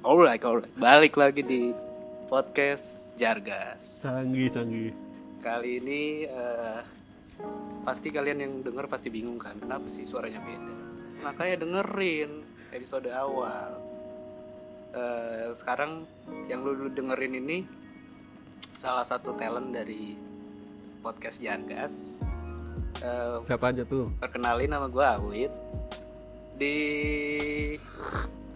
Alright, 0.00 0.40
alright. 0.40 0.72
Balik 0.80 1.20
lagi 1.20 1.44
di 1.44 1.76
podcast 2.32 3.12
Jargas. 3.20 4.00
Canggih, 4.00 4.48
canggih. 4.48 4.92
Kali 5.40 5.80
ini 5.80 6.02
eh, 6.24 6.80
pasti 7.84 8.08
kalian 8.08 8.38
yang 8.40 8.52
denger 8.60 8.88
pasti 8.88 9.08
bingung 9.08 9.36
kan, 9.36 9.56
kenapa 9.56 9.88
sih 9.88 10.04
suaranya 10.04 10.40
beda? 10.40 10.72
Makanya 11.24 11.56
dengerin 11.60 12.30
episode 12.72 13.08
awal. 13.12 13.76
Eh, 14.90 15.52
sekarang 15.52 16.04
yang 16.48 16.64
lu 16.64 16.88
dengerin 16.88 17.36
ini 17.36 17.58
salah 18.72 19.04
satu 19.04 19.36
talent 19.36 19.72
dari 19.72 20.16
podcast 21.00 21.40
Jargas. 21.40 22.24
Eh, 23.00 23.36
Siapa 23.44 23.72
aja 23.72 23.84
tuh? 23.84 24.12
perkenalin 24.16 24.68
nama 24.68 24.88
gue 24.88 25.04
Awit 25.04 25.52
di 26.56 26.76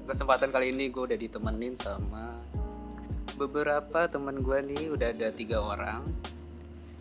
kesempatan 0.04 0.52
kali 0.52 0.70
ini 0.70 0.88
gue 0.88 1.02
udah 1.02 1.18
ditemenin 1.18 1.74
sama 1.74 2.36
beberapa 3.34 4.06
teman 4.06 4.40
gue 4.40 4.58
nih 4.62 4.84
udah 4.92 5.08
ada 5.10 5.28
tiga 5.32 5.58
orang 5.58 6.04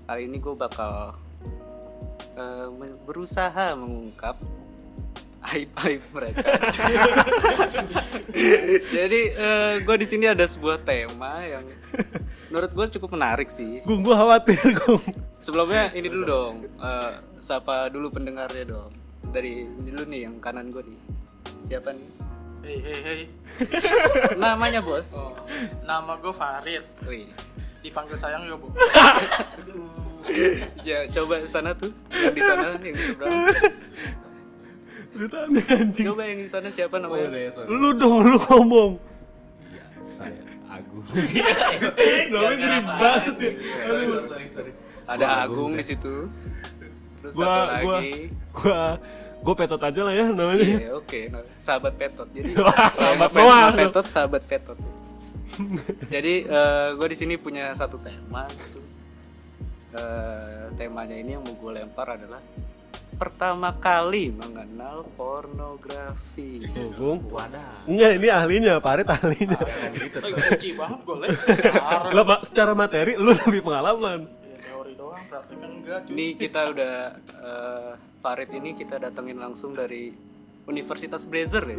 kali 0.04 0.26
ini 0.26 0.40
gue 0.40 0.56
bakal 0.56 1.14
eh, 2.34 2.68
me- 2.74 3.00
berusaha 3.06 3.76
mengungkap 3.76 4.36
aib-aib 5.44 6.02
mereka 6.10 6.50
jadi 8.96 9.22
gue 9.84 9.96
di 10.00 10.08
sini 10.08 10.26
ada 10.26 10.48
sebuah 10.48 10.82
tema 10.82 11.44
yang 11.44 11.68
menurut 12.48 12.72
gue 12.72 12.86
cukup 12.98 13.14
menarik 13.14 13.50
sih 13.50 13.84
Gung, 13.84 14.02
gua 14.02 14.24
khawatir, 14.24 14.62
Gung. 14.80 15.02
Sebelumnya 15.42 15.92
ini 15.92 16.08
dulu 16.08 16.24
dong, 16.24 16.56
eh, 16.64 17.12
sapa 17.42 17.90
dulu 17.90 18.14
pendengarnya 18.14 18.64
dong. 18.64 18.94
Dari 19.34 19.66
dulu 19.66 20.06
nih 20.08 20.30
yang 20.30 20.38
kanan 20.40 20.70
gue 20.70 20.86
nih. 20.86 21.00
Siapa 21.68 21.92
nih? 21.92 22.10
Hei 22.64 22.80
hei 22.80 23.00
hei, 23.04 23.22
Namanya 24.42 24.80
bos. 24.80 25.12
oh, 25.14 25.36
nama 25.84 26.16
gue 26.16 26.32
Farid, 26.32 26.84
Wih. 27.04 27.28
dipanggil 27.80 28.16
sayang 28.16 28.48
ya 28.48 28.56
bu. 28.56 28.72
Ya 30.82 31.04
coba 31.12 31.44
sana 31.44 31.76
tuh, 31.76 31.92
yang 32.10 32.32
di 32.32 32.40
sana, 32.40 32.80
yang 32.80 32.96
di 32.96 33.04
seberang. 33.04 33.44
Lu 35.14 35.26
tanya, 35.28 35.62
anjing. 35.70 36.06
Coba 36.08 36.22
yang 36.24 36.40
di 36.40 36.48
sana 36.48 36.68
siapa 36.72 36.96
namanya? 36.96 37.28
Lu 37.68 37.92
dong, 37.92 38.24
lu 38.24 38.40
ngomong. 38.40 38.92
saya 40.16 40.40
Agung. 40.80 41.04
Namanya 42.32 42.56
ngeri 42.56 42.80
banget 42.88 43.36
ya. 43.36 43.52
sorry, 43.84 44.06
sorry, 44.08 44.28
sorry, 44.32 44.48
sorry. 44.50 44.72
Ada 45.04 45.26
Agung 45.44 45.70
Agung, 45.70 45.72
di 45.76 45.84
situ. 45.84 46.16
Terus 47.20 47.34
Gua- 47.36 47.46
satu 47.46 47.68
lagi. 47.68 48.12
Gua 48.56 48.64
gua 48.64 48.84
petot 49.52 49.82
aja 49.84 50.02
lah 50.08 50.14
ya 50.16 50.26
namanya. 50.32 50.64
Iya, 50.64 50.92
oke. 50.96 51.20
Nah, 51.28 51.44
sahabat 51.60 51.94
Petot. 52.00 52.28
Jadi 52.32 52.56
sahabat 52.56 52.96
sahabat 52.96 53.30
doang. 53.36 53.76
Petot, 53.76 54.06
sahabat 54.08 54.44
Petot. 54.48 54.80
Jadi 56.08 56.34
gue 56.96 57.08
di 57.12 57.18
sini 57.20 57.36
punya 57.36 57.76
satu 57.76 58.00
tema 58.00 58.48
gitu. 58.48 58.84
Eh, 59.94 60.66
temanya 60.74 61.14
ini 61.14 61.38
yang 61.38 61.46
mau 61.46 61.54
gue 61.54 61.70
lempar 61.70 62.18
adalah 62.18 62.42
pertama 63.14 63.78
kali 63.78 64.34
mengenal 64.34 65.06
pornografi. 65.14 66.66
Gung. 66.98 67.22
Wadah. 67.30 67.86
Enggak, 67.86 68.12
ini 68.18 68.28
ahlinya, 68.34 68.82
Parit 68.82 69.06
ahlinya. 69.06 69.54
Jangan 69.62 69.92
gitu. 69.94 70.18
Eh, 70.18 70.34
suci 70.50 70.70
banget 70.74 71.00
gue. 71.06 71.16
Lah, 72.18 72.24
Pak, 72.26 72.40
secara 72.50 72.74
materi 72.74 73.14
lu 73.14 73.38
lebih 73.38 73.62
pengalaman. 73.62 74.26
Ya, 74.26 74.58
teori 74.66 74.94
doang, 74.98 75.22
prakteknya 75.30 75.68
enggak. 75.70 76.00
cuy. 76.10 76.14
Ini 76.18 76.26
kita 76.42 76.62
udah 76.74 76.94
eh, 77.22 77.92
Farid 78.24 78.56
ini 78.56 78.72
kita 78.72 78.96
datengin 78.98 79.36
langsung 79.36 79.76
dari 79.76 80.16
Universitas 80.64 81.28
Blazer 81.28 81.60
ya. 81.68 81.76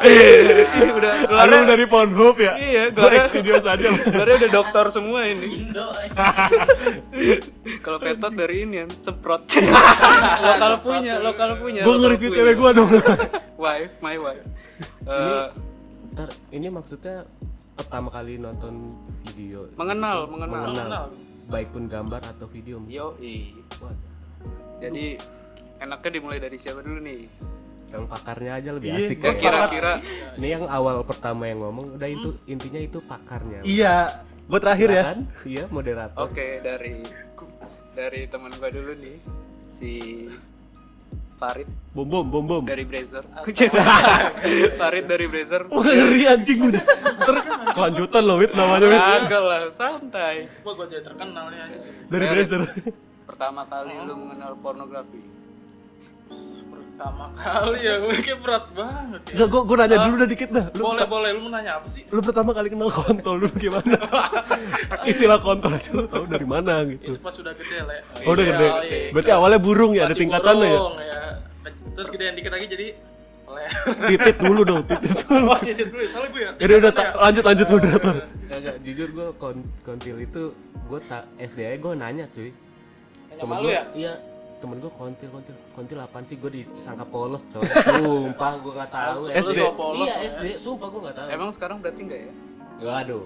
Ini 0.00 0.88
udah 0.96 1.12
Lu 1.20 1.28
gelarnya 1.28 1.68
dari 1.68 1.84
Pornhub 1.84 2.36
ya? 2.40 2.56
Iya, 2.56 2.88
gua 2.88 3.04
gelarnya- 3.04 3.28
studio 3.28 3.54
saja. 3.60 3.88
gelarnya 4.00 4.36
udah 4.40 4.50
dokter 4.50 4.84
semua 4.88 5.20
ini. 5.28 5.68
Indo. 5.68 5.92
Kalau 7.84 7.98
petot 8.00 8.32
dari 8.32 8.64
ini 8.64 8.80
kan 8.80 8.90
semprot. 8.96 9.44
lokal 10.40 10.72
punya, 10.80 11.20
lokal 11.20 11.50
punya. 11.60 11.84
Gua 11.84 11.92
lokal 11.92 12.00
nge-review 12.00 12.30
cewek 12.32 12.54
gua 12.56 12.70
dong. 12.72 12.88
Wife, 13.60 13.94
my 14.00 14.16
wife. 14.16 14.44
Eh, 15.04 15.46
Ntar, 16.16 16.32
ini 16.48 16.72
maksudnya 16.72 17.28
pertama 17.76 18.08
kali 18.08 18.40
nonton 18.40 18.96
video 19.28 19.68
mengenal, 19.76 20.24
mengenal. 20.32 20.64
Mengenal. 20.64 21.04
baik 21.46 21.70
pun 21.70 21.86
gambar 21.86 22.24
atau 22.26 22.48
video 22.48 22.80
Yo, 22.88 23.14
Waduh, 23.78 24.15
Jadi 24.76 25.16
enaknya 25.78 26.10
dimulai 26.12 26.38
dari 26.38 26.56
siapa 26.56 26.80
dulu 26.80 27.00
nih? 27.00 27.20
yang 27.86 28.02
pakarnya 28.04 28.58
aja 28.58 28.74
lebih 28.74 28.90
Iya, 28.90 28.98
asik 28.98 29.16
gua 29.16 29.24
Ya 29.24 29.30
ya. 29.30 29.38
kira-kira 29.38 29.92
ini 30.34 30.48
yang 30.50 30.66
awal 30.66 31.06
pertama 31.06 31.46
yang 31.46 31.62
ngomong 31.62 31.94
udah 31.94 32.08
itu 32.10 32.34
intinya 32.44 32.82
itu 32.82 32.98
pakarnya 33.00 33.62
Iya, 33.62 34.26
gua 34.44 34.58
terakhir 34.58 34.88
ya. 34.90 35.02
Iya 35.46 35.64
moderator 35.70 36.26
Oke, 36.26 36.58
dari 36.60 37.06
dari 37.94 38.26
teman 38.26 38.50
gua 38.52 38.68
dulu 38.68 38.90
nih. 38.90 39.16
Si 39.66 39.92
Farid 41.36 41.68
Bom 41.92 42.04
bom 42.04 42.26
bom 42.26 42.42
bom. 42.42 42.62
dari 42.64 42.82
Blazer. 42.82 43.22
Farid 44.80 45.06
dari 45.06 45.26
Blazer. 45.30 45.62
Wah, 45.68 45.84
ngeri 45.84 46.22
anjing 46.26 46.58
udah. 46.66 46.82
Kelanjutan 47.70 48.22
loh, 48.24 48.36
Wit 48.36 48.52
namanya 48.52 48.84
Wit. 48.84 49.00
Kagak 49.00 49.42
lah, 49.42 49.62
santai. 49.70 50.48
Wah, 50.60 50.72
gue 50.74 50.86
jadi 50.90 51.02
terkenal 51.02 51.48
nih 51.48 51.60
aja. 51.60 51.78
Dari 52.08 52.24
Blazer. 52.26 52.60
Pertama 53.26 53.62
kali 53.64 53.92
lu 54.00 54.14
mengenal 54.16 54.54
pornografi. 54.56 55.20
Pertama 56.66 57.28
kali 57.30 57.78
ya, 57.82 57.94
gue 57.98 58.16
kayak 58.18 58.40
berat 58.40 58.64
banget 58.72 59.20
ya. 59.22 59.32
Enggak, 59.36 59.48
gua, 59.48 59.62
gua 59.62 59.76
nanya 59.78 59.96
dulu 60.00 60.14
dah 60.16 60.28
dikit 60.28 60.48
dah. 60.48 60.66
Lu, 60.72 60.82
Boleh, 60.82 61.04
boleh. 61.04 61.30
Lu 61.30 61.40
mau 61.42 61.52
nanya 61.52 61.72
apa 61.76 61.86
sih? 61.86 62.02
lu 62.06 62.20
pertama 62.20 62.50
kali 62.50 62.68
kenal 62.68 62.88
kontol 62.88 63.34
dulu 63.36 63.52
gimana? 63.54 63.98
Istilah 65.10 65.38
kontol 65.38 65.76
aja 65.76 65.90
lu 65.92 66.06
tahu 66.06 66.24
dari 66.24 66.46
mana 66.46 66.86
gitu. 66.88 67.12
Itu 67.12 67.20
pas 67.20 67.36
udah 67.36 67.52
gede, 67.52 67.78
Le. 67.82 67.96
Oh, 68.24 68.32
udah 68.32 68.42
Iya, 68.42 68.52
gede. 68.54 68.66
iya. 68.86 68.98
Berarti 69.12 69.30
awalnya 69.30 69.60
burung 69.60 69.92
ya, 69.92 70.02
ada 70.02 70.08
Masih 70.08 70.22
tingkatannya 70.24 70.66
ya? 70.66 70.72
burung, 70.72 70.96
ya. 70.96 71.20
Terus 71.92 72.08
gedean 72.08 72.34
dikit 72.34 72.52
lagi 72.52 72.66
jadi. 72.66 72.88
Titit 74.06 74.36
dulu 74.36 74.60
dong, 74.64 74.82
titit 74.84 75.16
dulu. 75.22 75.44
Oh, 75.46 75.58
titit 75.58 75.86
dulu. 75.86 76.02
Salah 76.08 76.28
gue 76.28 76.42
ya. 76.42 76.50
Jadi 76.56 76.72
udah 76.76 76.90
ta- 76.90 77.14
lanjut 77.20 77.44
lanjut 77.44 77.66
moderator. 77.68 78.14
Jujur 78.82 79.08
gue 79.12 79.26
kontil 79.82 80.16
itu 80.18 80.42
gue 80.82 81.00
tak 81.02 81.22
SD 81.36 81.58
aja 81.60 81.76
gue 81.76 81.92
nanya 81.94 82.24
cuy 82.30 82.50
Tanya 83.38 83.46
malu 83.46 83.66
gua- 83.66 83.74
ya? 83.74 83.84
iya 83.94 84.12
temen 84.56 84.76
gue 84.78 84.88
kontil 84.90 85.28
kontil 85.28 85.54
kontil 85.70 85.98
apaan 85.98 86.24
sih 86.24 86.34
gue 86.34 86.50
disangka 86.50 87.04
polos 87.04 87.44
coy 87.46 87.60
sumpah 87.60 88.52
gue 88.56 88.72
gak 88.74 88.88
tahu 88.90 89.20
Lu 89.20 89.28
SD. 89.44 89.60
polos. 89.74 89.98
iya 90.02 90.16
ya. 90.16 90.28
SD 90.30 90.44
sumpah 90.58 90.88
gue 90.88 91.00
gak 91.02 91.14
tahu 91.14 91.28
Emang 91.28 91.50
sekarang 91.50 91.76
berarti 91.78 92.00
enggak 92.02 92.20
ya? 92.22 92.32
waduh 92.78 93.24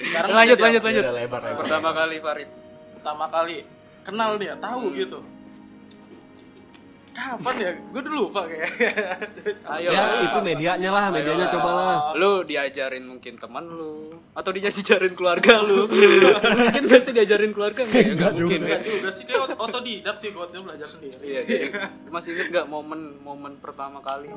Sekarang 0.00 0.28
lanjut, 0.32 0.58
lanjut, 0.58 0.82
lanjut. 0.82 1.04
Lebar 1.08 1.40
lebar 1.40 1.54
Pertama 1.60 1.90
kali 1.92 2.16
Farid. 2.18 2.48
pertama 2.94 3.24
kali 3.28 3.56
kenal 4.02 4.30
dia 4.34 4.54
tahu 4.56 4.82
Hmm. 4.84 4.94
gitu 4.96 5.18
kapan 7.14 7.54
ya 7.56 7.70
gue 7.72 8.02
dulu 8.02 8.18
lupa 8.24 8.42
kayak 8.44 8.68
Ayo 9.72 9.88
Ya, 9.88 10.02
itu 10.20 10.38
medianya 10.40 10.90
lah, 10.90 11.06
medianya 11.08 11.46
coba 11.48 11.70
lah. 11.72 11.96
Lu 12.12 12.42
diajarin 12.42 13.04
mungkin 13.04 13.34
teman 13.34 13.64
lu 13.64 14.10
atau 14.30 14.50
diajarin 14.50 15.14
keluarga 15.14 15.62
lu. 15.62 15.86
mungkin 16.58 16.82
gak 16.84 17.00
sih 17.00 17.12
diajarin 17.12 17.50
keluarga 17.50 17.80
enggak 17.80 17.94
ya? 17.96 18.10
Enggak 18.10 18.30
Enggak 18.30 18.32
mungkin 18.36 18.60
Enggak 18.60 18.80
ya. 18.80 18.86
juga 18.90 19.08
sih 19.10 19.22
kayak 19.24 19.40
ot- 19.44 19.58
otodidak 19.60 20.16
sih 20.16 20.28
gue 20.28 20.44
belajar 20.44 20.88
sendiri 20.88 21.16
Iya, 21.22 21.40
jadi 21.44 21.66
masih 22.10 22.30
inget 22.32 22.48
gak 22.52 22.66
momen-momen 22.66 23.52
pertama 23.56 23.98
kali? 24.00 24.28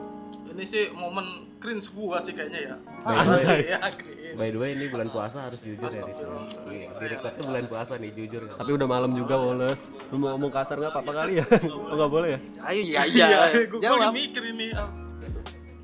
ini 0.47 0.63
sih 0.63 0.89
momen 0.89 1.27
cringe 1.57 1.91
gua 1.91 2.17
sih 2.17 2.31
kayaknya 2.31 2.59
ya 2.63 2.75
By 2.97 3.13
the 3.13 3.19
Parah 3.19 3.25
way- 3.27 3.45
sih 3.45 3.59
ya 3.67 3.77
cringe 3.91 4.33
by 4.33 4.47
the 4.47 4.57
way 4.57 4.69
ini 4.71 4.85
bulan 4.87 5.07
puasa 5.07 5.37
harus 5.43 5.59
jujur 5.59 5.85
ya. 5.87 6.03
Iya, 6.67 6.87
di 6.93 7.05
record 7.07 7.33
tuh 7.33 7.45
bulan 7.45 7.65
puasa 7.65 7.93
nih 7.95 8.11
jujur 8.11 8.41
Tapi 8.49 8.71
udah 8.71 8.87
malam 8.87 9.11
juga, 9.11 9.35
Wallace. 9.35 9.81
Lu 10.07 10.17
mau 10.17 10.33
ngomong 10.33 10.49
kasar 10.49 10.77
nggak 10.77 10.89
apa-apa 10.89 11.11
kali 11.15 11.33
ya? 11.35 11.45
Oh 11.67 11.95
nggak 11.95 12.09
boleh 12.09 12.29
ya? 12.29 12.39
Ayo 12.67 12.81
iya 12.83 13.01
iya 13.05 13.25
iya. 13.25 13.39
gue 13.65 13.79
Jawab. 13.79 13.99
lagi 14.03 14.15
mikir 14.17 14.43
ini 14.45 14.67
ah. 14.73 14.89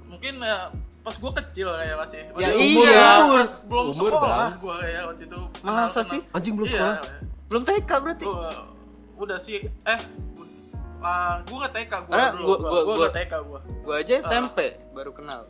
mungkin 0.05 0.33
ya 0.37 0.67
pas 0.99 1.15
gua 1.15 1.31
kecil 1.33 1.67
kayak 1.69 1.95
masih 1.97 2.21
Ya 2.33 2.47
Masih 2.49 2.67
iya. 2.77 3.07
pas 3.25 3.51
belum 3.61 3.85
Umur 3.89 4.07
sekolah 4.09 4.49
gua 4.57 4.75
kayak 4.79 5.01
waktu 5.05 5.23
itu 5.25 5.39
Masa 5.61 6.01
sih? 6.01 6.21
Anjing 6.31 6.53
belum 6.53 6.67
iya 6.67 6.75
sekolah. 6.75 6.97
Belum 7.45 7.63
TK 7.63 7.89
berarti. 7.99 8.25
Gua, 8.25 8.51
udah 9.15 9.37
sih 9.37 9.59
eh 9.63 9.99
uh, 10.99 11.35
gue 11.41 11.55
nggak 11.55 11.73
TK 11.73 11.93
gue 12.01 12.13
dulu 12.33 12.43
gua- 12.45 12.59
gue 12.61 12.81
gue 12.81 12.95
nggak 12.97 13.13
TK 13.17 13.33
gue 13.41 13.59
Gua 13.83 13.95
aja 13.97 14.13
SMP 14.21 14.57
baru 14.91 15.11
kenal. 15.11 15.41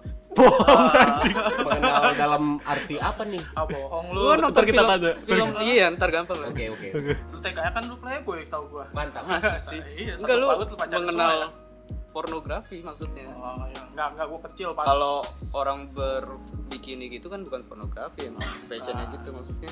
Dalam 2.11 2.43
arti 2.67 2.95
apa 2.99 3.23
nih 3.23 3.43
ah 3.55 3.63
bohong 3.63 4.05
lu 4.11 4.19
Gua 4.27 4.35
nonton 4.35 4.63
kita 4.67 4.81
film, 4.83 4.89
tanya. 4.91 5.11
film 5.23 5.47
iya 5.63 5.85
ntar 5.95 6.09
gampang 6.11 6.37
lah. 6.43 6.49
oke 6.51 6.63
oke 6.75 6.87
lu 7.31 7.37
TK 7.39 7.57
nya 7.63 7.71
kan 7.71 7.83
lu 7.87 7.95
playboy 7.95 8.39
tau 8.51 8.63
gue 8.67 8.85
mantap 8.91 9.23
Masa 9.23 9.55
sih? 9.55 9.79
Iya, 9.95 10.13
Enggak 10.19 10.35
lu 10.35 10.47
mengenal 10.91 11.35
ya? 11.39 11.47
pornografi 12.13 12.77
maksudnya. 12.85 13.25
oh, 13.33 13.65
ya. 13.71 13.81
nggak 13.95 14.07
nggak 14.19 14.27
gue 14.29 14.39
kecil 14.51 14.69
pas 14.77 14.85
Kalau 14.85 15.25
orang 15.57 15.89
berbikini 15.95 17.09
gitu 17.09 17.31
kan 17.31 17.41
bukan 17.47 17.65
pornografi 17.65 18.29
emang 18.29 18.45
fashionnya 18.69 19.07
gitu 19.15 19.29
maksudnya. 19.33 19.71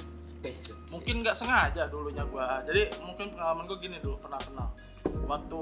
mungkin 0.90 1.22
nggak 1.22 1.38
sengaja 1.38 1.86
dulunya 1.86 2.26
gue 2.26 2.46
jadi 2.66 2.82
mungkin 3.06 3.30
pengalaman 3.38 3.64
gue 3.70 3.78
gini 3.78 3.98
dulu 4.02 4.18
pernah 4.18 4.42
kenal 4.42 4.74
waktu 5.30 5.62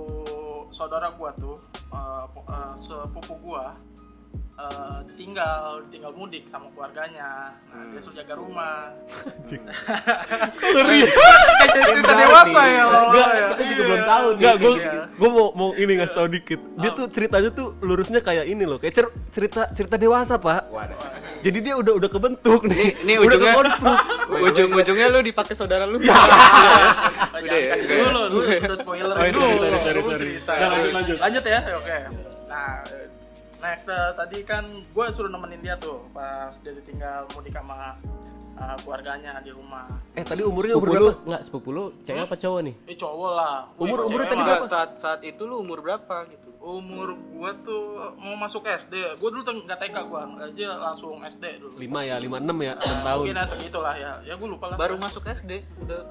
saudara 0.71 1.11
gue 1.11 1.29
tuh 1.35 1.59
uh, 1.91 2.25
uh, 2.25 2.73
sepupu 2.79 3.35
gue 3.43 3.63
eh, 4.59 4.99
tinggal 5.15 5.61
tinggal 5.87 6.11
mudik 6.11 6.43
sama 6.45 6.67
keluarganya 6.69 7.55
nah 7.65 7.83
dia 7.85 7.99
suruh 7.99 8.11
jaga 8.13 8.33
rumah 8.35 8.91
Ngeri. 10.61 10.99
kayak 11.65 11.85
cerita 11.89 12.13
dewasa 12.13 12.61
ya 12.63 12.83
ya 13.09 13.45
kita 13.49 13.63
juga 13.65 13.81
belum 13.81 14.03
tahu 14.05 14.25
nih. 14.27 14.37
Enggak, 14.37 14.55
gue 14.55 14.71
Iya. 14.71 14.91
gue 15.09 15.29
mau 15.29 15.47
mau 15.51 15.69
ini 15.73 15.91
ngasih 15.95 16.15
tau 16.15 16.27
dikit. 16.27 16.59
Dia 16.75 16.89
tuh 16.93 17.05
ceritanya 17.09 17.49
tuh 17.49 17.67
lurusnya 17.79 18.19
kayak 18.19 18.45
ini 18.45 18.63
loh, 18.63 18.77
kayak 18.77 18.93
cer- 18.93 19.13
cerita 19.29 19.67
cerita 19.71 19.95
dewasa 19.95 20.37
pak. 20.37 20.69
Jadi 21.39 21.57
dia 21.61 21.73
udah 21.73 21.93
udah 21.95 22.09
kebentuk 22.09 22.61
nih. 22.65 22.93
Ini- 22.93 22.95
ini 23.01 23.13
udah 23.17 23.27
ujungnya- 23.29 23.53
kekonstruk. 23.53 23.99
Ujung-ujungnya 24.29 25.07
lu 25.09 25.19
dipakai 25.21 25.53
saudara 25.53 25.83
lu. 25.83 25.97
Oh, 25.97 26.03
Udah 27.39 27.55
ya, 27.55 27.71
kasih 27.71 27.87
ya. 27.87 27.97
dulu, 28.03 28.21
lu 28.29 28.39
sudah 28.43 28.77
spoiler 28.77 29.09
Oh, 29.09 29.21
iya, 29.21 29.31
dulu. 29.31 29.47
sorry, 29.49 29.77
sorry, 29.79 29.95
Lu 29.95 30.03
sorry. 30.05 30.19
cerita. 30.19 30.51
Nah, 30.51 30.67
lanjut, 30.69 30.91
lanjut. 30.91 31.17
Lanjut 31.19 31.43
ya, 31.45 31.59
oke. 31.73 31.95
Nah, 32.45 32.71
eh, 32.85 33.07
nah 33.59 33.75
tadi 34.15 34.39
kan 34.41 34.63
gue 34.63 35.05
suruh 35.11 35.27
nemenin 35.27 35.59
dia 35.59 35.75
tuh 35.75 36.07
pas 36.09 36.51
dia 36.59 36.71
ditinggal 36.71 37.27
mudik 37.35 37.51
sama 37.51 37.95
uh, 38.59 38.75
keluarganya 38.83 39.39
di 39.39 39.51
rumah. 39.51 39.87
Eh 40.13 40.23
tadi 40.23 40.43
umurnya 40.43 40.75
umur 40.75 40.87
berapa? 40.89 41.11
enggak 41.23 41.41
sepupu 41.47 41.69
lu 41.71 41.85
cewek 42.03 42.27
apa 42.27 42.35
cowok 42.35 42.59
nih? 42.67 42.75
Eh 42.87 42.95
cowok 42.95 43.31
lah. 43.33 43.55
Umur- 43.79 44.05
cewek 44.05 44.27
tadi. 44.27 44.41
Enggak, 44.41 44.61
saat 44.67 44.89
saat 44.99 45.19
itu 45.23 45.41
lu 45.47 45.63
umur 45.63 45.79
berapa 45.79 46.27
gitu? 46.27 46.47
Umur 46.59 47.15
gua 47.31 47.51
tuh 47.55 47.83
mau 48.19 48.35
masuk 48.35 48.67
SD. 48.67 48.93
Gua 49.17 49.29
dulu 49.31 49.41
tuh 49.43 49.55
nggak 49.63 49.79
TK 49.79 49.97
gua, 50.07 50.27
aja 50.27 50.69
langsung 50.75 51.15
SD 51.19 51.43
dulu. 51.59 51.75
5 51.79 51.99
ya, 52.03 52.15
56 52.19 52.57
ya, 52.59 52.73
6 52.75 52.83
Ah, 52.83 52.99
tahun. 53.01 53.23
Mungkin 53.23 53.37
ya 53.37 53.45
segitulah 53.47 53.95
ya. 53.95 54.11
Ya 54.27 54.33
gua 54.35 54.47
lupa 54.51 54.65
lah. 54.67 54.75
Baru 54.75 54.95
masuk 54.99 55.23
SD 55.23 55.51
udah 55.79 56.01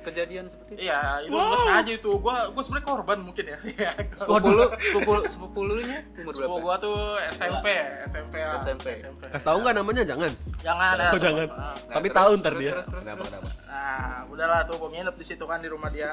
kejadian 0.00 0.44
seperti 0.44 0.76
itu. 0.76 0.80
Iya, 0.84 1.00
itu 1.22 1.32
nggak 1.32 1.58
sengaja 1.58 1.92
itu. 1.92 2.10
Gua 2.18 2.36
gua 2.48 2.62
sebenarnya 2.62 2.86
korban 2.86 3.18
mungkin 3.20 3.44
ya. 3.48 3.58
Iya. 3.64 3.90
Sepupu 4.12 4.48
lu, 4.48 4.64
sepupu 4.76 5.10
sepupu 5.26 5.60
lu 5.62 5.74
nya 5.80 5.98
umur 6.14 6.28
berapa? 6.28 6.32
Sepupu 6.36 6.56
gua 6.60 6.74
tuh 6.76 6.96
SMP, 7.30 7.66
SMP 8.06 8.34
lah. 8.38 8.60
SMP. 8.60 8.86
SMP. 8.94 9.22
Kasih 9.28 9.46
tahu 9.46 9.58
nggak 9.60 9.74
namanya? 9.74 10.02
Jangan. 10.04 10.30
Jangan 10.60 10.94
ya. 10.94 11.08
Oh, 11.08 11.20
jangan. 11.20 11.46
Ah. 11.50 11.76
Tapi 11.88 12.08
Terus, 12.08 12.18
tahu 12.18 12.30
ntar 12.36 12.52
terus, 12.52 12.60
dia. 12.60 12.72
Terus, 12.72 12.86
terus, 12.86 13.02
Kenapa 13.02 13.18
terus. 13.18 13.30
kenapa? 13.32 13.48
Nah, 13.64 14.18
udahlah 14.28 14.60
tuh 14.64 14.76
gua 14.76 14.88
nginep 14.92 15.14
di 15.14 15.24
situ 15.24 15.44
kan 15.44 15.58
di 15.58 15.68
rumah 15.68 15.88
dia. 15.88 16.10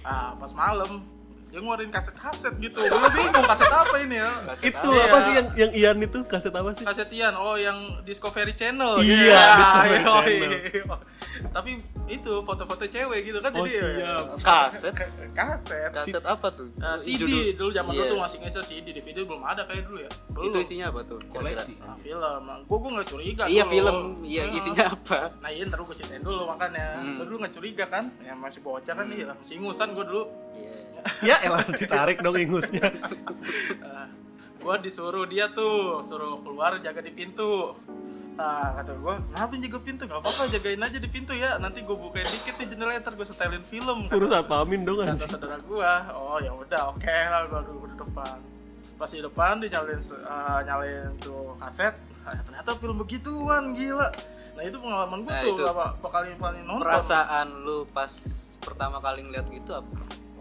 Ah, 0.00 0.32
pas 0.32 0.52
malam 0.52 1.04
dia 1.50 1.58
ngeluarin 1.58 1.90
kaset-kaset 1.90 2.54
gitu. 2.56 2.78
Gua 2.80 3.10
bingung 3.10 3.42
kaset 3.42 3.66
apa 3.68 3.96
ini 3.98 4.16
ya? 4.16 4.30
Kaset 4.46 4.64
Itu 4.70 4.88
Iya. 4.88 5.02
apa 5.04 5.16
sih 5.20 5.32
yang 5.34 5.46
yang 5.52 5.70
Ian 5.74 5.96
itu? 6.00 6.18
Kaset 6.24 6.54
apa 6.54 6.70
sih? 6.72 6.84
Kaset 6.86 7.10
Ian, 7.10 7.34
oh 7.34 7.58
yang 7.58 7.78
Discovery 8.00 8.54
Channel. 8.54 9.02
Iya, 9.02 9.18
Ya, 9.28 9.44
Discovery. 9.58 9.98
Channel. 9.98 10.98
Tapi 11.50 11.70
itu 12.06 12.32
foto-foto 12.40 12.84
cewek 12.84 13.20
gitu 13.22 13.38
kan 13.38 13.50
Oh, 13.52 13.62
jadi 13.62 13.80
siap. 13.96 14.24
Kaset? 14.40 14.92
kaset. 15.30 15.90
Kaset 15.90 16.24
apa 16.24 16.46
tuh? 16.48 16.68
Eh, 16.74 16.96
CD 16.96 17.20
Judul- 17.20 17.54
dulu 17.56 17.70
zaman 17.70 17.90
dulu 17.90 18.02
Iya. 18.02 18.10
tuh 18.10 18.18
masih 18.20 18.36
ngecer 18.38 18.62
CD, 18.62 18.86
DVD 18.90 19.18
belum 19.22 19.42
ada 19.42 19.62
kayak 19.62 19.84
dulu 19.84 19.98
ya. 20.00 20.10
Belum. 20.30 20.46
Itu 20.46 20.58
isinya 20.60 20.86
apa 20.88 21.00
tuh? 21.02 21.18
Koleksi. 21.26 21.72
Nah, 21.76 21.96
film. 21.96 22.44
Gua 22.64 22.78
gua 22.78 22.90
nggak 22.92 23.08
curiga. 23.08 23.44
Iya 23.44 23.62
dulu. 23.62 23.72
film, 23.72 23.96
iya 24.22 24.42
Nah, 24.42 24.54
isinya 24.54 24.84
apa? 24.90 25.18
Nah 25.38 25.48
iya 25.48 25.62
ntar 25.64 25.78
gue 25.80 25.96
ceritain 25.96 26.20
dulu 26.20 26.42
makanya 26.46 26.86
Hmm. 26.96 27.16
Gue 27.16 27.26
dulu 27.26 27.36
gak 27.40 27.52
curiga 27.52 27.84
kan 27.86 28.04
Ya 28.20 28.34
masih 28.34 28.60
bocah 28.60 28.92
kan 28.92 29.06
iya 29.08 29.30
Masih 29.30 29.54
ingusan 29.56 29.88
gue 29.90 30.02
dulu 30.02 30.22
Iya. 30.52 30.72
Ya 31.22 31.36
elah 31.42 31.64
ditarik 31.64 32.18
dong 32.18 32.36
ingusnya. 32.36 32.86
uh, 33.80 34.06
Gue 34.56 34.74
disuruh 34.78 35.24
dia 35.24 35.48
tuh 35.48 36.02
Suruh 36.02 36.38
keluar 36.38 36.76
jaga 36.78 37.00
di 37.00 37.10
pintu 37.10 37.72
Nah 38.32 38.74
kata 38.74 38.92
gue 38.94 39.14
Kenapa 39.26 39.52
jaga 39.56 39.78
pintu? 39.80 40.02
Gak 40.04 40.18
apa-apa 40.18 40.42
jagain 40.48 40.80
aja 40.80 40.96
di 40.96 41.08
pintu 41.08 41.32
ya 41.32 41.56
Nanti 41.56 41.80
gue 41.80 41.92
bukain 41.92 42.26
dikit 42.26 42.54
nih 42.56 42.66
jendelanya 42.68 43.00
Ntar 43.00 43.14
gue 43.14 43.24
setelin 43.24 43.62
film 43.64 43.98
Suruh 44.04 44.26
kata- 44.26 44.42
satpamin 44.42 44.80
dong 44.82 44.98
Kata 44.98 45.12
anjing. 45.12 45.28
saudara 45.28 45.56
gue 45.58 45.92
Oh 46.12 46.38
ya 46.38 46.52
udah 46.52 46.82
oke 46.88 47.06
lah 47.26 47.40
Gue 47.46 47.60
dulu 47.64 47.84
di 47.84 47.96
depan 47.96 48.36
Pas 48.94 49.08
di 49.08 49.20
depan 49.20 49.52
dia 49.58 49.68
nyalain, 49.72 50.00
se- 50.00 50.20
uh, 50.20 50.60
nyalain 50.60 51.10
tuh 51.18 51.56
kaset 51.56 51.94
Nah, 52.20 52.36
Ternyata 52.38 52.70
film 52.76 52.96
begituan 52.96 53.72
gila 53.72 54.08
Nah 54.52 54.62
itu 54.62 54.76
pengalaman 54.76 55.18
gue 55.20 55.30
Nah, 55.30 55.42
tuh 55.42 55.52
itu. 55.52 55.62
Apa, 55.64 55.84
apa 55.94 56.08
kali 56.10 56.28
kali 56.34 56.58
nonton 56.62 56.84
Perasaan 56.84 57.48
lu 57.60 57.88
pas 57.88 58.12
pertama 58.60 59.00
kali 59.00 59.24
ngeliat 59.24 59.48
gitu 59.48 59.72
apa? 59.72 59.88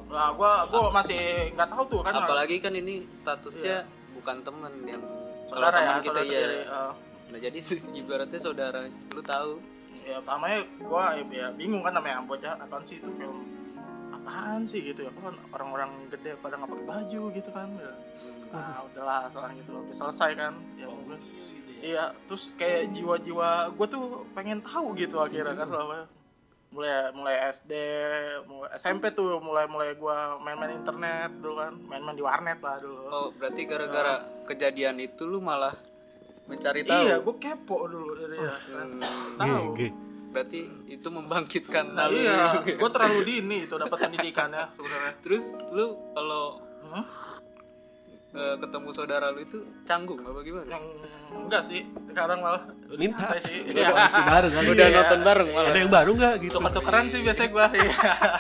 Nah, 0.10 0.34
gua 0.34 0.68
gua 0.68 0.92
masih 0.92 1.16
nggak 1.54 1.70
tahu 1.70 1.84
tuh 1.88 2.00
kan. 2.02 2.12
Apalagi 2.12 2.60
kan 2.60 2.74
ini 2.74 3.08
statusnya 3.08 3.88
bukan 4.12 4.42
temen 4.42 4.68
yang 4.84 5.00
saudara 5.48 5.72
kalau 5.72 5.80
ya, 5.80 5.88
teman 5.88 6.02
kita 6.02 6.12
saudara 6.12 6.20
ya. 6.20 6.28
sendiri. 6.28 6.60
Eh, 6.60 6.92
Nah 7.30 7.40
jadi 7.40 7.60
ibaratnya 8.02 8.40
saudara, 8.42 8.82
lu 9.14 9.22
tahu. 9.22 9.62
Ya 10.10 10.18
pertamanya 10.26 10.66
gua 10.82 11.14
ya, 11.14 11.24
ya 11.30 11.48
bingung 11.54 11.86
kan 11.86 11.94
namanya 11.94 12.26
bocah 12.26 12.58
apaan 12.58 12.82
sih 12.82 12.98
itu 12.98 13.10
film? 13.14 13.46
Apaan 14.10 14.66
sih 14.66 14.82
gitu 14.82 15.06
ya? 15.06 15.12
Kan 15.14 15.38
orang-orang 15.54 16.10
gede 16.10 16.34
pada 16.42 16.58
nggak 16.58 16.70
pakai 16.74 16.86
baju 16.90 17.22
gitu 17.30 17.50
kan 17.54 17.70
ya. 17.78 17.94
nah 18.50 18.82
udahlah 18.82 19.30
soalnya 19.30 19.62
gitu 19.62 19.78
Habis 19.78 19.98
selesai 20.02 20.32
kan 20.34 20.54
ya. 20.82 20.90
Mungkin 20.90 21.20
iya 21.80 22.10
terus 22.26 22.50
kayak 22.58 22.90
jiwa-jiwa 22.98 23.70
gua 23.78 23.86
tuh 23.86 24.26
pengen 24.34 24.66
tahu 24.66 24.98
gitu 24.98 25.22
akhirnya 25.22 25.54
kan 25.54 25.70
apa 25.70 26.10
mulai 26.70 27.10
mulai 27.14 27.36
SD 27.50 27.72
mulai 28.50 28.70
SMP 28.78 29.14
tuh 29.14 29.38
mulai 29.42 29.70
mulai 29.70 29.94
gua 29.94 30.42
main-main 30.42 30.74
internet 30.74 31.38
dulu 31.38 31.62
kan 31.62 31.74
main-main 31.86 32.18
di 32.18 32.26
warnet 32.26 32.58
lah 32.66 32.82
dulu. 32.82 33.04
Oh 33.14 33.28
berarti 33.38 33.62
gara-gara 33.70 34.26
kejadian 34.50 34.98
itu 34.98 35.22
lu 35.30 35.38
malah 35.38 35.78
mencari 36.50 36.82
tahu 36.84 37.04
iya 37.06 37.16
gua 37.20 37.36
kepo 37.38 37.78
dulu 37.86 38.12
ya 38.18 38.28
kan. 38.28 38.88
Hmm, 38.90 39.38
tahu. 39.38 39.66
Berarti 40.30 40.62
itu 40.88 41.08
membangkitkan 41.08 41.86
Nah 41.90 42.06
iya, 42.06 42.62
gue 42.62 42.90
terlalu 42.90 43.20
dini 43.24 43.58
itu 43.66 43.74
dapat 43.74 43.98
pendidikannya 44.00 44.70
sebenarnya. 44.70 45.14
Terus 45.22 45.46
lu 45.72 45.86
kalau 46.12 46.58
Hmm? 46.80 47.06
eh, 48.32 48.56
ketemu 48.58 48.90
saudara 48.90 49.30
lu 49.30 49.42
itu 49.42 49.58
canggung 49.84 50.22
apa 50.22 50.40
gimana? 50.42 50.66
Yang 50.70 50.84
enggak 51.34 51.64
sih, 51.66 51.82
sekarang 52.08 52.40
malah 52.40 52.62
santai 52.62 53.40
sih. 53.42 53.58
Udah 53.68 53.84
koleksi 53.90 54.22
baru 54.24 54.48
kan? 54.50 54.64
Udah 54.64 54.86
Iya. 54.86 54.96
nonton 54.96 55.20
bareng 55.24 55.50
malah. 55.50 55.70
Ada 55.70 55.80
yang 55.80 55.92
baru 55.92 56.12
nggak 56.14 56.34
gitu? 56.40 56.54
Tuker-tukeran 56.56 57.06
sih 57.10 57.20
biasanya 57.20 57.50
gue. 57.50 57.66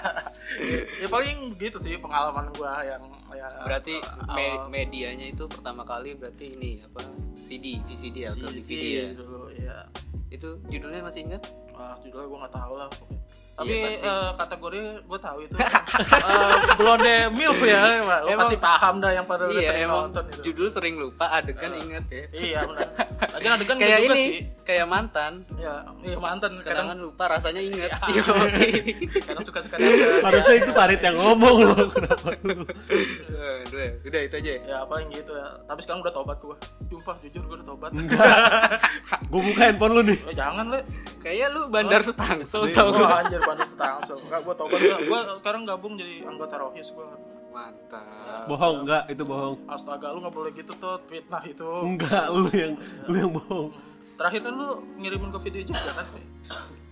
ya 1.02 1.08
paling 1.08 1.38
gitu 1.58 1.78
sih 1.78 1.94
pengalaman 1.98 2.46
gue 2.50 2.74
yang 2.86 3.04
ya. 3.40 3.48
Berarti 3.64 3.96
me- 4.36 4.52
awal 4.60 4.68
medianya 4.68 5.26
itu 5.32 5.48
pertama 5.48 5.88
kali 5.88 6.14
berarti 6.20 6.60
ini 6.60 6.84
apa 6.84 7.02
CD, 7.40 7.80
VCD 7.88 8.28
atau 8.28 8.48
DVD 8.52 8.84
ya? 8.84 9.06
dulu, 9.16 9.42
iya. 9.56 9.78
Itu 10.30 10.60
judulnya 10.68 11.02
masih 11.02 11.26
ingat? 11.26 11.42
Wah, 11.74 11.96
judulnya 12.04 12.28
gue 12.28 12.40
nggak 12.44 12.56
tahu 12.56 12.74
lah. 12.76 12.90
Tapi 13.60 13.70
Iya, 13.70 13.84
pasti. 13.86 14.08
eh, 14.08 14.30
kategori 14.34 14.80
gue 15.04 15.20
tahu 15.20 15.38
itu 15.42 15.54
eh, 15.60 16.56
Blonde 16.74 17.16
Milf 17.30 17.60
ya, 17.62 17.82
Pak. 18.00 18.20
Lo 18.24 18.30
pasti 18.40 18.56
paham 18.58 18.96
dah 18.98 19.12
yang 19.12 19.26
pada 19.26 19.44
udah 19.46 19.58
iya 19.58 19.70
sering 19.70 19.84
emang 19.84 20.00
nonton 20.08 20.24
itu. 20.26 20.42
judul 20.46 20.68
sering 20.70 20.96
lupa 20.96 21.26
adegan 21.30 21.72
ingat 21.76 22.06
ya. 22.08 22.24
Iya 22.32 22.60
benar. 22.64 22.88
Adegan 23.36 23.60
gue 23.60 23.76
Kayak 23.78 24.00
juga 24.00 24.07
ini, 24.10 24.24
sih. 24.26 24.31
kayak 24.64 24.86
mantan. 24.86 25.31
Ya, 25.54 25.74
iya 26.02 26.18
mantan 26.18 26.52
Kadang 26.57 26.88
kadang 26.88 27.00
lupa 27.02 27.24
rasanya 27.28 27.60
ingat. 27.60 27.90
Iya. 28.07 28.22
Yoi. 28.24 28.72
kadang 29.28 29.44
suka-suka 29.44 29.76
dia. 29.76 29.92
Harusnya 30.22 30.56
itu 30.57 30.72
Farid 30.72 31.02
yang 31.02 31.18
ngomong 31.18 31.56
loh. 31.62 31.83
Kenapa 31.90 32.31
lu? 32.40 32.64
Eh, 32.64 33.57
udah, 33.66 33.88
udah 34.02 34.22
itu 34.24 34.36
aja. 34.36 34.50
ya? 34.50 34.60
Ya 34.66 34.78
paling 34.83 35.07
gitu 35.10 35.31
ya. 35.31 35.48
Tapi 35.66 35.80
sekarang 35.81 36.00
udah 36.00 36.14
tobat 36.14 36.38
gua. 36.40 36.56
Sumpah 36.86 37.16
jujur 37.22 37.44
gua 37.44 37.56
udah 37.56 37.68
tobat. 37.68 37.92
Gue 39.26 39.42
buka 39.44 39.62
handphone 39.64 39.94
lu 39.94 40.02
nih. 40.06 40.18
Eh, 40.24 40.33
jangan 40.33 40.66
le. 40.69 40.80
Kayak 41.19 41.48
lu 41.52 41.62
bandar 41.68 42.00
setangsel 42.00 42.64
Iya. 42.64 42.74
tau? 42.74 42.90
Wah 42.94 43.19
anjir 43.19 43.40
bandar 43.50 43.68
setangsel. 43.68 44.18
Enggak 44.22 44.40
gua 44.42 44.54
tobat 44.54 44.80
gua. 44.80 44.98
Gua 45.02 45.20
sekarang 45.42 45.62
gabung 45.66 45.94
jadi 45.96 46.22
anggota 46.24 46.56
Rohis 46.56 46.90
gua. 46.94 47.10
Mantap. 47.50 48.46
Bohong 48.46 48.86
enggak? 48.86 49.04
Itu 49.10 49.24
bohong. 49.26 49.56
Astaga 49.66 50.14
lu 50.14 50.22
nggak 50.22 50.36
boleh 50.36 50.52
gitu 50.54 50.72
tuh 50.78 51.02
fitnah 51.10 51.42
itu. 51.44 51.70
Enggak, 51.82 52.26
lu 52.30 52.50
yang 52.54 52.74
lu 53.10 53.16
yang 53.18 53.32
bohong. 53.34 53.74
Terakhir 54.16 54.42
kan 54.46 54.54
lu 54.54 54.70
ngirimin 55.02 55.30
ke 55.34 55.40
video 55.42 55.62
juga 55.66 55.92
kan? 55.98 56.06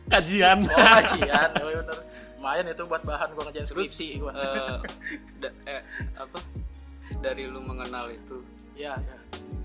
Kajian. 0.07 0.57
Oh 0.65 0.79
kajian, 0.97 1.49
ya 1.51 1.63
bener. 1.77 1.97
Lumayan 2.37 2.65
itu 2.69 2.83
buat 2.85 3.03
bahan 3.03 3.27
gua 3.33 3.43
ngerjain 3.49 3.65
Terus 3.65 3.75
skripsi 3.91 4.07
gua. 4.23 4.31
eh, 4.31 4.77
da- 5.37 5.57
eh, 5.67 5.81
apa? 6.15 6.37
Dari 7.19 7.43
lu 7.45 7.59
mengenal 7.59 8.07
itu. 8.09 8.39
Iya, 8.73 8.93
iya. 8.95 9.15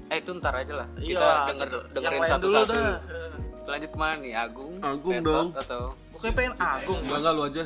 Eh 0.08 0.18
itu 0.20 0.32
ntar 0.36 0.56
aja 0.56 0.82
lah. 0.82 0.88
Iya, 0.98 1.16
Kita 1.16 1.28
denger 1.48 1.68
gitu. 1.68 1.78
dengerin 1.94 2.22
satu-satu. 2.26 2.74
Lanjut 3.62 3.90
ke 3.94 3.98
mana 4.00 4.14
nih? 4.18 4.32
Agung? 4.34 4.74
Agung 4.82 5.14
Petot, 5.14 5.28
dong. 5.30 5.48
Atau 5.54 5.82
Bukannya 6.22 6.38
pengen 6.38 6.54
Agung. 6.54 6.98
Enggak 7.02 7.18
enggak 7.18 7.34
lu 7.34 7.42
aja. 7.50 7.64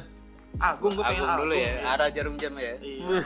Agung 0.56 0.92
gua 0.96 1.04
pengen 1.04 1.28
Agung 1.28 1.36
dulu 1.44 1.52
ya. 1.52 1.60
iya. 1.60 1.72
Arah 1.92 2.08
jarum 2.08 2.34
jam 2.40 2.54
ya. 2.56 2.72
Iya. 2.80 3.20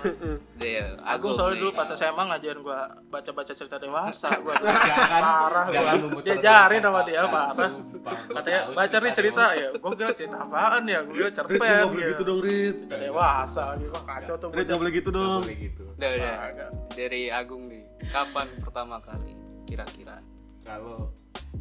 Deh, 0.58 0.75
Agung 1.06 1.32
soalnya 1.38 1.54
nih. 1.54 1.60
dulu 1.62 1.70
pas 1.78 1.88
SMA 1.94 2.22
ngajarin 2.26 2.60
gua 2.66 2.80
baca-baca 3.14 3.52
cerita 3.54 3.76
dewasa 3.78 4.28
gua. 4.42 4.58
Jangan, 4.58 5.22
parah 5.22 5.66
gua. 5.70 5.92
memutar 6.02 6.26
Diajarin 6.34 6.80
sama 6.82 7.00
dia 7.06 7.22
parah. 7.30 7.70
Gua 7.70 8.14
Katanya 8.42 8.60
baca 8.75 8.96
nih 8.99 9.12
cerita 9.14 9.44
ya. 9.54 9.68
Gua 9.78 9.92
kira 9.94 10.10
cerita 10.18 10.37
apaan 10.42 10.82
ya? 10.90 10.99
Gua 11.06 11.14
kira 11.14 11.28
Rit, 11.30 11.34
cerpen 11.38 11.54
nggak 11.62 11.87
boleh 11.87 12.02
gitu. 12.02 12.10
gitu 12.10 12.22
dong, 12.26 12.40
Rit. 12.42 12.76
Cerita 12.82 12.96
dewasa 12.99 13.64
gitu. 13.78 13.90
Kacau 14.02 14.34
tuh 14.34 14.49
Rit, 14.50 14.66
nggak 14.66 14.80
boleh 14.82 14.92
gitu 14.99 15.10
dong. 15.14 15.40
boleh 15.46 15.58
gitu. 15.62 15.82
Udah, 15.94 16.10
udah. 16.10 16.34
Astaga. 16.34 16.66
Dari 16.99 17.22
Agung 17.30 17.62
nih. 17.70 17.82
Kapan 18.10 18.46
pertama 18.66 18.99
kali 18.99 19.32
kira-kira? 19.70 20.18
Kalau 20.66 21.06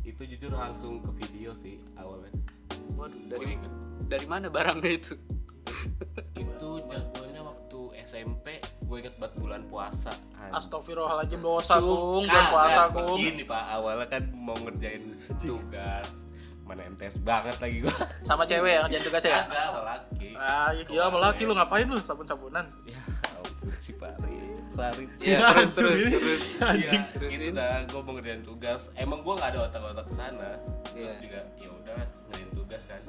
itu 0.01 0.25
jujur 0.25 0.49
langsung 0.57 0.97
ke 1.05 1.13
video 1.21 1.53
sih 1.61 1.77
awalnya. 1.93 2.48
Waduh, 2.99 3.21
dari 3.31 3.55
dari 4.11 4.25
mana 4.27 4.51
barangnya 4.51 4.91
itu? 4.91 5.15
itu 6.35 6.69
jadwalnya 6.91 7.41
waktu 7.43 7.79
SMP 8.03 8.59
gue 8.59 8.97
inget 8.99 9.15
banget 9.15 9.33
bulan 9.39 9.61
puasa. 9.71 10.11
Astagfirullahaladzim 10.51 11.39
dosa 11.39 11.79
kung 11.79 12.27
bulan 12.27 12.45
puasa 12.51 12.81
kung 12.91 13.07
begini 13.15 13.43
pak 13.47 13.63
awalnya 13.79 14.07
kan 14.11 14.23
mau 14.35 14.57
ngerjain 14.59 15.03
tugas. 15.39 16.07
Mana 16.67 16.85
MTS 16.85 17.23
banget 17.25 17.57
lagi 17.57 17.77
gua. 17.81 17.95
Sama 18.21 18.45
cewek 18.45 18.77
yang 18.77 18.85
kerjaan 18.85 19.03
tugas 19.07 19.23
ya? 19.25 19.41
Sama 19.47 19.81
laki. 19.87 20.29
Ah 20.37 20.69
ya 20.75 20.83
gila 20.85 21.09
sama 21.09 21.19
laki 21.23 21.41
lu 21.47 21.53
ngapain 21.57 21.85
lu? 21.87 21.97
Sabun-sabunan. 22.03 22.65
Ya 22.85 23.01
ampun 23.39 23.73
si 23.81 23.91
Farid 23.97 24.48
Farid 24.79 25.09
Iya, 25.19 25.37
terus 25.51 25.69
terus 25.75 26.01
terus. 26.07 26.43
Iya, 26.55 27.01
Terusin. 27.11 27.31
gitu 27.35 27.47
dah 27.51 27.83
gue 27.83 28.01
mau 28.01 28.13
ngerjain 28.15 28.43
tugas. 28.43 28.81
Emang 28.95 29.19
gue 29.19 29.33
nggak 29.35 29.49
ada 29.51 29.59
otak-otak 29.67 30.05
ke 30.05 30.13
sana 30.15 30.49
terus 30.87 30.95
Iya. 30.95 31.13
juga 31.19 31.39
ya 31.57 31.69
udah 31.69 31.97
ngerjain 32.25 32.49
tugas 32.55 32.81
kan. 32.87 33.01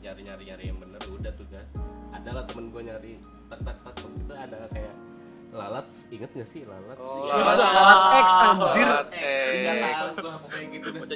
Nyari 0.00 0.20
nyari 0.24 0.42
nyari 0.44 0.64
yang 0.66 0.78
bener 0.78 1.00
udah 1.06 1.32
tugas 1.34 1.66
ada 2.10 2.30
lah 2.32 2.44
temen 2.44 2.66
gue 2.68 2.82
nyari. 2.82 3.12
Tak 3.46 3.60
tak 3.62 3.76
tak 3.80 3.94
gitu 3.94 4.32
ada 4.32 4.58
kayak 4.68 4.94
lalat 5.50 5.86
inget 6.08 6.30
gak 6.30 6.46
sih? 6.46 6.62
Lalat. 6.62 6.94
Oh, 6.96 7.26
sih 7.26 7.32
lalat. 7.34 7.58
Lalat 7.58 8.00
X, 8.14 8.28
anjir. 8.40 8.86
Lalat 8.86 9.06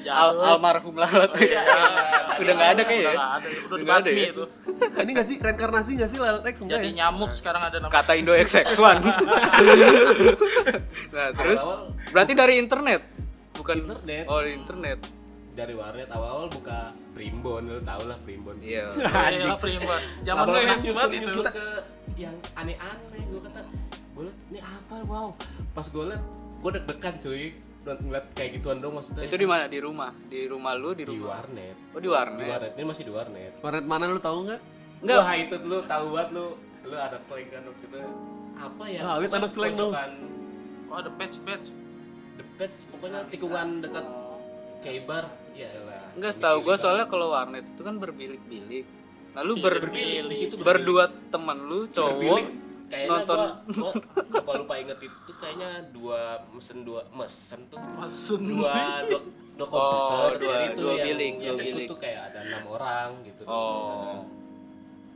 Al 0.06 0.30
almarhum 0.38 0.94
lalat 0.94 1.34
X. 1.34 1.50
Iya. 1.50 1.62
Udah 2.34 2.50
nggak 2.52 2.70
ada 2.74 2.82
kayaknya. 2.82 3.04
udah 3.04 3.06
ya? 3.06 3.14
nggak 3.14 3.30
ada 3.30 3.46
udah 3.46 3.64
Udah 3.64 3.78
dibasmi 3.78 4.10
nggak 4.10 4.10
ada 4.10 4.18
ya? 4.18 4.28
itu 4.28 4.44
Ini 5.04 5.10
gak 5.12 5.24
sih 5.24 5.36
reinkarnasi 5.38 5.90
gak 5.94 6.08
sih 6.08 6.18
Lalat 6.18 6.42
X 6.44 6.54
enggak 6.58 6.76
jadi 6.76 6.88
ya? 6.88 6.92
nyamuk 6.98 7.30
sekarang 7.30 7.62
ada 7.62 7.76
namanya 7.78 7.94
Kata 7.94 8.12
Indo 8.14 8.32
XX1. 8.32 8.74
nah, 11.14 11.26
terus 11.32 11.60
berarti 12.10 12.32
dari 12.32 12.54
internet. 12.56 13.00
Bukan 13.54 13.74
Internet. 13.80 14.24
Oh, 14.26 14.38
dari 14.38 14.52
internet. 14.52 14.98
dari 15.54 15.70
warnet 15.70 16.10
awal-awal 16.10 16.50
buka 16.50 16.90
primbon 17.14 17.62
lu 17.64 17.78
tau 17.78 18.02
lah 18.02 18.18
primbon 18.20 18.58
Iya. 18.58 18.90
Iya, 18.98 19.54
primbon. 19.54 20.02
Zaman 20.26 20.44
hits 20.50 20.82
nyusul, 20.82 20.94
banget 20.98 21.22
itu. 21.22 21.42
ke 21.46 21.66
yang 22.16 22.36
aneh-aneh 22.54 23.22
gue 23.24 23.40
kata 23.40 23.60
gue 24.14 24.22
liat 24.26 24.36
ini 24.48 24.58
apa 24.58 24.94
wow 25.06 25.28
pas 25.70 25.86
gue 25.86 26.04
liat 26.06 26.22
gue 26.58 26.70
deg-degan 26.72 27.14
cuy 27.18 27.44
ngeliat 27.84 28.26
kayak 28.32 28.50
gituan 28.54 28.80
dong 28.80 28.96
maksudnya 28.96 29.22
Itu 29.22 29.36
di 29.36 29.44
mana? 29.44 29.64
Di 29.66 29.78
rumah. 29.78 30.10
Di 30.24 30.40
rumah 30.44 30.72
lu 30.72 30.90
di 30.90 31.04
di 31.04 31.04
rumah. 31.06 31.36
warnet 31.36 31.76
Oh, 31.92 31.96
di 31.96 32.02
di 32.02 32.08
warnet. 32.08 32.48
warnet 32.48 32.72
ini 32.74 32.84
masih 32.84 33.04
di 33.04 33.12
warnet 33.12 33.52
Warnet 33.60 33.84
mana 33.84 34.04
lu 34.06 34.18
tahu 34.18 34.38
nggak? 34.44 34.60
Enggak. 35.00 35.20
Wah 35.20 35.34
itu 35.36 35.54
lu 35.62 35.78
tahu 35.84 36.04
banget 36.10 36.28
lu 36.32 36.46
lu 36.84 36.96
anak 36.96 37.20
slang 37.22 37.48
kan 37.48 37.62
waktu 37.62 37.86
itu 37.86 37.98
apa 38.54 38.84
ya 38.86 39.00
Ah, 39.02 39.16
anak 39.16 39.50
slang 39.52 39.74
dong. 39.74 39.92
Oh, 40.86 40.96
ada 40.96 41.10
patch 41.12 41.36
patch. 41.42 41.68
the 42.34 42.44
pets 42.56 42.82
pokoknya 42.90 43.22
tikungan 43.28 43.78
dekat 43.78 44.02
Kaibar 44.80 45.24
ya 45.54 45.70
Enggak, 46.12 46.32
Ini 46.32 46.36
setahu 46.36 46.58
sih, 46.58 46.64
gua 46.64 46.72
Bang. 46.72 46.82
soalnya 46.82 47.06
kalau 47.06 47.26
warnet 47.30 47.64
itu 47.64 47.80
kan 47.80 47.94
berbilik-bilik. 47.96 48.84
Lalu 49.34 49.52
Iya, 49.52 49.62
ber 49.62 49.74
berbilik. 49.80 50.22
Di 50.26 50.36
situ 50.36 50.54
berdua 50.58 51.04
teman 51.28 51.58
lu 51.60 51.86
cowok 51.88 52.10
Berbilik. 52.16 52.46
Kayaknya 52.94 53.10
nonton. 53.16 53.36
gua, 53.36 53.50
gua 53.74 53.92
lupa 54.32 54.52
lupa 54.56 54.74
inget 54.76 54.98
itu 55.00 55.30
kayaknya 55.34 55.70
dua 55.90 56.20
mesen 56.48 56.78
dua 56.80 57.00
mesen 57.10 57.60
tuh 57.66 57.78
Masun. 57.80 58.40
dua 58.44 58.74
dua, 59.04 59.20
dua 59.54 59.66
komputer 59.66 60.14
Oh, 60.14 60.30
dua- 60.36 60.62
itu 60.64 60.78
dua 60.78 60.92
yang, 60.92 61.06
bilik, 61.06 61.32
yang 61.36 61.56
dua 61.56 61.64
bilik. 61.66 61.86
tuh 61.86 61.98
kayak 61.98 62.20
ada 62.28 62.38
enam 62.44 62.64
orang 62.68 63.08
gitu 63.22 63.42
Oh. 63.44 64.22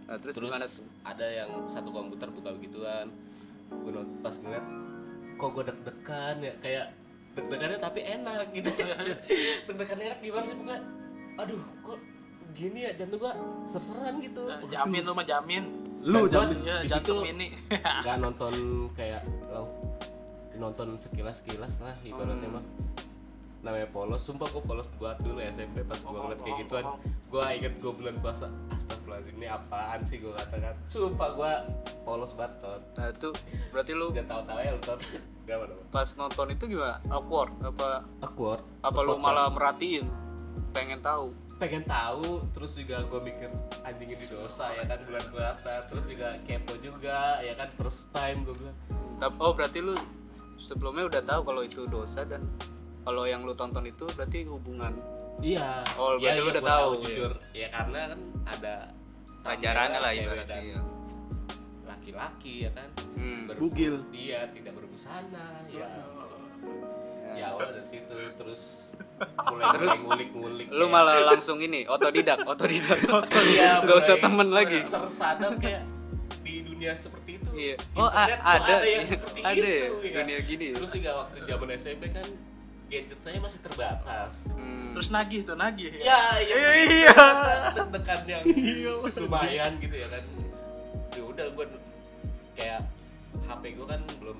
Nah, 0.04 0.16
terus, 0.16 0.34
terus 0.34 0.48
gimana 0.48 0.66
tuh? 0.66 0.86
ada 1.02 1.26
yang 1.28 1.50
satu 1.68 1.88
komputer 1.90 2.28
buka 2.30 2.50
begituan 2.52 3.06
gue 3.68 3.92
not- 3.92 4.14
pas 4.18 4.34
ngeliat 4.34 4.64
kok 5.34 5.48
gue 5.50 5.64
deg-degan 5.66 6.36
ya 6.40 6.54
kayak 6.58 6.86
deg-degannya 7.34 7.78
tapi 7.78 8.00
enak 8.02 8.46
gitu 8.50 8.68
deg-degannya 9.68 10.04
enak 10.08 10.20
gimana 10.20 10.44
sih 10.44 10.56
bukan 10.56 10.80
aduh 11.36 11.62
kok 11.82 11.98
gini 12.50 12.80
ya 12.80 12.92
jantung 12.92 13.20
gua 13.20 13.36
serseran 13.68 14.18
gitu 14.18 14.42
Nah, 14.42 14.58
jamin 14.66 15.02
lu 15.02 15.12
mah 15.12 15.22
jamin. 15.22 15.64
Lu 16.08 16.24
di 16.24 16.88
jantung 16.88 17.20
ini. 17.22 17.52
nggak 18.04 18.16
nonton 18.16 18.54
kayak 18.98 19.22
lo 19.52 19.68
nonton 20.58 20.98
sekilas 20.98 21.38
sekilas 21.44 21.70
lah 21.78 21.94
ibaratnya 22.02 22.48
Hmm. 22.50 22.58
mah 22.58 22.64
namanya 23.58 23.90
polos 23.90 24.22
sumpah 24.22 24.46
gua 24.54 24.62
polos 24.62 24.88
buat 25.02 25.18
dulu 25.22 25.38
SMP 25.42 25.82
pas 25.86 25.98
gua 26.02 26.30
ngeliat 26.30 26.40
kayak 26.46 26.56
gituan 26.62 26.84
gua 27.26 27.42
inget 27.50 27.74
gua 27.82 27.92
bulan 27.94 28.14
puasa 28.22 28.46
astagfirullahaladzim 28.70 29.34
ini 29.38 29.48
apaan 29.50 30.00
sih 30.06 30.16
gua 30.22 30.32
katakan 30.38 30.74
sumpah 30.90 31.30
gua 31.34 31.52
polos 32.06 32.32
banget. 32.38 32.80
Nah, 32.96 33.06
itu 33.10 33.28
berarti 33.74 33.92
lu 33.98 34.06
jangan 34.14 34.28
tahu-tahu 34.30 34.58
ya 34.62 34.70
lu 34.72 34.82
apa 35.58 35.64
pas 35.90 36.08
nonton 36.14 36.46
itu 36.54 36.64
gimana? 36.70 36.96
Awkward 37.10 37.52
apa 37.62 37.88
awkward 38.22 38.62
apa 38.82 38.98
lu 39.02 39.14
malah 39.18 39.50
merhatiin? 39.50 40.06
Pengen 40.72 41.02
tahu. 41.02 41.47
Pengen 41.58 41.82
tahu 41.84 42.38
terus 42.48 42.70
juga 42.72 43.02
gue 43.02 43.20
mikir 43.20 43.50
anjing 43.82 44.10
ini 44.10 44.26
dosa 44.26 44.70
ya 44.72 44.84
kan 44.84 44.98
bulan 45.02 45.24
puasa 45.26 45.72
terus 45.84 46.04
juga 46.04 46.38
kepo 46.40 46.78
juga 46.78 47.18
ya 47.40 47.52
kan 47.52 47.66
first 47.74 48.06
time 48.10 48.42
gue 48.42 48.54
bilang 48.54 48.76
Oh, 49.36 49.50
berarti 49.50 49.80
lu 49.80 49.98
sebelumnya 50.56 51.04
udah 51.04 51.18
tahu 51.20 51.40
kalau 51.44 51.62
itu 51.62 51.82
dosa 51.84 52.22
dan 52.22 52.38
kalau 53.02 53.24
yang 53.24 53.42
lu 53.42 53.52
tonton 53.52 53.82
itu 53.84 54.06
berarti 54.08 54.46
hubungan 54.46 54.94
iya 55.40 55.82
Oh, 55.94 56.14
Iya, 56.14 56.30
berarti 56.30 56.38
lu 56.38 56.44
iya, 56.44 56.52
udah 56.52 56.62
gua 56.62 56.70
tahu, 56.70 56.88
iya. 56.88 57.02
jujur 57.04 57.32
ya 57.52 57.68
karena 57.68 57.98
kan 58.06 58.20
ada 58.46 58.74
ajarannya 59.48 59.98
lah 59.98 60.12
ibaratnya. 60.12 60.58
ya. 60.62 60.80
laki-laki 61.84 62.54
ya 62.62 62.70
kan 62.72 62.88
Hmm. 63.12 63.40
Ber- 63.44 63.58
Bugil. 63.58 63.94
dia 64.08 64.46
tidak 64.48 64.72
berbusana 64.72 65.46
ya 65.66 65.82
Ya. 65.82 65.88
ya 67.34 67.44
awal 67.50 67.66
dari 67.68 67.86
situ 67.88 68.14
terus 68.36 68.62
mulai 69.44 69.66
Terus, 69.72 69.98
ngulik-ngulik 70.00 70.66
Lu 70.68 70.76
kayak- 70.78 70.90
malah 70.90 71.16
langsung 71.26 71.58
ini 71.58 71.80
otodidak, 71.84 72.38
otodidak. 72.44 72.98
Iya, 73.48 73.82
Nggak 73.82 73.96
usah 73.96 74.14
mulai- 74.14 74.24
temen 74.24 74.48
lagi. 74.48 74.78
tersadar 74.84 75.52
kayak 75.56 75.82
di 76.40 76.54
dunia 76.62 76.92
seperti 76.94 77.30
itu 77.34 77.48
Iya. 77.50 77.76
Oh, 77.92 78.04
a- 78.04 78.24
Internet 78.24 78.38
kok 78.38 78.54
ada. 78.54 78.74
yang 78.80 79.06
seperti 79.06 79.38
Ada 79.40 79.52
itu, 79.52 79.66
ya 79.66 79.86
ya 80.00 80.16
dunia 80.16 80.38
gini. 80.42 80.64
ya? 80.64 80.74
terus 80.76 80.90
juga 80.92 81.10
waktu 81.18 81.36
zaman 81.42 81.68
SMP 81.74 82.02
kan 82.08 82.26
gadget 82.88 83.18
saya 83.20 83.38
masih 83.38 83.60
terbatas 83.60 84.32
Hmm. 84.48 84.90
Terus 84.90 85.08
nagih 85.10 85.40
tuh 85.44 85.54
nagih. 85.54 85.92
ya 85.94 86.20
ya 86.40 86.54
Iya. 86.80 87.16
dekat 87.86 88.20
yang 88.26 88.42
lumayan 89.14 89.72
gitu 89.76 89.94
ya 89.94 90.08
kan 90.08 90.22
ya 91.10 91.22
udah 91.22 91.46
gue 91.48 91.64
kayak 92.54 92.80
HP 93.44 93.62
gue 93.74 93.86
kan 93.86 94.00
belum 94.18 94.38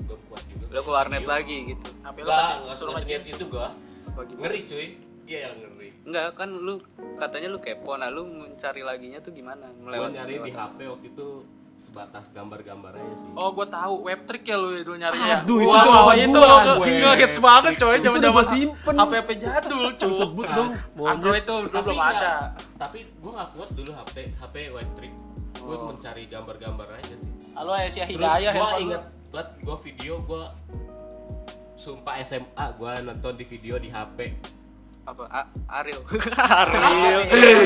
belum 0.00 0.20
kuat 0.26 0.42
juga 0.48 0.64
Lu 0.70 0.80
ke 0.80 0.90
warnet 0.90 1.24
lagi 1.24 1.56
gitu. 1.68 1.88
HP 2.00 2.16
masih 2.22 2.54
enggak 2.56 2.76
suruh 2.76 2.94
itu 3.02 3.44
gua. 3.46 3.68
Apa 4.08 4.20
gimana? 4.24 4.42
Ngeri 4.42 4.60
cuy. 4.64 4.86
Iya 5.24 5.38
yang 5.44 5.56
ngeri. 5.60 5.88
Enggak, 6.02 6.26
kan 6.34 6.48
lu 6.48 6.74
katanya 7.16 7.48
lu 7.48 7.58
kepo. 7.58 7.92
Nah, 7.94 8.08
lu 8.08 8.22
mencari 8.26 8.80
laginya 8.80 9.20
tuh 9.20 9.30
gimana? 9.30 9.68
Gua 9.70 9.84
Melewat 9.84 10.10
nyari 10.10 10.34
di 10.40 10.50
HP 10.50 10.78
waktu 10.82 11.06
itu 11.06 11.26
sebatas 11.82 12.24
gambar-gambar 12.32 12.92
aja 12.94 13.12
sih. 13.14 13.28
Oh, 13.34 13.48
gua 13.50 13.66
tahu 13.66 13.94
web 14.04 14.20
trick 14.24 14.44
ya 14.44 14.56
lu 14.56 14.72
dulu 14.78 14.96
nyarinya. 14.96 15.36
Aduh, 15.38 15.58
itu 15.58 15.68
Wah, 15.68 15.82
jawaban 15.82 16.16
itu 16.18 16.40
gue. 16.40 16.96
nge-hits 16.98 17.38
banget 17.38 17.72
coy 17.76 17.92
Itu 17.92 18.02
zaman 18.02 18.18
udah 18.18 18.24
zaman 18.24 18.32
gua 18.34 18.44
simpen. 18.46 18.94
HP 18.94 19.12
HP 19.14 19.30
jadul 19.38 19.84
cuy. 19.94 20.12
sebut 20.14 20.46
dong. 20.48 20.70
Android 21.02 21.42
tuh 21.42 21.56
dulu 21.58 21.68
Tapi 21.70 21.84
belum 21.84 22.00
ada. 22.02 22.32
Tapi 22.78 22.98
gua 23.18 23.32
gak 23.34 23.48
kuat 23.52 23.70
dulu 23.72 23.90
HP 23.94 24.16
HP 24.34 24.54
white 24.70 24.92
trick. 24.96 25.12
Gua 25.58 25.74
Oh. 25.74 25.86
mencari 25.90 26.22
gambar-gambar 26.24 26.86
aja 26.94 27.14
sih. 27.14 27.30
Halo 27.52 27.72
Asia 27.74 27.92
Terus 27.98 28.10
Hidayah 28.14 28.32
gua 28.48 28.62
handphone 28.64 28.80
inget 28.80 29.02
banget 29.28 29.48
gua 29.60 29.76
video 29.78 30.14
gua 30.24 30.42
sumpah 31.78 32.18
SMA 32.20 32.44
gua 32.74 32.98
nonton 33.00 33.32
di 33.32 33.44
video 33.44 33.78
di 33.78 33.88
HP. 33.88 34.34
apa? 35.04 35.24
A- 35.32 35.48
Ariel. 35.80 36.04
Ariel. 36.36 37.20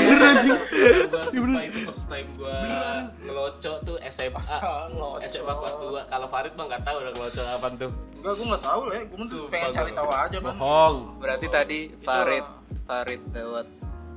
Bener 0.07 1.63
itu 1.67 1.79
first 1.83 2.07
time 2.07 2.29
gua 2.39 2.55
ngeloco 3.19 3.73
tuh 3.83 3.97
SMA. 4.07 4.39
SMA 5.25 5.53
kelas 5.53 5.75
2. 5.75 6.07
Kalau 6.07 6.27
Farid 6.29 6.55
mah 6.55 6.65
nggak 6.71 6.83
tahu 6.87 6.97
udah 7.03 7.13
ngeloco 7.13 7.43
apa 7.43 7.67
tuh. 7.75 7.91
Enggak, 8.15 8.33
gua 8.33 8.45
enggak 8.47 8.63
tahu 8.63 8.83
lah. 8.87 8.95
Gua 9.03 9.17
mah 9.17 9.27
Sumpah, 9.27 9.51
pengen 9.51 9.71
cari 9.75 9.91
tahu 9.93 10.11
aja 10.13 10.37
kan. 10.39 10.55
Bohong. 10.55 10.97
Berarti 11.19 11.47
tadi 11.49 11.79
Farid 11.99 12.47
Farid 12.85 13.23
lewat 13.35 13.67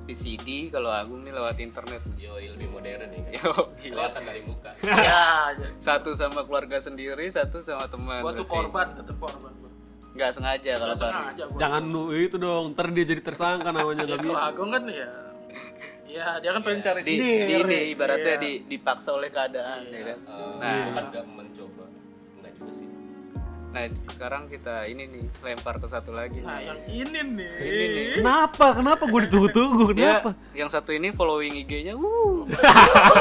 VCD, 0.06 0.70
kalau 0.70 0.94
Agung 0.94 1.26
nih 1.26 1.34
lewat 1.34 1.58
internet. 1.58 2.06
Yo, 2.14 2.38
lebih 2.38 2.70
modern 2.70 3.10
ya. 3.10 3.42
Yo, 3.42 3.52
gila. 3.82 4.06
Kelihatan 4.06 4.22
dari 4.22 4.42
muka. 4.46 4.70
Ya. 4.86 5.50
Satu 5.82 6.14
sama 6.14 6.46
keluarga 6.46 6.78
sendiri, 6.78 7.26
satu 7.28 7.58
sama 7.60 7.90
teman. 7.90 8.22
Gua 8.22 8.38
tuh 8.38 8.46
korban, 8.46 8.94
tetep 8.94 9.18
korban. 9.18 9.50
Nggak 10.16 10.32
sengaja 10.32 10.72
kalau 10.78 10.96
sengaja 10.96 11.44
gua. 11.46 11.60
Jangan 11.60 11.84
lu 11.86 12.04
itu 12.12 12.36
dong. 12.38 12.72
Ntar 12.72 12.88
dia 12.90 13.06
jadi 13.06 13.22
tersangka 13.22 13.70
namanya 13.70 14.02
Ya 14.02 14.08
nggak 14.08 14.20
kalau 14.22 14.34
bisa. 14.34 14.48
Agung 14.48 14.70
kan 14.72 14.84
ya 14.88 15.10
Ya, 16.08 16.40
dia 16.40 16.56
kan 16.56 16.64
pengen 16.64 16.80
cari 16.80 17.02
Di, 17.02 17.12
di, 17.12 17.18
sendiri. 17.20 17.68
di 17.68 17.80
ibaratnya 17.92 18.34
Iya. 18.34 18.40
di, 18.40 18.52
dipaksa 18.66 19.12
oleh 19.12 19.28
keadaan, 19.28 19.84
Iya. 19.84 19.92
ya 19.92 20.04
kan? 20.08 20.20
Eh, 20.24 20.86
Nah. 20.88 21.06
Nah, 23.76 23.92
sekarang 24.08 24.48
kita 24.48 24.88
ini 24.88 25.04
nih 25.04 25.28
lempar 25.44 25.76
ke 25.84 25.88
satu 25.92 26.16
lagi. 26.16 26.40
Nah, 26.40 26.64
nih. 26.64 26.72
yang 26.72 26.80
ini 26.88 27.20
nih. 27.36 27.52
Ini 27.60 27.86
nih. 27.92 28.06
Kenapa? 28.24 28.72
Kenapa 28.72 29.04
gue 29.04 29.22
ditunggu-tunggu? 29.28 29.92
Dia 29.92 30.24
Kenapa? 30.24 30.32
yang 30.56 30.72
satu 30.72 30.96
ini 30.96 31.12
following 31.12 31.60
IG-nya, 31.60 32.00
wuh. 32.00 32.48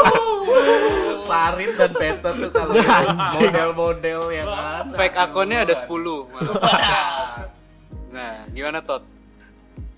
Farid 1.28 1.74
dan 1.74 1.90
Peter 1.98 2.32
tuh 2.38 2.50
kalau 2.54 2.70
gitu 2.70 3.50
model-model 3.50 4.20
ya 4.30 4.44
kan. 4.46 4.84
Fake 4.94 5.18
akunnya 5.18 5.66
ada 5.66 5.74
10. 5.74 5.90
malah. 5.90 6.54
nah, 8.14 8.34
gimana 8.54 8.78
Tot? 8.78 9.02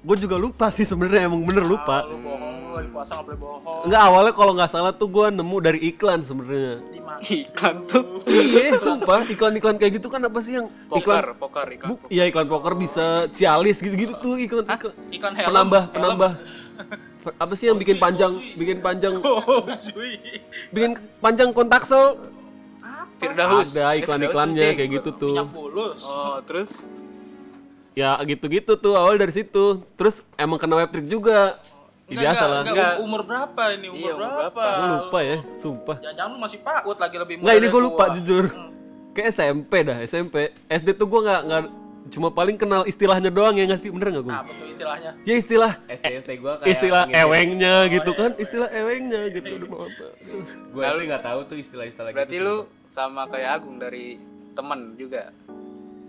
Gue 0.07 0.17
juga 0.23 0.37
lupa 0.39 0.71
sih 0.71 0.87
sebenarnya 0.87 1.27
emang 1.27 1.43
bener 1.43 1.67
Ah, 1.67 1.69
lupa. 1.69 1.97
lu 2.07 2.23
bohong 2.23 2.55
lu 2.63 2.71
lagi 2.73 2.91
puasa 2.95 3.13
nggak 3.13 3.27
boleh 3.27 3.39
bohong. 3.39 3.81
Enggak 3.85 4.03
awalnya 4.05 4.33
kalau 4.33 4.53
nggak 4.55 4.71
salah 4.71 4.93
tuh 4.93 5.09
gue 5.11 5.27
nemu 5.29 5.57
dari 5.59 5.81
iklan 5.85 6.21
sebenarnya. 6.23 6.75
Iklan 7.19 7.77
tuh. 7.85 8.05
Iya 8.23 8.79
sumpah 8.79 9.27
iklan-iklan 9.27 9.77
kayak 9.77 9.93
gitu 9.99 10.07
kan 10.07 10.23
apa 10.23 10.39
sih 10.39 10.53
yang 10.55 10.71
iklan? 10.95 11.27
poker 11.27 11.27
poker 11.37 11.67
iklan 11.75 11.89
Bu, 11.91 11.95
iya 12.07 12.23
iklan 12.25 12.47
poker 12.47 12.73
bisa 12.75 13.27
cialis 13.33 13.83
gitu-gitu 13.83 14.15
tuh 14.17 14.39
iklan, 14.39 14.63
iklan. 14.65 14.95
iklan 15.11 15.33
helm? 15.35 15.49
Penambah 15.51 15.83
helm. 15.83 15.95
penambah. 15.95 16.33
Apa 17.43 17.59
sih 17.59 17.67
yang 17.67 17.75
bikin 17.75 17.99
panjang 17.99 18.39
bikin 18.55 18.79
panjang? 18.79 19.19
Oh 19.19 19.67
bikin 20.71 20.95
panjang 21.19 21.51
kontaksel? 21.51 22.15
Firdaus. 23.17 23.73
Ada 23.73 23.97
iklan-iklannya 23.97 24.77
kayak 24.77 24.91
gitu 25.01 25.11
tuh. 25.17 25.35
minyak 25.35 25.51
bulus. 25.51 26.05
Oh 26.05 26.39
terus 26.45 26.85
ya 27.97 28.12
gitu-gitu 28.29 28.76
tuh 28.76 28.93
awal 28.93 29.17
dari 29.17 29.33
situ 29.33 29.81
terus 29.97 30.21
emang 30.37 30.61
kena 30.61 30.85
web 30.85 30.93
trick 30.93 31.09
juga 31.09 31.57
ya, 32.07 32.29
biasa 32.29 32.45
lah 32.45 32.61
enggak. 32.61 32.95
umur 33.00 33.25
berapa 33.25 33.62
ini 33.73 33.88
umur 33.88 33.97
Iya, 33.97 34.12
umur 34.12 34.29
berapa, 34.37 34.53
berapa? 34.53 34.65
gue 34.69 34.88
lupa 35.00 35.19
ya 35.25 35.38
sumpah 35.59 35.97
jangan 36.05 36.29
lu 36.29 36.38
masih 36.38 36.59
PAUD 36.61 36.97
lagi 37.00 37.17
lebih 37.17 37.35
muda 37.41 37.45
nggak 37.49 37.57
ini 37.57 37.67
gue 37.67 37.83
lupa 37.83 38.05
gua. 38.05 38.15
jujur 38.21 38.45
Hmm. 38.53 38.71
kayak 39.17 39.29
SMP 39.33 39.73
dah 39.81 39.97
SMP 40.05 40.35
SD 40.69 40.88
tuh 40.93 41.09
gue 41.09 41.21
nggak 41.25 41.41
nggak 41.49 41.62
cuma 42.07 42.29
paling 42.31 42.55
kenal 42.55 42.85
istilahnya 42.85 43.33
doang 43.33 43.57
ya 43.57 43.65
nggak 43.65 43.81
sih 43.81 43.88
bener 43.88 44.12
nggak 44.12 44.25
gue 44.29 44.35
apa 44.37 44.53
tuh 44.53 44.67
istilahnya 44.69 45.11
ya 45.25 45.35
istilah 45.35 45.73
SD 45.88 46.05
SD 46.21 46.31
gua 46.38 46.53
kayak 46.61 46.69
istilah 46.71 47.05
ewengnya 47.11 47.75
gitu 47.88 48.11
iya, 48.12 48.21
kan 48.21 48.31
iya. 48.31 48.43
istilah 48.45 48.69
ewengnya 48.71 49.21
gitu 49.33 49.49
udah 49.57 49.69
mau 49.73 49.81
apa 49.83 50.05
Gua 50.69 50.83
SD 50.93 51.00
nggak 51.09 51.25
tahu 51.25 51.41
tuh 51.49 51.57
istilah-istilah 51.57 52.11
berarti 52.12 52.37
gitu. 52.37 52.45
lu 52.45 52.57
sama 52.87 53.25
kayak 53.26 53.57
Agung 53.57 53.81
dari 53.81 54.21
temen 54.53 54.93
juga 54.95 55.33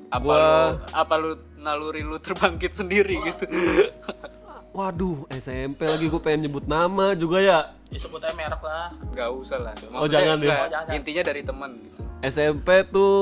apa 0.07 0.23
Gua- 0.23 0.37
lu 0.37 0.55
apa 0.93 1.13
lu 1.15 1.31
naluri 1.57 2.01
lu 2.01 2.15
terbangkit 2.17 2.71
sendiri 2.71 3.19
gitu? 3.23 3.43
Waduh 4.77 5.25
SMP 5.33 5.83
lagi 5.83 6.05
gue 6.05 6.21
pengen 6.21 6.45
nyebut 6.45 6.65
nama 6.65 7.11
juga 7.11 7.41
ya. 7.41 7.59
Ya 7.89 7.97
sebut 7.97 8.21
aja 8.21 8.29
merek 8.31 8.61
lah. 8.61 8.93
Nggak 9.09 9.29
usah 9.33 9.57
lah. 9.57 9.73
Oh, 9.89 10.05
jangan 10.05 10.37
deh. 10.37 10.45
enggak, 10.45 10.59
Oh, 10.59 10.69
jangan. 10.69 10.93
intinya 10.93 11.23
dari 11.23 11.41
temen 11.41 11.71
gitu. 11.73 11.97
SMP 12.19 12.67
tuh 12.87 13.13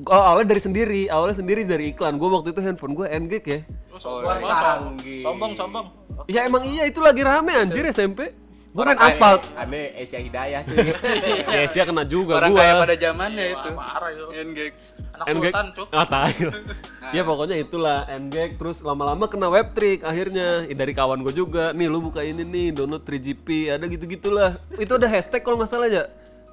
oh 0.00 0.22
awalnya 0.24 0.50
dari 0.50 0.62
sendiri 0.62 1.02
awalnya 1.06 1.36
sendiri 1.36 1.62
dari 1.62 1.90
iklan. 1.90 2.14
Gue 2.14 2.30
waktu 2.30 2.50
itu 2.50 2.60
handphone 2.60 2.94
gue 2.94 3.06
NGK 3.06 3.46
ya. 3.48 3.60
Oh, 3.90 3.98
sombong, 3.98 4.38
iya. 4.38 4.46
sombong, 4.46 4.94
sombong 5.20 5.52
sombong. 5.52 5.86
Ya 6.26 6.40
emang 6.44 6.62
iya 6.62 6.86
itu 6.86 7.02
lagi 7.02 7.20
rame 7.20 7.52
anjir 7.52 7.82
SMP 7.90 8.30
gue 8.70 8.82
main 8.86 8.94
Orang 8.94 8.96
kaya. 9.02 9.10
aspal. 9.10 9.34
Ane 9.58 9.82
Asia 9.98 10.20
Hidayah 10.22 10.60
cuy. 10.62 10.78
ya 11.58 11.62
sih 11.66 11.82
kena 11.82 12.04
juga 12.06 12.38
orang 12.38 12.54
gua. 12.54 12.62
kaya 12.62 12.72
pada 12.78 12.94
zamannya 12.94 13.44
Wah, 13.50 13.50
itu. 13.58 13.68
parah 13.74 14.10
itu. 14.14 14.26
Engek 14.30 14.72
anak 15.10 15.26
sultan 15.26 15.66
cuk. 15.74 15.88
Ah 15.90 16.06
tai 16.06 16.38
lah. 16.38 16.54
ya 17.16 17.22
pokoknya 17.26 17.56
itulah 17.58 17.98
NGK 18.06 18.50
terus 18.62 18.78
lama-lama 18.86 19.26
kena 19.26 19.50
web 19.50 19.74
trick 19.74 20.06
akhirnya. 20.06 20.70
Ya, 20.70 20.74
dari 20.78 20.92
kawan 20.94 21.26
gue 21.26 21.34
juga. 21.34 21.74
Nih 21.74 21.90
lu 21.90 21.98
buka 21.98 22.22
ini 22.22 22.46
nih 22.46 22.78
download 22.78 23.02
3GP 23.02 23.74
ada 23.74 23.84
gitu 23.90 24.06
gitulah 24.06 24.54
itu 24.78 24.92
ada 24.94 25.06
hashtag 25.10 25.42
kalau 25.42 25.58
nggak 25.58 25.70
salah 25.70 25.90
ya. 25.90 26.04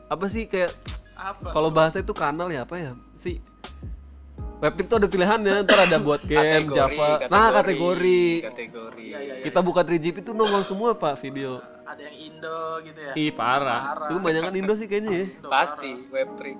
Apa 0.09 0.25
sih 0.25 0.49
kayak 0.49 0.73
apa? 1.17 1.53
kalau 1.53 1.69
bahasa 1.69 2.01
itu 2.01 2.17
kanal 2.17 2.49
ya 2.49 2.65
apa 2.65 2.81
ya? 2.81 2.91
Sih 3.21 3.37
web 4.57 4.73
trick 4.73 4.87
tuh 4.87 4.97
ada 4.97 5.07
pilihannya 5.07 5.53
ntar 5.63 5.79
ada 5.83 5.97
buat 5.97 6.21
game 6.23 6.65
Java 6.67 7.21
nah 7.27 7.53
kategori 7.53 8.21
kategori 8.43 9.05
Iya, 9.07 9.19
iya, 9.19 9.33
iya. 9.33 9.43
kita 9.43 9.59
buka 9.61 9.81
3GP 9.81 10.15
tuh 10.21 10.33
nongol 10.33 10.61
semua 10.61 10.91
pak 10.93 11.15
video 11.17 11.61
ada 11.83 12.01
yang 12.01 12.17
Indo 12.19 12.59
gitu 12.83 12.99
ya 12.99 13.13
ih 13.15 13.31
parah, 13.31 13.81
Parah. 13.87 14.07
tuh 14.07 14.15
kebanyakan 14.17 14.53
Indo 14.55 14.73
sih 14.73 14.85
kayaknya 14.85 15.11
ya 15.13 15.25
Indo, 15.27 15.47
pasti 15.47 15.89
web 16.09 16.29
trick 16.35 16.57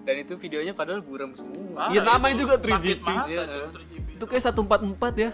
dan 0.00 0.14
itu 0.16 0.32
videonya 0.34 0.72
padahal 0.72 1.00
buram 1.00 1.30
semua. 1.30 1.86
Iya, 1.86 2.00
namanya 2.00 2.32
itu 2.32 2.42
juga 2.42 2.56
sakit 2.56 2.72
3GP. 2.72 3.04
mata, 3.04 3.28
Iya. 3.28 3.42
cuy, 3.44 3.68
3GP. 3.76 4.08
itu 4.10 4.24
kayak 4.26 4.42
144 4.46 5.12
ya 5.18 5.30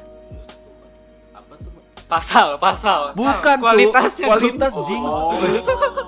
Apa 1.32 1.54
tuh? 1.54 1.70
pasal 2.04 2.48
pasal 2.56 3.00
bukan 3.12 3.56
kualitasnya 3.56 4.26
tuh, 4.26 4.30
kualitas 4.32 4.72
Oh. 4.72 4.84
jing 4.84 5.02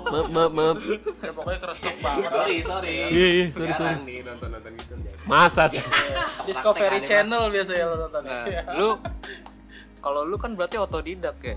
maaf 0.05 0.27
maaf 0.27 0.51
maaf 0.51 0.77
ya 1.17 1.31
pokoknya 1.31 1.59
keresek 1.61 1.95
banget 1.99 2.29
Sorry, 2.29 2.57
sorry. 2.61 2.95
Iya, 3.09 3.27
iya, 3.29 3.45
sorry, 3.49 3.67
Jarang 3.69 4.01
nih 4.03 4.17
nonton-nonton 4.21 4.71
gitu. 4.75 4.93
Masa 5.29 5.69
sih? 5.69 5.79
Discovery 6.49 7.05
Channel 7.05 7.53
biasanya 7.53 7.85
lo 7.85 7.95
nonton. 8.09 8.21
Nah 8.25 8.43
ya. 8.49 8.61
lu 8.81 8.97
kalau 10.01 10.25
lu 10.25 10.35
kan 10.41 10.57
berarti 10.57 10.81
otodidak 10.81 11.37
ya? 11.45 11.55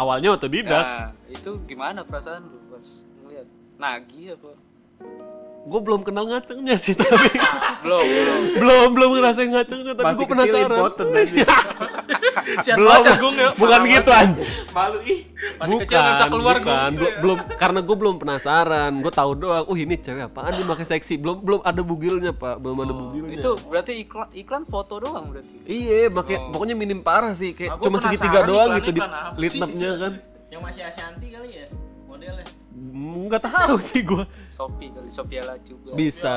Awalnya 0.00 0.40
otodidak. 0.40 0.84
Nah 0.84 1.12
itu 1.28 1.60
gimana 1.68 2.00
perasaan 2.02 2.40
lu 2.48 2.58
pas 2.72 2.86
ngeliat? 3.20 3.46
Nagi 3.76 4.32
apa 4.32 4.50
gue 5.66 5.80
belum 5.82 6.00
kenal 6.00 6.24
ngacengnya 6.24 6.78
sih 6.78 6.94
tapi 6.94 7.26
belum 7.84 8.04
belum. 8.06 8.40
Belum 8.56 8.88
belum 8.94 9.10
ngerasain 9.14 9.50
ngacengnya 9.50 9.92
tapi 9.92 10.14
gue 10.14 10.26
penasaran. 10.26 10.78
Siap 12.56 12.76
belum. 12.78 12.90
banget 13.02 13.18
Gung 13.18 13.34
ya. 13.34 13.50
bukan 13.52 13.80
gitu 13.84 14.10
anjir 14.12 14.46
Malu 14.70 14.98
ih. 15.02 15.20
Masih 15.58 15.66
bukan, 15.66 15.82
kecil 15.82 15.96
nggak 15.96 16.12
bisa 16.12 16.26
keluar 16.30 16.56
Gung. 16.56 16.66
bukan. 16.68 16.90
Belum, 16.94 17.12
belum 17.18 17.38
karena 17.56 17.80
gue 17.82 17.96
belum 17.96 18.14
penasaran. 18.16 18.92
Gue 19.02 19.12
tahu 19.12 19.30
doang 19.34 19.64
oh 19.66 19.74
ini 19.74 19.94
cewek 19.96 20.22
apaan 20.24 20.54
dia 20.54 20.62
pakai 20.64 20.86
seksi. 20.86 21.14
Belum 21.18 21.42
belum 21.42 21.60
ada 21.60 21.82
bugilnya 21.82 22.30
pak. 22.30 22.62
Belum 22.62 22.76
ada 22.80 22.94
bugilnya. 22.94 23.34
itu 23.34 23.50
berarti 23.66 23.92
iklan 23.98 24.28
iklan 24.32 24.62
foto 24.62 25.02
doang 25.02 25.24
berarti? 25.28 25.56
Iya 25.66 26.06
makanya 26.08 26.38
pokoknya 26.48 26.74
minim 26.74 27.00
parah 27.00 27.34
sih. 27.34 27.50
Kayak 27.50 27.72
Ah, 27.72 27.82
cuma 27.82 27.96
segitiga 27.98 28.40
doang 28.44 28.70
iklan- 28.70 28.78
gitu 28.78 28.90
di 28.92 29.00
iklan 29.02 29.66
up-nya 29.66 29.90
kan. 29.98 30.12
Yang 30.46 30.60
masih 30.62 30.82
Ashanti 30.84 31.26
kali 31.28 31.48
ya 31.50 31.66
modelnya. 32.06 32.46
Nggak 32.76 33.42
tahu 33.42 33.76
sih 33.88 34.00
gue 34.00 34.24
Shopee 34.52 34.88
kali 34.90 35.36
ala 35.38 35.54
juga 35.58 35.90
bisa 35.92 36.36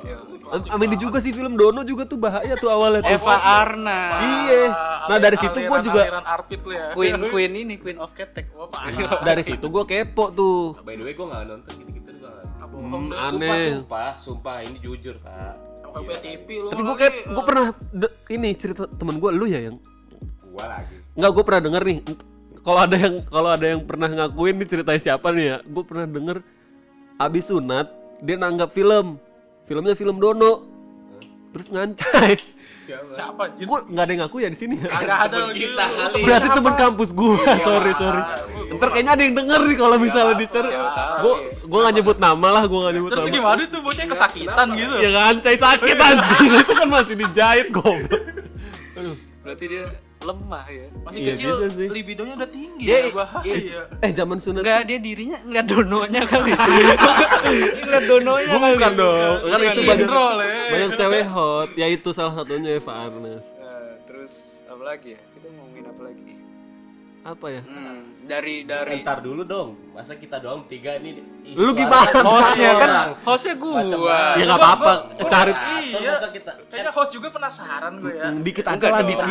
Ya. 0.00 0.16
Am- 0.48 0.72
Amin 0.72 0.96
juga 0.96 1.20
sih 1.20 1.28
film 1.28 1.54
Dono 1.54 1.84
juga 1.84 2.02
tuh 2.02 2.16
bahaya 2.16 2.56
tuh 2.56 2.66
awalnya 2.66 3.04
tuh. 3.04 3.20
Eva 3.20 3.36
Arna 3.36 4.00
Iya. 4.16 4.72
Nah, 5.06 5.18
dari 5.20 5.36
situ 5.36 5.58
gua 5.62 5.78
juga- 5.78 6.02
aliran 6.02 6.24
arpit 6.24 6.60
lu 6.64 6.72
ya. 6.72 6.90
Queen 6.90 7.14
Queen 7.30 7.52
ini 7.54 7.74
Queen 7.76 7.98
of 7.98 8.08
Ketek 8.10 8.48
Wah, 8.50 8.64
parah. 8.66 9.20
Dari 9.22 9.42
situ 9.44 9.60
gue 9.62 9.84
kepo 9.84 10.32
tuh. 10.32 10.72
By 10.80 10.96
the 10.96 11.04
way, 11.04 11.12
gua 11.12 11.26
nggak 11.30 11.42
nonton 11.46 11.72
gitu-gitu 11.76 12.10
nggak- 12.16 12.64
Bohong 12.66 13.12
Hmm, 13.12 13.28
aneh. 13.28 13.60
Sumpah, 13.76 14.10
sumpah, 14.16 14.56
ini 14.62 14.78
jujur, 14.78 15.20
Pak. 15.20 15.52
Pakai 15.84 16.00
punya 16.00 16.18
TV 16.22 16.48
lu. 16.56 16.68
Tapi 16.70 16.80
gue 16.80 16.96
kayak 16.96 17.14
gue 17.28 17.44
pernah 17.44 17.66
ini 18.30 18.48
cerita 18.54 18.82
temen 18.88 19.16
gue 19.18 19.30
lu 19.30 19.44
ya 19.44 19.60
yang 19.60 19.76
Gua 20.48 20.64
lagi. 20.66 20.96
nggak 21.12 21.30
gue 21.30 21.44
pernah 21.44 21.60
denger 21.60 21.82
nih. 21.84 21.98
Kalau 22.60 22.80
ada 22.84 22.96
yang 22.96 23.14
kalau 23.24 23.48
ada 23.48 23.66
yang 23.66 23.80
pernah 23.88 24.08
ngakuin 24.08 24.54
nih 24.60 24.68
ceritanya 24.68 25.00
siapa 25.00 25.32
nih 25.32 25.44
ya? 25.44 25.56
Gue 25.64 25.84
pernah 25.84 26.06
denger 26.06 26.36
abis 27.20 27.44
sunat 27.48 27.86
dia 28.20 28.36
nanggap 28.36 28.76
film, 28.76 29.16
filmnya 29.64 29.96
film 29.96 30.20
Dono, 30.20 30.60
terus 31.56 31.72
ngancai. 31.72 32.36
Siapa? 32.90 33.54
Gue 33.54 33.78
nggak 33.86 34.02
ada 34.02 34.10
yang 34.10 34.20
ngaku 34.26 34.36
ya 34.42 34.48
di 34.50 34.58
sini. 34.58 34.74
Ya? 34.82 34.90
Ada 34.90 35.54
kita 35.54 35.84
kali. 35.94 36.20
Berarti 36.26 36.48
temen 36.58 36.74
kampus 36.74 37.10
gue. 37.14 37.36
sorry 37.68 37.92
sorry. 37.94 38.22
Ntar 38.76 38.88
kayaknya 38.90 39.12
ada 39.14 39.22
yang 39.22 39.34
denger 39.38 39.60
nih 39.62 39.76
kalau 39.78 39.96
misalnya 39.96 40.34
di 40.36 40.46
share. 40.50 40.68
Gue 41.22 41.34
gue 41.54 41.78
nggak 41.80 41.94
nyebut 42.02 42.18
nama 42.18 42.48
lah, 42.50 42.62
gue 42.66 42.78
nggak 42.82 42.94
nyebut 42.98 43.10
Terus 43.14 43.26
nama. 43.30 43.36
gimana 43.38 43.60
tuh 43.70 43.80
bocah 43.80 44.04
kesakitan 44.10 44.66
gitu? 44.74 44.94
Ya 44.98 45.08
ngancai 45.14 45.56
sakit 45.56 45.96
anjing 45.96 46.50
itu 46.66 46.72
kan 46.74 46.88
masih 46.90 47.14
dijahit 47.14 47.66
goblok. 47.70 48.22
Aduh. 49.00 49.16
berarti 49.40 49.64
dia 49.72 49.84
lemah 50.22 50.64
ya 50.66 50.86
Masih 51.00 51.16
Iya, 51.18 51.32
kecil, 51.32 51.48
bisa 51.50 51.66
sih. 51.72 51.88
libidonya 51.88 52.34
udah 52.36 52.50
tinggi 52.50 52.84
Dia- 52.84 53.00
ya, 53.00 53.10
bahaya. 53.10 53.54
Eh 53.98 54.12
zaman 54.12 54.36
sunat 54.36 54.60
enggak 54.60 54.80
dia 54.84 54.98
dirinya 54.98 55.38
ngeliat 55.40 55.66
dononya 55.66 56.22
kali 56.24 56.50
ngeliat 57.80 58.04
dononya 58.04 58.46
kali 58.50 58.74
bukan 58.74 58.92
dong. 58.94 59.36
Kan 59.40 59.40
Bukan 59.50 59.60
itu 59.66 59.80
ya. 59.80 59.88
banyak 59.88 60.08
Le. 60.10 60.52
banyak 60.68 60.90
cewek 60.94 61.24
hot. 61.26 61.68
Ya 61.74 61.86
itu 61.88 62.08
salah 62.10 62.34
satunya 62.34 62.70
Eva 62.74 62.92
Arnes. 63.00 63.42
Nah, 63.56 63.96
terus 64.04 64.32
apa 64.66 64.82
lagi 64.86 65.08
ya 65.10 65.20
kita 65.30 65.46
lagi 65.48 65.69
Apa 67.20 67.46
ya? 67.50 67.60
hmm, 67.60 68.24
dari 68.24 68.64
dari 68.64 69.04
Ntar 69.04 69.20
dulu 69.20 69.44
dong. 69.44 69.76
Masa 69.92 70.16
kita 70.16 70.40
doang 70.40 70.64
tiga 70.64 70.96
nih. 70.96 71.20
ih, 71.42 71.52
Lu 71.52 71.76
gimana? 71.76 72.16
hostnya 72.24 72.72
kan 72.74 72.90
hostnya 73.20 73.54
gua 73.54 73.84
mana? 73.84 74.40
Ya 74.40 74.44
nggak 74.46 74.56
apa-apa. 74.58 74.92
Cari 75.28 75.52
Iya. 75.52 76.10
Masa 76.10 76.28
kita 76.30 76.50
Kayaknya 76.66 76.92
host 76.92 77.12
juga 77.12 77.28
penasaran 77.28 77.92
gue 77.98 78.12
ya. 78.14 78.24
Mm, 78.26 78.40
dikit 78.40 78.64
aja 78.64 78.72
Enggak 78.72 78.90
lah 78.90 79.02
dikit. 79.02 79.26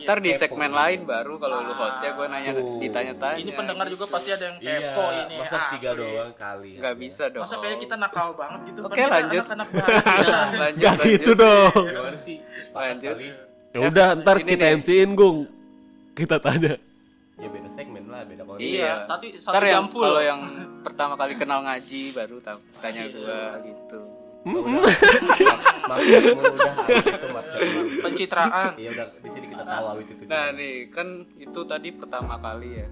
Ntar 0.00 0.18
di 0.18 0.30
segmen 0.32 0.72
lain 0.72 0.98
baru 1.04 1.34
kalau 1.36 1.56
lu 1.60 1.72
hostnya 1.74 2.10
gue 2.10 2.26
nanya 2.26 2.50
ditanya-tanya 2.56 3.36
Ini 3.36 3.52
pendengar 3.52 3.86
juga 3.86 4.04
pasti 4.08 4.28
ada 4.30 4.44
yang 4.46 4.56
Iya, 4.58 4.78
kepo 4.80 5.04
ini. 5.12 5.34
masa 5.36 5.56
asli. 5.58 5.72
tiga 5.74 5.90
doang 5.92 6.32
kali. 6.32 6.70
nggak 6.80 6.94
bisa 6.96 7.24
dong 7.28 7.42
Masa 7.44 7.54
kayaknya 7.58 7.78
kita 7.82 7.94
nakal 7.96 8.28
banget 8.32 8.60
gitu. 8.64 8.78
Oke, 8.80 8.94
Kan 8.94 8.96
kita 8.96 9.12
lanjut. 9.14 9.44
Lanjut 10.56 10.80
Gak 10.80 10.94
lanjut. 10.94 11.04
gitu 11.12 11.30
dong. 11.34 11.82
Gimana 11.84 12.16
sih? 12.16 12.36
Sepakat 12.40 12.80
Lanjut. 12.96 13.16
Ya 13.70 13.78
udah 13.84 14.06
ntar 14.16 14.36
Ini 14.38 14.50
kita. 14.50 14.66
MC-in 14.74 15.10
Gung. 15.12 15.38
Kita 16.10 16.40
tanya. 16.40 16.74
Ya 17.40 17.48
beda 17.48 17.68
segmen 17.72 18.04
lah, 18.04 18.20
beda 18.22 18.44
konten. 18.44 18.60
Iya, 18.62 19.04
tapi 19.04 19.32
satu 19.34 19.50
Ntar 19.50 19.64
yang 19.64 19.74
jam 19.74 19.86
full. 19.88 20.02
kalau 20.02 20.20
yang 20.20 20.40
pertama 20.80 21.14
kali 21.14 21.32
kenal 21.34 21.60
ngaji 21.62 22.12
baru 22.12 22.36
ta- 22.38 22.60
tanya 22.78 23.08
gua 23.08 23.40
gitu. 23.60 23.98
Hmm, 24.40 24.80
pencitraan. 28.00 28.72
Iya 28.74 28.88
udah 28.92 29.06
di 29.14 29.28
sini 29.30 29.46
kita 29.48 29.64
tahu 29.64 29.84
itu 30.00 30.12
tuh. 30.14 30.26
Nah 30.26 30.44
nih 30.52 30.72
kan 30.88 31.08
itu 31.36 31.60
tadi 31.64 31.88
pertama 31.90 32.34
kali 32.36 32.70
ya. 32.74 32.86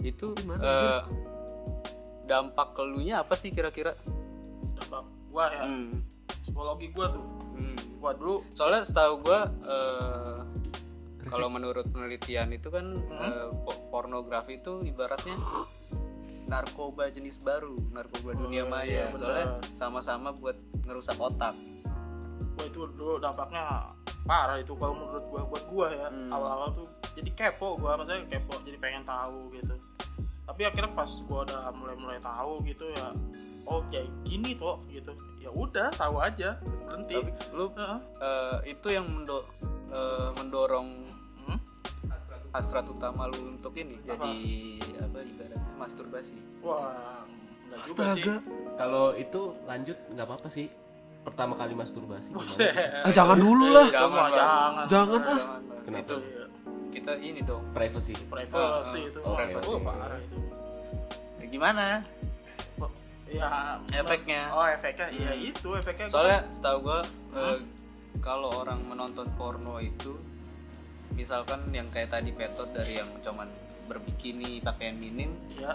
Itu 0.00 0.26
eh, 0.36 1.00
dampak 2.24 2.74
kelunya 2.74 3.20
apa 3.20 3.34
sih 3.34 3.50
kira-kira? 3.50 3.94
Coba 4.76 5.02
gua 5.28 5.44
ya, 5.50 5.62
Hmm, 5.62 6.02
psikologi 6.40 6.86
gua 6.90 7.06
tuh. 7.10 7.24
hmm. 7.54 7.76
Gua 7.98 8.12
dulu 8.12 8.36
Soalnya 8.52 8.82
setahu 8.82 9.22
gua 9.22 9.40
eh, 9.48 10.38
kalau 11.24 11.48
menurut 11.48 11.86
penelitian 11.86 12.50
itu 12.50 12.68
kan 12.68 12.84
Hmm? 12.84 13.20
eh, 13.22 13.48
po- 13.60 13.80
pornografi 13.90 14.56
itu 14.56 14.82
ibaratnya 14.82 15.34
narkoba 16.44 17.08
jenis 17.08 17.40
baru, 17.40 17.72
narkoba 17.90 18.30
Oh, 18.30 18.38
dunia 18.38 18.62
iya, 18.62 18.70
maya. 18.70 19.04
benar. 19.08 19.18
Soalnya 19.18 19.46
sama-sama 19.72 20.28
buat 20.32 20.54
ngerusak 20.82 21.16
otak. 21.16 21.56
Wah 22.54 22.64
itu 22.64 22.84
dulu 22.90 23.18
dampaknya 23.18 23.88
parah 24.22 24.56
itu 24.56 24.72
kalau 24.72 24.94
menurut 24.94 25.24
gua 25.26 25.42
buat 25.44 25.64
gua 25.66 25.86
ya 25.90 26.08
Hmm. 26.08 26.30
awal-awal 26.30 26.72
tuh 26.74 26.88
jadi 27.12 27.30
kepo 27.30 27.76
gua 27.76 27.92
maksudnya 27.94 28.24
kepo 28.26 28.56
jadi 28.62 28.78
pengen 28.78 29.04
tahu 29.04 29.52
gitu 29.52 29.76
tapi 30.42 30.64
akhirnya 30.64 30.92
pas 30.94 31.10
gua 31.22 31.44
udah 31.44 31.68
mulai-mulai 31.70 32.16
tahu 32.18 32.56
gitu 32.62 32.88
ya 32.88 33.12
oh 33.64 33.84
kayak 33.86 34.08
gini 34.22 34.56
tuh 34.56 34.80
gitu 34.88 35.12
ya 35.38 35.50
udah 35.50 35.92
tahu 35.92 36.16
aja 36.18 36.56
berhenti 36.86 37.20
Tapi 37.20 37.30
lu 37.52 37.68
Heeh. 37.70 37.98
eh, 38.18 38.56
itu 38.66 38.86
yang 38.88 39.04
mendo- 39.04 39.44
eh, 39.90 40.28
mendorong? 40.34 40.88
Hasrat 42.54 42.86
utama 42.86 43.26
lu 43.26 43.52
untuk 43.52 43.74
ini 43.74 43.98
Apa? 44.00 44.14
jadi 44.14 44.34
apa 45.02 45.18
ibaratnya 45.20 45.60
masturbasi. 45.74 46.34
wah 46.62 47.26
enggak 47.66 47.82
juga 47.84 48.04
sih 48.08 48.22
Astaga. 48.22 48.34
Kalau 48.74 49.04
itu 49.14 49.40
lanjut 49.64 49.96
nggak 50.08 50.24
apa-apa 50.24 50.48
sih. 50.48 50.66
Pertama 51.20 51.52
kali 51.54 51.72
masturbasi. 51.72 52.28
Ah, 53.00 53.10
jangan 53.10 53.34
dulu 53.36 53.66
lah. 53.66 53.86
Jangan 53.88 54.28
Jangan, 54.30 54.32
ah. 54.36 54.86
Jangan, 54.86 55.20
Bang. 55.20 55.40
Kenapa? 55.82 56.02
Itu 56.04 56.16
kita 56.90 57.12
ini 57.18 57.40
dong. 57.40 57.62
Privacy. 57.72 58.14
privacy 58.24 58.60
Ah, 58.98 59.08
itu 59.08 59.18
oh, 59.20 59.34
privacy. 59.34 59.72
wah, 59.72 59.80
parah 59.82 60.18
itu 60.18 60.38
Ya, 61.34 61.44
gimana 61.50 61.82
ya 63.26 63.50
efeknya? 63.92 64.40
oh 64.52 64.66
efeknya 64.68 65.06
iya 65.10 65.32
Hmm. 65.32 65.48
itu 65.48 65.68
efeknya 65.74 66.06
Soalnya 66.06 66.38
setahu 66.46 66.78
gua 66.82 67.00
Hmm? 67.32 67.40
eh, 67.40 67.58
kalau 68.20 68.62
orang 68.62 68.78
menonton 68.84 69.26
porno 69.34 69.80
itu 69.80 70.14
misalkan 71.14 71.64
yang 71.70 71.86
kayak 71.90 72.10
tadi 72.10 72.30
petot 72.30 72.70
dari 72.70 72.98
yang 72.98 73.08
cuman 73.22 73.48
berbikini 73.86 74.60
pakaian 74.60 74.96
minim 74.98 75.30
ya. 75.54 75.72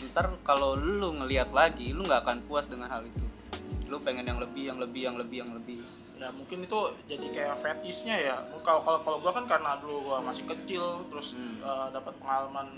ntar 0.00 0.32
kalau 0.40 0.80
lu 0.80 1.12
ngelihat 1.20 1.52
lagi 1.52 1.92
lu 1.92 2.08
nggak 2.08 2.24
akan 2.24 2.38
puas 2.48 2.72
dengan 2.72 2.88
hal 2.88 3.04
itu. 3.04 3.20
Lu 3.84 4.00
pengen 4.00 4.24
yang 4.24 4.40
lebih 4.40 4.72
yang 4.72 4.78
lebih 4.80 5.02
yang 5.12 5.16
lebih 5.20 5.36
yang 5.44 5.52
lebih. 5.52 5.78
Ya 6.16 6.32
mungkin 6.32 6.64
itu 6.64 6.78
jadi 7.04 7.26
kayak 7.28 7.56
fetishnya 7.60 8.16
ya. 8.16 8.36
Kalau 8.64 8.80
kalau 8.80 9.00
kalau 9.04 9.18
gua 9.20 9.32
kan 9.36 9.44
karena 9.44 9.76
dulu 9.76 10.08
gua 10.08 10.24
masih 10.24 10.48
kecil 10.48 11.04
terus 11.12 11.36
Hmm. 11.36 11.60
eh, 11.60 11.86
dapat 11.92 12.16
pengalaman 12.16 12.68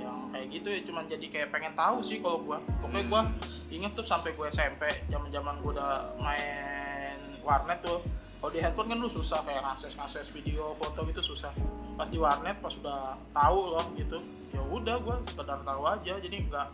yang 0.00 0.16
kayak 0.32 0.46
gitu 0.48 0.68
ya 0.72 0.80
cuman 0.86 1.04
jadi 1.04 1.26
kayak 1.28 1.48
pengen 1.52 1.76
tahu 1.76 2.00
sih 2.00 2.24
kalau 2.24 2.40
gua. 2.40 2.56
Pokoknya 2.80 3.04
gua 3.12 3.22
Hmm. 3.28 3.36
inget 3.68 3.92
tuh 3.92 4.06
sampai 4.06 4.30
gue 4.30 4.46
SMP 4.46 4.86
zaman 5.10 5.26
zaman 5.26 5.58
gue 5.58 5.74
udah 5.74 6.14
main 6.22 7.18
warnet 7.42 7.82
tuh 7.82 7.98
kalau 8.36 8.50
di 8.50 8.60
handphone 8.60 8.88
kan 8.88 8.98
lu 8.98 9.08
susah 9.08 9.40
kayak 9.42 9.62
ngakses 9.62 9.92
ngakses 9.94 10.26
video 10.30 10.76
foto 10.76 11.00
gitu 11.04 11.22
susah 11.24 11.52
pas 11.94 12.06
di 12.06 12.16
warnet 12.16 12.56
pas 12.60 12.72
udah 12.74 13.16
tahu 13.32 13.60
loh 13.72 13.86
gitu 13.94 14.18
ya 14.50 14.62
udah 14.62 14.96
gue 14.96 15.16
sekedar 15.26 15.58
tahu 15.60 15.82
aja 15.84 16.12
jadi 16.16 16.36
nggak 16.44 16.66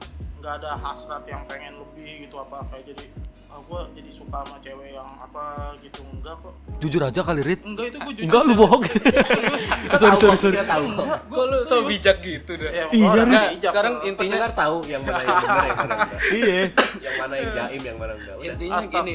nggak 0.43 0.53
ada 0.59 0.71
hasrat 0.77 1.23
yang 1.25 1.43
pengen 1.47 1.79
lebih 1.79 2.27
gitu 2.27 2.37
apa 2.37 2.67
kayak 2.69 2.91
jadi 2.91 3.07
ah 3.53 3.61
gue 3.61 3.81
jadi 3.95 4.11
suka 4.11 4.39
sama 4.43 4.57
cewek 4.59 4.97
yang 4.97 5.11
apa 5.21 5.45
gitu 5.85 6.01
enggak 6.09 6.41
kok 6.41 6.55
Jujur 6.81 7.03
aja 7.05 7.21
kali 7.21 7.45
Rit. 7.45 7.61
enggak 7.63 7.93
itu 7.93 7.99
gue 8.01 8.13
Enggak 8.25 8.43
lu 8.49 8.55
bohong. 8.57 8.83
sorry 10.01 10.17
sorry 10.19 10.37
sorry. 10.41 10.57
Kita 10.57 10.67
tahu 10.67 10.85
kok. 10.89 11.07
lu 11.47 11.57
so 11.63 11.77
bijak 11.85 12.17
gitu 12.25 12.53
dah 12.57 12.71
ya, 12.73 12.85
Iya, 12.89 13.07
orang 13.07 13.29
Nggak, 13.29 13.47
bijak, 13.53 13.73
sekarang 13.77 13.95
so. 13.95 14.09
intinya 14.09 14.17
Pendengar 14.41 14.53
tahu 14.57 14.77
yang 14.89 15.03
mana 15.05 15.21
yang 15.21 15.37
benar 15.37 15.45
yang 15.45 15.77
mana 15.77 15.95
enggak. 16.01 16.21
Iya. 16.33 16.61
Yang 16.97 17.15
mana 17.21 17.35
yang 17.37 17.51
jaim 17.53 17.83
yang 17.85 17.99
mana 18.01 18.13
enggak. 18.17 18.37
Intinya 18.41 18.79
gini 18.83 19.15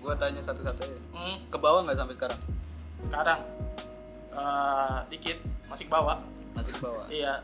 Gua 0.00 0.14
tanya 0.14 0.40
satu-satu 0.40 0.80
aja. 0.80 0.98
Hmm, 1.12 1.36
ke 1.46 1.56
bawah 1.56 1.84
nggak 1.84 1.96
sampai 1.96 2.14
sekarang? 2.16 2.40
Sekarang. 3.00 3.40
Eh, 4.30 4.98
dikit. 5.08 5.38
Masih 5.66 5.84
ke 5.84 5.92
bawah. 5.92 6.16
Masih 6.52 6.72
ke 6.72 6.80
bawah. 6.80 7.04
Iya. 7.08 7.34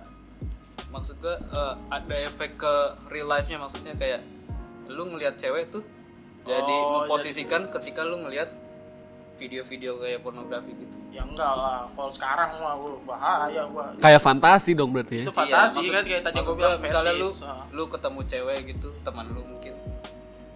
Maksud 0.89 1.17
gua 1.19 1.37
eh, 1.37 1.75
ada 1.91 2.17
efek 2.25 2.57
ke 2.57 2.75
real 3.09 3.27
life 3.27 3.47
nya 3.47 3.59
maksudnya 3.59 3.95
kayak 3.95 4.21
lu 4.87 5.03
ngelihat 5.05 5.35
cewek 5.37 5.67
tuh 5.69 5.83
jadi 6.43 6.63
Oh, 6.79 7.03
memposisikan 7.03 7.67
ketika 7.69 8.07
lu 8.07 8.23
ngelihat 8.23 8.47
video-video 9.37 9.99
kayak 9.99 10.23
pornografi 10.23 10.73
gitu. 10.73 10.95
Ya 11.11 11.27
enggak 11.27 11.49
lah. 11.51 11.91
Kalau 11.91 12.09
sekarang 12.09 12.55
mah 12.57 12.73
gua 12.73 12.97
bahaya 13.05 13.67
gua. 13.67 13.91
Kayak 13.99 14.23
fantasi 14.23 14.73
dong 14.73 14.95
berarti 14.95 15.21
ya. 15.21 15.25
itu 15.27 15.35
fantasi 15.35 15.77
maksud- 15.83 15.93
kan 15.93 16.05
kayak 16.07 16.23
tadi 16.23 16.39
gua 16.41 16.55
bilang 16.55 16.79
misalnya 16.79 17.13
lu 17.13 17.29
lu 17.75 17.85
ketemu 17.87 18.21
cewek 18.25 18.59
gitu 18.71 18.89
teman 19.03 19.27
lu 19.29 19.43
mungkin. 19.43 19.75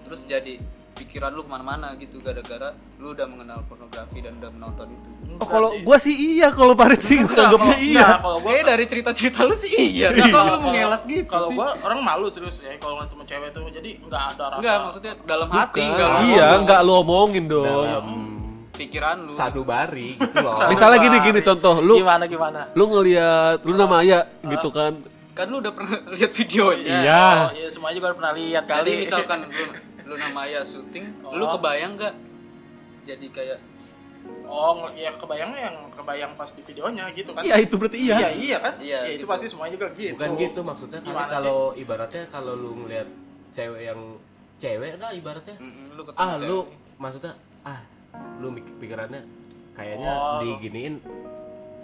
Terus 0.07 0.21
jadi 0.25 0.55
pikiran 1.01 1.31
lu 1.31 1.41
ke 1.41 1.51
mana-mana 1.51 1.97
gitu 1.97 2.21
gara-gara 2.21 2.71
lu 2.97 3.11
udah 3.11 3.25
mengenal 3.25 3.65
pornografi 3.65 4.19
dan 4.19 4.37
udah 4.37 4.51
menonton 4.51 4.87
itu. 4.89 5.09
Oh 5.35 5.47
kalau 5.47 5.73
gua 5.79 5.97
sih 5.97 6.13
iya 6.13 6.49
kalau 6.51 6.75
Parit 6.75 7.01
sih 7.01 7.17
Enggak, 7.17 7.49
anggapnya 7.49 7.77
iya. 7.79 8.05
enggak, 8.05 8.19
kalau 8.21 8.39
gua 8.39 8.51
Kayak 8.51 8.65
dari 8.69 8.85
cerita-cerita 8.87 9.41
lu 9.43 9.55
sih 9.55 9.73
iya. 9.73 10.09
Enggak, 10.11 10.21
Tapi 10.21 10.31
kalau 10.31 10.51
lu 10.51 10.61
mengelak 10.63 11.03
gitu 11.07 11.25
kalau 11.27 11.49
sih. 11.49 11.57
gua 11.57 11.69
orang 11.81 12.01
malu 12.01 12.27
serius 12.29 12.57
ya 12.59 12.77
kalau 12.77 13.01
ketemu 13.01 13.23
cewek 13.25 13.49
tuh 13.51 13.63
jadi 13.71 13.91
enggak 13.99 14.23
ada 14.29 14.45
rasa 14.47 14.59
enggak 14.59 14.77
maksudnya 14.83 15.13
dalam 15.25 15.49
hati 15.49 15.81
enggak 15.83 16.07
lu 16.07 16.19
Iya, 16.29 16.47
enggak 16.59 16.81
lu 16.83 16.93
omongin 16.95 17.45
dong. 17.47 17.65
Dalam 17.67 18.07
pikiran 18.73 19.17
lu. 19.23 19.33
sadubari 19.33 20.09
gitu 20.15 20.37
loh. 20.39 20.57
Misalnya 20.73 20.99
gini 20.99 21.17
gini 21.21 21.41
contoh, 21.43 21.75
lu 21.79 21.95
gimana 21.97 22.25
gimana? 22.25 22.61
lu 22.71 22.85
ngelihat 22.87 23.61
lu 23.63 23.73
nama 23.75 23.97
Aya 23.99 24.21
gitu 24.43 24.69
kan. 24.69 24.93
kan 25.31 25.47
lu 25.47 25.57
udah 25.59 25.71
pernah 25.71 25.97
lihat 26.15 26.33
videonya 26.33 26.97
Iya. 27.01 27.25
oh, 27.39 27.51
iya 27.55 27.69
semuanya 27.69 27.97
juga 27.97 28.13
pernah 28.13 28.33
lihat 28.35 28.63
Jadi 28.63 28.77
kali. 28.91 28.91
misalkan 28.99 29.39
lu 29.49 29.65
lu 30.11 30.15
nama 30.17 30.35
Maya 30.37 30.61
syuting, 30.61 31.07
lu 31.23 31.45
Oh. 31.45 31.55
kebayang 31.55 31.95
nggak? 31.95 32.15
Jadi 33.07 33.27
kayak 33.31 33.59
oh 34.45 34.91
ya 34.93 35.15
kebayangnya 35.15 35.61
yang 35.65 35.77
kebayang 35.91 36.33
pas 36.35 36.51
di 36.51 36.61
videonya 36.61 37.09
gitu 37.11 37.31
kan 37.31 37.41
Iya 37.41 37.57
itu 37.57 37.75
berarti 37.75 37.97
iya. 37.97 38.17
iya 38.19 38.31
iya 38.31 38.59
kan 38.59 38.75
Iya, 38.77 38.99
Ya, 39.01 39.09
itu 39.09 39.25
gitu. 39.25 39.31
pasti 39.31 39.47
semuanya 39.49 39.73
juga 39.73 39.87
gitu 39.95 40.13
Bukan 40.13 40.31
gitu 40.37 40.61
maksudnya 40.61 40.99
kan 40.99 41.09
Gimana 41.09 41.31
kalau 41.33 41.61
ibaratnya 41.73 42.23
kalau 42.29 42.53
lu 42.53 42.71
ngeliat 42.77 43.09
cewek 43.51 43.83
yang 43.83 44.01
cewek 44.59 44.93
lah 44.99 45.11
ibaratnya 45.11 45.57
mm, 45.57 45.97
lu 45.97 46.03
ketemu 46.05 46.21
ah 46.21 46.29
cewek. 46.29 46.45
lu 46.45 46.59
maksudnya 46.99 47.33
ah 47.65 47.81
lu 48.37 48.49
pikirannya 48.77 49.21
kayaknya 49.73 50.13
Oh. 50.13 50.41
diginiin 50.43 50.95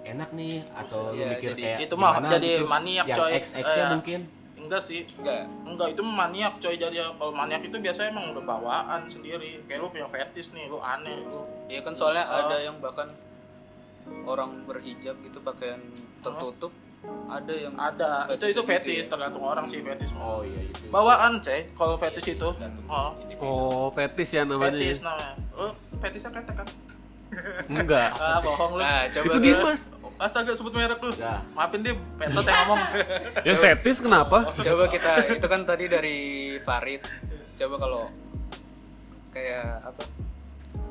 enak 0.05 0.31
nih 0.31 0.55
atau 0.77 1.01
lu 1.09 1.17
Iya, 1.17 1.27
mikir 1.33 1.49
jadi 1.51 1.63
kayak 1.65 1.79
itu 1.81 1.95
mah 1.97 2.13
jadi 2.21 2.51
gitu. 2.53 2.67
maniak 2.69 3.07
yang 3.07 3.19
coy 3.19 3.31
X 3.33 3.45
X 3.51 3.65
nya 3.65 3.81
Eh, 3.81 3.89
mungkin 3.91 4.21
enggak 4.67 4.83
sih. 4.83 5.07
Enggak. 5.15 5.47
enggak 5.65 5.89
itu 5.91 6.03
maniak 6.03 6.55
coy. 6.59 6.75
Jadi 6.75 6.97
kalau 6.99 7.33
maniak 7.33 7.63
itu 7.63 7.77
biasanya 7.77 8.11
emang 8.11 8.35
udah 8.35 8.45
bawaan 8.45 9.01
sendiri. 9.07 9.63
Kayak 9.65 9.79
lu 9.81 9.89
punya 9.89 10.09
fetish 10.09 10.51
nih 10.51 10.67
lu 10.67 10.79
aneh. 10.79 11.17
Lu 11.23 11.41
Iya 11.67 11.81
kan 11.81 11.95
soalnya 11.95 12.25
Oh. 12.25 12.39
ada 12.43 12.57
yang 12.59 12.77
bahkan 12.77 13.09
orang 14.23 14.63
berhijab 14.63 15.19
gitu 15.19 15.39
pakaian 15.41 15.83
tertutup, 16.21 16.71
ada 17.29 17.51
yang 17.53 17.75
ada. 17.75 18.27
Itu 18.29 18.47
itu 18.49 18.61
Fetishnya 18.61 18.67
fetish 18.69 18.87
gitu 18.93 19.03
ya? 19.03 19.11
tergantung 19.11 19.45
orang 19.45 19.65
sih 19.67 19.81
fetish 19.81 20.13
oh 20.17 20.41
iya 20.43 20.61
itu 20.63 20.87
bawaan 20.89 21.33
coy 21.39 21.61
kalau 21.73 21.95
fetish 21.97 22.29
itu. 22.29 22.49
tergantung 22.53 22.87
oh 22.89 23.11
Oh, 23.37 23.87
fetis 23.91 24.31
ya 24.31 24.43
namanya. 24.43 24.73
fetish 24.73 25.01
namanya. 25.03 25.35
Oh 25.55 25.71
fetishnya 25.99 26.31
ketek 26.33 26.55
kan? 26.57 26.69
Enggak. 27.69 28.11
ah 28.17 28.39
bohong 28.39 28.73
lu. 28.75 28.81
Nah, 28.81 29.11
coba 29.11 29.27
Itu 29.27 29.39
Dimas. 29.43 29.81
Astaga 30.17 30.53
sebut 30.57 30.73
merek 30.73 30.99
lu 30.99 31.13
ya 31.15 31.45
maafin 31.53 31.85
dia 31.85 31.93
petot 32.17 32.45
yang 32.45 32.59
ngomong 32.65 32.81
Ya 33.49 33.55
fetis 33.61 33.99
kenapa? 34.01 34.51
coba 34.67 34.85
kita 34.89 35.13
itu 35.37 35.47
kan 35.47 35.61
tadi 35.63 35.85
dari 35.87 36.17
Farid. 36.65 37.03
Coba 37.57 37.75
kalau 37.79 38.03
kayak 39.31 39.85
apa? 39.85 40.03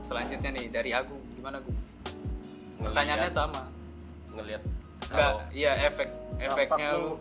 Selanjutnya 0.05 0.49
nih 0.53 0.65
dari 0.69 0.93
Agung 0.93 1.21
gimana 1.33 1.57
Gung? 1.59 1.77
Pertanyaannya 2.79 3.31
sama. 3.33 3.65
ngelihat 4.35 4.61
Enggak, 5.09 5.33
iya 5.55 5.71
efek 5.87 6.09
efeknya 6.43 6.99
lu. 6.99 7.15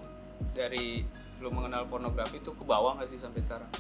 dari 0.53 1.07
lu 1.39 1.49
mengenal 1.49 1.87
pornografi 1.87 2.43
itu 2.43 2.51
ke 2.51 2.65
bawah 2.67 2.99
nggak 2.99 3.07
sih 3.07 3.21
sampai 3.21 3.39
sekarang? 3.39 3.71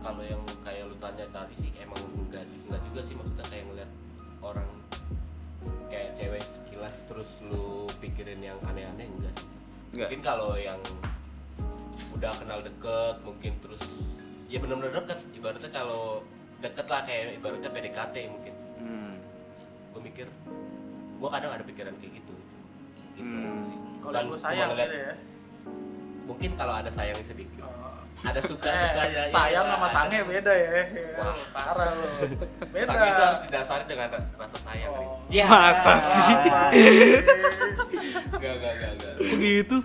kalau 0.00 0.24
yang 0.24 0.40
kayak 0.64 0.88
lu 0.88 0.96
tanya 0.96 1.28
tadi 1.28 1.52
sih 1.60 1.70
emang 1.84 2.00
enggak 2.16 2.44
enggak 2.66 2.80
juga 2.88 3.00
sih 3.04 3.12
maksudnya 3.12 3.44
kayak 3.52 3.64
ngeliat 3.68 3.90
orang 4.40 4.68
Enggak. 10.00 10.08
mungkin 10.08 10.22
kalau 10.24 10.50
yang 10.56 10.80
udah 12.10 12.32
kenal 12.34 12.58
deket 12.60 13.14
mungkin 13.20 13.52
terus 13.60 13.80
ya 14.46 14.56
benar-benar 14.56 14.96
deket 14.98 15.18
ibaratnya 15.30 15.68
kalau 15.70 16.24
deket 16.58 16.86
lah 16.86 17.00
kayak 17.04 17.36
ibaratnya 17.36 17.68
PDKT 17.68 18.14
mungkin 18.26 18.54
Hmm. 18.78 19.12
gue 19.92 20.00
mikir 20.02 20.24
gue 21.14 21.28
kadang 21.30 21.52
ada 21.52 21.60
pikiran 21.62 21.92
kayak 21.94 22.12
gitu 22.14 22.32
gitu 23.14 23.28
Hmm. 23.28 23.60
sih. 23.62 23.76
kalau 24.00 24.24
cuma 24.24 24.38
sayang 24.38 24.68
ngeliat- 24.70 24.88
gitu 24.88 24.96
ya 24.98 25.12
mungkin 26.22 26.50
kalau 26.56 26.74
ada 26.74 26.88
sayang 26.90 27.20
sedikit 27.20 27.60
Oh. 27.60 28.00
ada 28.22 28.40
suka 28.42 28.68
Eh, 28.72 28.80
sukanya 28.82 29.22
sayang 29.28 29.66
sama 29.66 29.88
sange 29.90 30.18
beda 30.22 30.52
ya 30.54 30.70
Wah. 31.18 31.36
parah 31.52 31.88
lu 31.90 32.08
beda 32.66 32.88
Sange 32.88 33.04
itu 33.06 33.22
harus 33.22 33.40
didasari 33.44 33.84
dengan 33.86 34.08
rasa 34.34 34.58
sayang 34.58 34.90
Oh. 34.90 35.20
ya 35.28 35.44
Masa 35.44 35.92
sih? 35.98 36.36
Enggak, 38.40 38.52
enggak, 38.56 38.72
enggak, 38.72 38.90
enggak. 38.94 39.14
Begitu. 39.20 39.76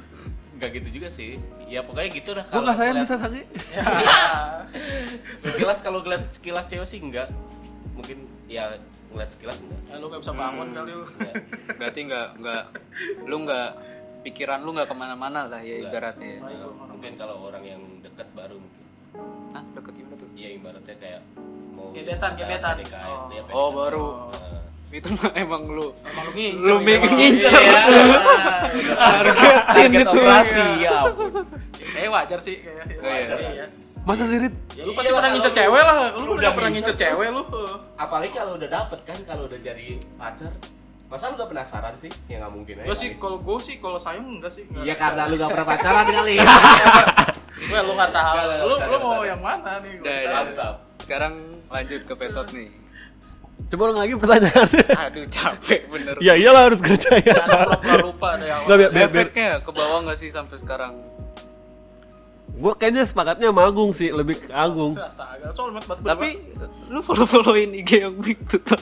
Enggak 0.55 0.69
gitu 0.73 0.87
juga 0.89 1.07
sih. 1.11 1.31
Ya 1.65 1.79
pokoknya 1.81 2.09
gitu 2.09 2.29
dah. 2.31 2.45
Gua 2.45 2.59
enggak 2.61 2.77
sayang 2.77 2.95
bisa 2.97 3.15
sange. 3.17 3.43
Sekilas 5.43 5.79
kalau 5.81 5.99
ngeliat 5.99 6.23
sekilas 6.31 6.65
cewek 6.65 6.87
sih 6.87 6.99
enggak. 6.99 7.27
Mungkin 7.93 8.17
ya 8.47 8.71
ngeliat 9.11 9.29
sekilas 9.29 9.57
enggak 9.57 9.79
Ya, 9.85 9.95
lu 9.97 10.07
gak 10.07 10.21
bisa 10.21 10.33
bangun 10.33 10.67
Hmm. 10.67 10.75
kali 10.77 10.91
lu. 10.93 11.03
Enggak. 11.05 11.33
berarti 11.75 11.99
nggak 12.03 12.27
nggak 12.39 12.63
lu 13.25 13.37
nggak 13.41 13.69
pikiran 14.23 14.59
lu 14.61 14.71
nggak 14.71 14.87
ke 14.87 14.95
mana-mana 14.95 15.39
lah 15.45 15.59
ya 15.59 15.75
Nggak. 15.75 15.85
ibaratnya 15.85 16.29
ya. 16.29 16.39
Nah, 16.41 16.51
mungkin 16.89 17.13
kalau 17.15 17.35
orang 17.43 17.63
yang 17.63 17.81
dekat 18.01 18.27
baru 18.31 18.55
mungkin 18.55 18.81
Hah, 19.51 19.63
deket 19.71 19.93
gimana 19.95 20.15
tuh 20.17 20.29
iya 20.33 20.49
ibaratnya 20.51 20.95
kayak 20.97 21.21
mau 21.71 21.87
Gebetan, 21.91 22.31
gebetan. 22.35 22.75
Oh. 23.07 23.31
Oh, 23.53 23.69
baru. 23.71 24.07
Nah, 24.27 24.59
itu 24.87 25.09
mah 25.11 25.31
emang 25.33 25.63
lu 25.65 25.91
Emang 26.01 26.25
lu 26.27 26.33
ngincer. 26.33 26.61
Lu 26.61 26.75
ya. 26.79 26.97
ngincer. 27.09 27.61
Iya. 27.61 28.17
targetin 28.95 29.55
target 29.65 30.01
itu 30.01 30.09
operasi 30.11 30.63
ya. 30.79 30.97
Eh 31.95 32.07
wajar 32.07 32.39
sih 32.39 32.55
kayak. 32.59 32.85
Iya. 32.95 33.35
Iya. 33.51 33.65
Masa 34.03 34.23
sih 34.23 34.37
Rit? 34.37 34.53
Ya 34.71 34.83
lu 34.83 34.91
Iya, 34.91 34.95
pasti 34.95 35.11
pernah 35.11 35.29
ngincer 35.31 35.51
lu- 35.51 35.57
cewek 35.57 35.81
lah. 35.81 35.95
Lu 36.11 36.21
lu 36.21 36.31
udah 36.35 36.51
pernah 36.51 36.69
ngincer 36.69 36.93
ngincer 36.93 37.11
cewek 37.11 37.29
lu. 37.31 37.41
apalagi 37.95 38.31
kalau 38.31 38.53
udah 38.55 38.69
dapet 38.69 38.99
kan 39.03 39.17
kalau 39.23 39.43
udah 39.45 39.59
jadi 39.59 39.85
pacar 40.13 40.51
masa 41.05 41.29
lu 41.29 41.35
gak 41.35 41.47
penasaran 41.47 41.93
sih 41.97 42.09
ya 42.25 42.39
nggak 42.39 42.51
mungkin 42.51 42.75
aja 42.75 42.87
Gue 42.87 42.97
sih 42.97 43.09
kalau 43.15 43.37
gue 43.37 43.57
sih 43.59 43.75
kalau 43.77 43.97
sayang 43.97 44.25
enggak 44.27 44.49
sih. 44.49 44.65
iya 44.79 44.93
karena 44.95 45.29
lu 45.29 45.35
gak 45.35 45.49
pernah 45.49 45.67
pacaran 45.67 46.05
kali 46.07 46.35
Gue 47.69 47.79
lu 47.79 47.93
nggak 47.93 48.11
tahu. 48.11 48.35
Nggak, 48.35 48.45
nggak, 48.45 48.59
Lu 48.59 48.73
lu 48.91 48.97
mau 48.99 49.23
yang 49.23 49.39
mana 49.39 49.79
nih? 49.79 49.93
Mantap 50.01 50.75
sekarang 50.97 51.33
lanjut 51.67 52.01
ke 52.03 52.13
petot 52.15 52.47
nih 52.51 52.67
Coba 53.65 53.81
ulang 53.87 53.99
lagi 53.99 54.13
pertanyaannya. 54.15 54.87
aduh 54.95 55.25
capek 55.27 55.81
bener 55.87 56.15
ya 56.19 56.33
iyalah 56.33 56.61
harus 56.65 56.79
kerja 56.79 57.09
ya. 57.17 57.35
Lupa 57.99 58.37
deh 58.37 58.47
awal. 58.47 58.65
Nggak, 58.65 58.77
biar- 58.77 58.91
biar- 58.91 59.09
biar- 59.09 59.27
efeknya 59.27 59.49
ke 59.59 59.71
bawah 59.71 59.99
nggak 60.01 60.17
sih 60.17 60.29
sampai 60.29 60.57
sekarang 60.57 60.93
Gue 62.55 62.71
kayaknya 62.73 63.03
sepakatnya 63.03 63.51
sama 63.51 63.67
Agung 63.67 63.91
sih, 63.91 64.07
lebih 64.09 64.39
ke 64.39 64.47
Agung. 64.49 64.95
Astaga, 64.95 65.51
soal 65.51 65.75
banget 65.75 65.91
banget. 65.91 66.07
tapi 66.07 66.27
lu 66.87 66.99
follow 67.01 67.27
followin 67.27 67.75
IG 67.75 67.91
yang 67.99 68.15
gitu 68.17 68.55
tuh 68.63 68.79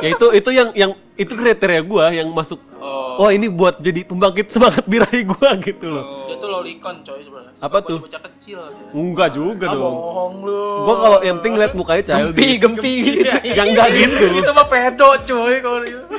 Ya 0.00 0.08
itu 0.10 0.26
itu 0.32 0.50
yang 0.50 0.68
yang 0.74 0.92
itu 1.14 1.32
kriteria 1.32 1.80
gua 1.80 2.08
yang 2.10 2.28
masuk. 2.28 2.60
oh, 2.76 2.93
Oh 3.16 3.28
ini 3.28 3.46
buat 3.46 3.78
jadi 3.78 4.02
pembangkit 4.02 4.46
semangat 4.48 4.84
birahi 4.84 5.22
gua 5.24 5.54
gitu 5.58 5.86
loh. 5.86 6.04
dia 6.24 6.36
tuh 6.36 6.48
lolicon 6.48 6.96
coy 7.00 7.20
sebenarnya. 7.20 7.52
Apa 7.58 7.78
tuh? 7.80 7.98
Bocah 8.00 8.22
kecil 8.26 8.58
aja. 8.58 8.84
Enggak 8.90 9.28
juga 9.32 9.66
Ah, 9.66 9.72
dong. 9.72 9.94
bohong 9.94 10.36
lu. 10.42 10.62
Gua 10.82 10.94
kalau 11.00 11.18
yang 11.20 11.36
penting 11.38 11.54
lihat 11.56 11.72
mukanya 11.72 12.02
gempi 12.02 12.14
childish. 12.44 12.60
gempi 12.60 12.92
gitu 13.00 13.36
Yang 13.48 13.66
enggak 13.70 13.88
gitu. 13.92 14.26
itu 14.36 14.50
mah 14.52 14.66
pedo 14.66 15.08
coy 15.24 15.54
kalau 15.58 15.78
dia. 15.80 16.00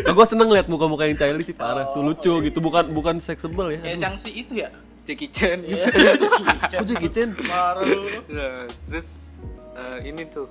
Nah, 0.00 0.12
gue 0.12 0.24
seneng 0.24 0.48
lihat 0.48 0.64
muka-muka 0.64 1.04
yang 1.04 1.12
childish 1.14 1.44
sih 1.46 1.52
parah 1.52 1.84
tuh 1.86 2.00
lucu 2.00 2.32
gitu 2.40 2.56
bukan 2.58 2.88
bukan 2.88 3.18
seksable 3.18 3.68
ya. 3.70 3.80
Aduh. 3.82 4.00
yang 4.00 4.14
si 4.14 4.30
itu 4.34 4.56
ya. 4.56 4.70
Jackie 5.02 5.28
Chan 5.28 5.60
Iya. 5.60 5.84
Kok 6.72 6.84
Jackie 6.86 7.10
Chan? 7.10 7.28
Parah 7.36 7.82
lu. 7.82 8.00
Nah, 8.28 8.64
terus 8.86 9.28
eh, 9.74 10.08
ini 10.08 10.24
tuh 10.24 10.48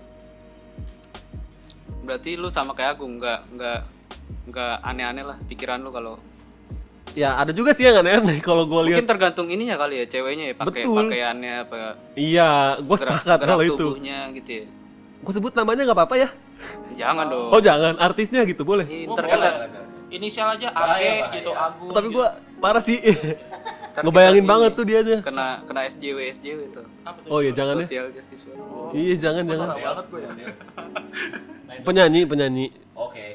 berarti 2.01 2.35
lu 2.35 2.49
sama 2.49 2.73
kayak 2.73 2.97
aku 2.97 3.05
nggak 3.07 3.39
nggak 3.51 3.79
nggak 4.49 4.75
aneh-aneh 4.81 5.23
lah 5.23 5.37
pikiran 5.45 5.79
lu 5.79 5.89
kalau 5.89 6.15
Ya 7.09 7.33
ada 7.33 7.49
juga 7.49 7.73
sih 7.73 7.83
yang 7.83 7.97
aneh-aneh 7.97 8.37
kalau 8.39 8.63
gue 8.63 8.81
lihat. 8.85 9.01
mungkin 9.01 9.09
tergantung 9.09 9.47
ininya 9.47 9.75
kali 9.75 9.97
ya 9.97 10.05
ceweknya 10.07 10.45
ya 10.45 10.55
pakai 10.55 10.85
pakaiannya 10.85 11.53
apa 11.63 11.77
Iya, 12.13 12.49
gue 12.77 12.95
sepakat 12.95 13.39
kalau 13.41 13.63
itu. 13.63 13.73
tubuhnya 13.75 14.29
gitu 14.31 14.51
ya 14.55 14.65
Gue 15.19 15.33
sebut 15.33 15.51
namanya 15.51 15.83
nggak 15.83 15.97
apa-apa 15.97 16.15
ya? 16.17 16.29
jangan 16.93 17.25
dong 17.25 17.49
Oh 17.49 17.59
jangan, 17.59 17.97
artisnya 17.97 18.43
gitu 18.43 18.61
boleh. 18.61 18.85
Oh, 19.05 19.15
ntar 19.15 19.25
boleh. 19.25 19.41
kata 19.41 19.49
Inisial 20.09 20.47
aja 20.51 20.69
AB 20.69 20.75
Bahaya, 20.75 20.89
bahaya. 20.99 21.25
gitu 21.33 21.51
Agung. 21.51 21.91
Tapi 21.91 22.07
gitu. 22.07 22.15
gue 22.15 22.27
parah 22.59 22.83
sih. 22.83 22.97
Ngebayangin 23.99 24.45
banget 24.47 24.71
tuh 24.73 24.85
dia 24.85 24.97
aja. 24.99 25.17
kena 25.19 25.47
kena 25.63 25.81
SJW 25.85 26.17
SJW 26.31 26.59
itu 26.67 26.81
Apa 27.03 27.19
tuh? 27.19 27.29
Oh 27.29 27.39
iya 27.39 27.51
jangan 27.51 27.73
ya. 27.75 27.83
social 27.83 28.07
justice 28.09 28.43
warrior. 28.43 28.69
Oh, 28.69 28.89
Iya 28.91 29.15
jangan 29.17 29.43
jangan. 29.45 29.67
Parah 29.67 29.79
banget 29.83 30.05
gue 30.05 30.19
ya. 30.21 30.29
Penyanyi 31.81 32.21
penyanyi. 32.23 32.65
oke 32.93 33.25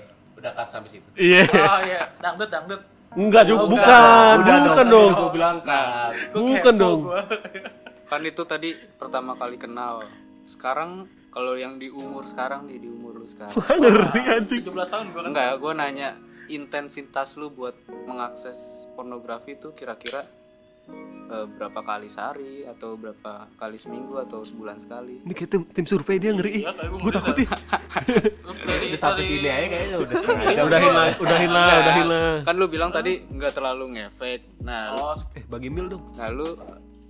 udah 0.44 0.52
cut 0.54 0.68
sampai 0.70 0.90
situ 0.92 1.08
Iya. 1.16 1.42
Oh 1.48 1.80
iya, 1.82 2.00
dangdut 2.18 2.48
dangdut. 2.48 2.80
Enggak 3.14 3.46
juga, 3.46 3.60
Oh, 3.60 3.68
bukan, 3.70 4.36
bukan 4.42 4.60
tadi 4.74 4.90
dong. 4.90 5.10
gua 5.14 5.30
bilang 5.30 5.56
Gua 5.62 6.34
Bukan 6.34 6.74
dong. 6.76 6.98
gua. 7.04 7.20
kan 8.04 8.20
itu 8.22 8.42
tadi 8.44 8.70
pertama 8.94 9.32
kali 9.32 9.56
kenal 9.56 10.04
sekarang 10.44 11.02
kalau 11.30 11.54
yang 11.54 11.78
di 11.78 11.88
umur 11.88 12.22
sekarang 12.24 12.66
nih 12.66 12.76
di 12.76 12.86
umur 12.86 13.16
lu 13.16 13.24
sekarang 13.24 13.56
Ngeri 13.56 14.22
anjing. 14.30 14.60
17 14.60 14.68
tahun 14.84 15.06
gua 15.08 15.16
kan. 15.16 15.28
enggak 15.30 15.50
gue 15.56 15.72
nanya 15.72 16.08
intensitas 16.48 17.34
lu 17.34 17.48
buat 17.50 17.72
mengakses 18.04 18.58
pornografi 18.92 19.54
itu 19.54 19.72
kira-kira 19.72 20.20
eh, 21.26 21.46
berapa 21.50 21.80
kali 21.80 22.06
sehari 22.06 22.64
atau 22.64 22.94
berapa 22.94 23.32
kali 23.54 23.76
seminggu 23.76 24.18
atau 24.18 24.40
sebulan 24.40 24.76
sekali 24.76 25.20
Ini 25.20 25.32
kayak 25.32 25.50
tim, 25.50 25.62
tim 25.66 25.84
survei 25.84 26.16
dia 26.16 26.30
ngeri. 26.30 26.60
Iya, 26.60 26.72
kayak 26.72 26.88
gua 26.88 27.00
Gue 27.00 27.12
takut 27.12 27.34
dari 28.64 28.86
udah 28.86 28.98
sampai 28.98 29.24
sini 29.24 29.48
aja 29.48 29.66
kayaknya 29.66 29.96
udah 29.98 30.16
Udahin 30.64 30.92
lah, 30.92 31.08
udahin 31.16 31.50
lah, 31.50 31.68
udahin 31.78 32.06
lah. 32.06 32.30
kan 32.42 32.54
lu 32.54 32.66
bilang 32.66 32.90
tadi 32.90 33.24
nggak 33.24 33.52
terlalu 33.52 33.84
ngefek 33.94 34.40
nah 34.60 34.82
lu, 34.90 35.00
Oh, 35.02 35.16
Eh 35.32 35.44
bagi 35.46 35.68
mil 35.68 35.88
dong. 35.88 36.02
nah 36.14 36.28
lu 36.28 36.56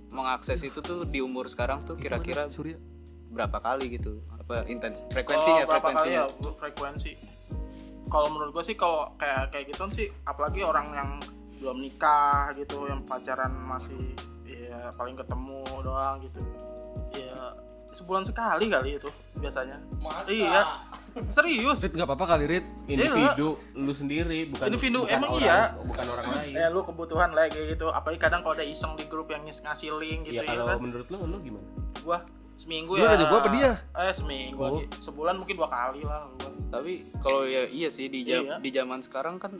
mengakses 0.09 0.59
itu 0.61 0.79
tuh 0.79 1.03
di 1.03 1.19
umur 1.19 1.45
sekarang 1.45 1.83
tuh 1.83 1.95
kira-kira 1.95 2.47
Surya. 2.47 2.79
berapa 3.27 3.59
kali 3.59 3.91
gitu 3.91 4.15
apa 4.37 4.63
intens 4.65 5.01
oh, 5.01 5.11
frekuensinya 5.11 5.63
kali 5.63 5.71
frekuensinya 5.73 6.23
ya 6.23 6.25
frekuensi. 6.55 7.11
Kalau 8.05 8.29
menurut 8.29 8.53
gua 8.53 8.63
sih 8.63 8.75
kalau 8.75 9.11
kayak 9.17 9.49
kayak 9.49 9.65
gitu 9.67 9.83
sih 9.91 10.07
apalagi 10.23 10.61
orang 10.61 10.87
yang 10.93 11.09
belum 11.57 11.77
nikah 11.79 12.53
gitu 12.53 12.85
yang 12.85 13.01
pacaran 13.03 13.51
masih 13.61 14.13
ya 14.45 14.91
paling 14.93 15.13
ketemu 15.13 15.59
doang 15.81 16.19
gitu. 16.21 16.39
Ya 17.13 17.53
sebulan 17.91 18.23
sekali 18.23 18.67
kali 18.67 18.97
itu 18.97 19.07
biasanya. 19.35 19.79
Iya. 20.25 20.61
Serius. 21.25 21.79
Rit 21.79 21.95
nggak 21.95 22.03
apa-apa 22.05 22.25
kali 22.29 22.43
Rit. 22.45 22.65
individu 22.85 23.55
lu 23.71 23.91
sendiri 23.91 24.51
bukan 24.51 24.67
Individu, 24.67 24.99
bukan 25.01 25.15
emang 25.15 25.31
orang, 25.31 25.41
iya. 25.41 25.59
bukan 25.79 26.05
orang 26.05 26.27
lain 26.29 26.53
Ya 26.53 26.67
lu 26.67 26.83
kebutuhan 26.83 27.31
lah 27.31 27.47
kayak 27.47 27.71
gitu. 27.71 27.87
Apalagi 27.87 28.19
kadang 28.19 28.43
kalau 28.43 28.51
ada 28.53 28.67
iseng 28.67 28.93
di 28.93 29.07
grup 29.07 29.31
yang 29.31 29.41
ngasih 29.41 29.95
link 29.95 30.27
gitu 30.27 30.35
ya 30.35 30.43
ya, 30.43 30.59
kalau 30.59 30.67
kan. 30.67 30.83
menurut 30.83 31.07
lu 31.07 31.17
lu 31.23 31.37
gimana 31.39 31.67
Gua 32.03 32.19
seminggu 32.55 32.91
Lu 32.93 33.01
ya. 33.01 33.15
nanya 33.15 33.25
gua 33.25 33.39
apa 33.39 33.49
dia? 33.49 33.71
Eh 33.95 34.11
seminggu 34.11 34.59
Oh. 34.59 34.67
lagi. 34.69 34.83
Sebulan 34.99 35.35
mungkin 35.35 35.55
dua 35.55 35.69
kali 35.69 36.01
lah 36.03 36.19
gua. 36.29 36.51
tapi 36.67 36.93
kalau 37.17 37.47
ya 37.47 37.63
iya 37.65 37.87
sih 37.87 38.11
di 38.11 38.27
jam 38.27 38.43
Iya. 38.43 38.55
di 38.59 38.69
zaman 38.69 38.99
sekarang 38.99 39.39
kan 39.39 39.55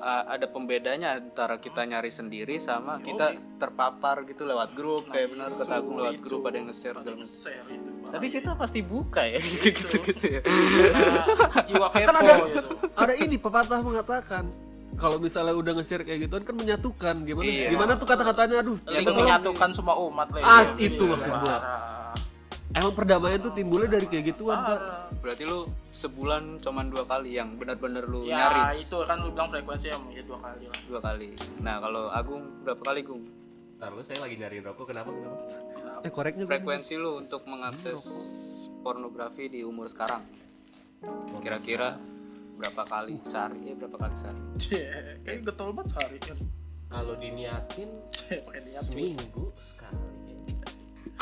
uh, 0.00 0.24
ada 0.26 0.46
pembedanya 0.46 1.14
antara 1.14 1.56
kita 1.56 1.82
nyari 1.82 2.08
sendiri 2.08 2.56
sama 2.56 2.98
kita 2.98 3.30
terpapar 3.56 4.24
gitu 4.24 4.42
lewat 4.42 4.72
grup 4.72 5.04
Nah, 5.04 5.12
kayak 5.14 5.28
benar 5.30 5.48
itu, 5.48 5.58
kata 5.58 5.74
aku 5.76 5.90
lewat 5.94 6.14
itu. 6.14 6.22
grup 6.22 6.42
ada 6.42 6.56
yang 6.56 6.66
nge-share 6.66 6.96
segala 6.96 7.14
macam. 7.14 7.28
itu. 7.68 7.90
tapi 8.10 8.26
kita 8.28 8.50
pasti 8.54 8.80
buka 8.82 9.22
ya 9.22 9.40
gitu 9.64 9.96
gitu 10.02 10.24
ya 10.26 10.40
jiwa 11.64 11.86
Kan 11.90 12.14
ada- 12.16 12.42
gitu. 12.44 12.60
Ada 12.92 13.12
ini 13.16 13.36
pepatah 13.36 13.80
mengatakan 13.80 14.44
kalau 14.94 15.16
misalnya 15.16 15.54
udah 15.54 15.72
nge-share 15.74 16.02
kayak 16.02 16.20
gituan 16.22 16.42
kan 16.42 16.52
menyatukan 16.54 17.14
gimana 17.22 17.46
Iya. 17.46 17.68
gimana 17.68 17.92
tuh 17.94 18.04
kata-katanya 18.04 18.56
aduh 18.60 18.76
Link 18.82 19.00
tolong. 19.02 19.18
menyatukan 19.18 19.70
semua 19.70 19.94
umat 20.02 20.28
lah. 20.30 20.40
Ah, 20.40 20.62
Iya, 20.74 20.90
itu 20.90 21.00
iya, 21.02 21.12
maksud 21.14 21.32
gua. 21.38 21.56
Emang 22.72 22.92
perdamaian 22.92 23.40
tuh 23.40 23.50
timbulnya 23.50 23.90
dari 23.92 24.06
kayak 24.06 24.24
gituan 24.28 24.58
pak? 24.58 24.68
Parah. 24.72 25.06
berarti 25.16 25.42
lu 25.42 25.58
sebulan 25.90 26.42
cuman 26.58 26.86
dua 26.86 27.04
kali 27.04 27.34
yang 27.34 27.54
benar-benar 27.54 28.04
lu 28.04 28.22
Ya 28.22 28.46
nyari? 28.46 28.82
itu 28.82 28.96
kan 29.00 29.18
lu 29.18 29.30
bilang 29.30 29.48
frekuensi 29.48 29.86
ya 29.86 29.98
ya 30.08 30.22
dua 30.22 30.38
kali 30.38 30.64
lah. 30.64 30.78
dua 30.84 31.00
kali. 31.00 31.28
Nah 31.58 31.76
kalau 31.78 32.08
Agung 32.08 32.42
berapa 32.62 32.80
kali 32.80 33.00
Gung? 33.02 33.24
Ntar 33.76 33.90
lu 33.90 34.02
saya 34.02 34.20
lagi 34.20 34.34
nyariin 34.34 34.62
rokok 34.62 34.86
kenapa 34.86 35.10
kenapa? 35.10 36.00
Eh 36.00 36.10
koreknya 36.10 36.44
frekuensi 36.44 36.94
lu 36.94 37.18
untuk 37.18 37.42
mengakses 37.44 38.00
pornografi 38.78 39.48
di 39.48 39.60
umur 39.60 39.86
sekarang? 39.86 40.22
Kira-kira 41.36 41.96
berapa 42.54 42.82
kali 42.84 43.18
sehari? 43.22 43.66
Ya 43.66 43.74
berapa 43.74 43.96
kali 43.98 44.14
sehari? 44.14 44.40
Kayak 45.24 45.38
getol 45.44 45.72
banget 45.72 45.90
sehari 45.90 46.18
kan. 46.18 46.38
kalau 46.88 47.14
diniatin 47.14 47.88
Pakai 48.46 48.60
niat 48.62 48.82
cuy. 48.84 49.14
seminggu 49.14 49.44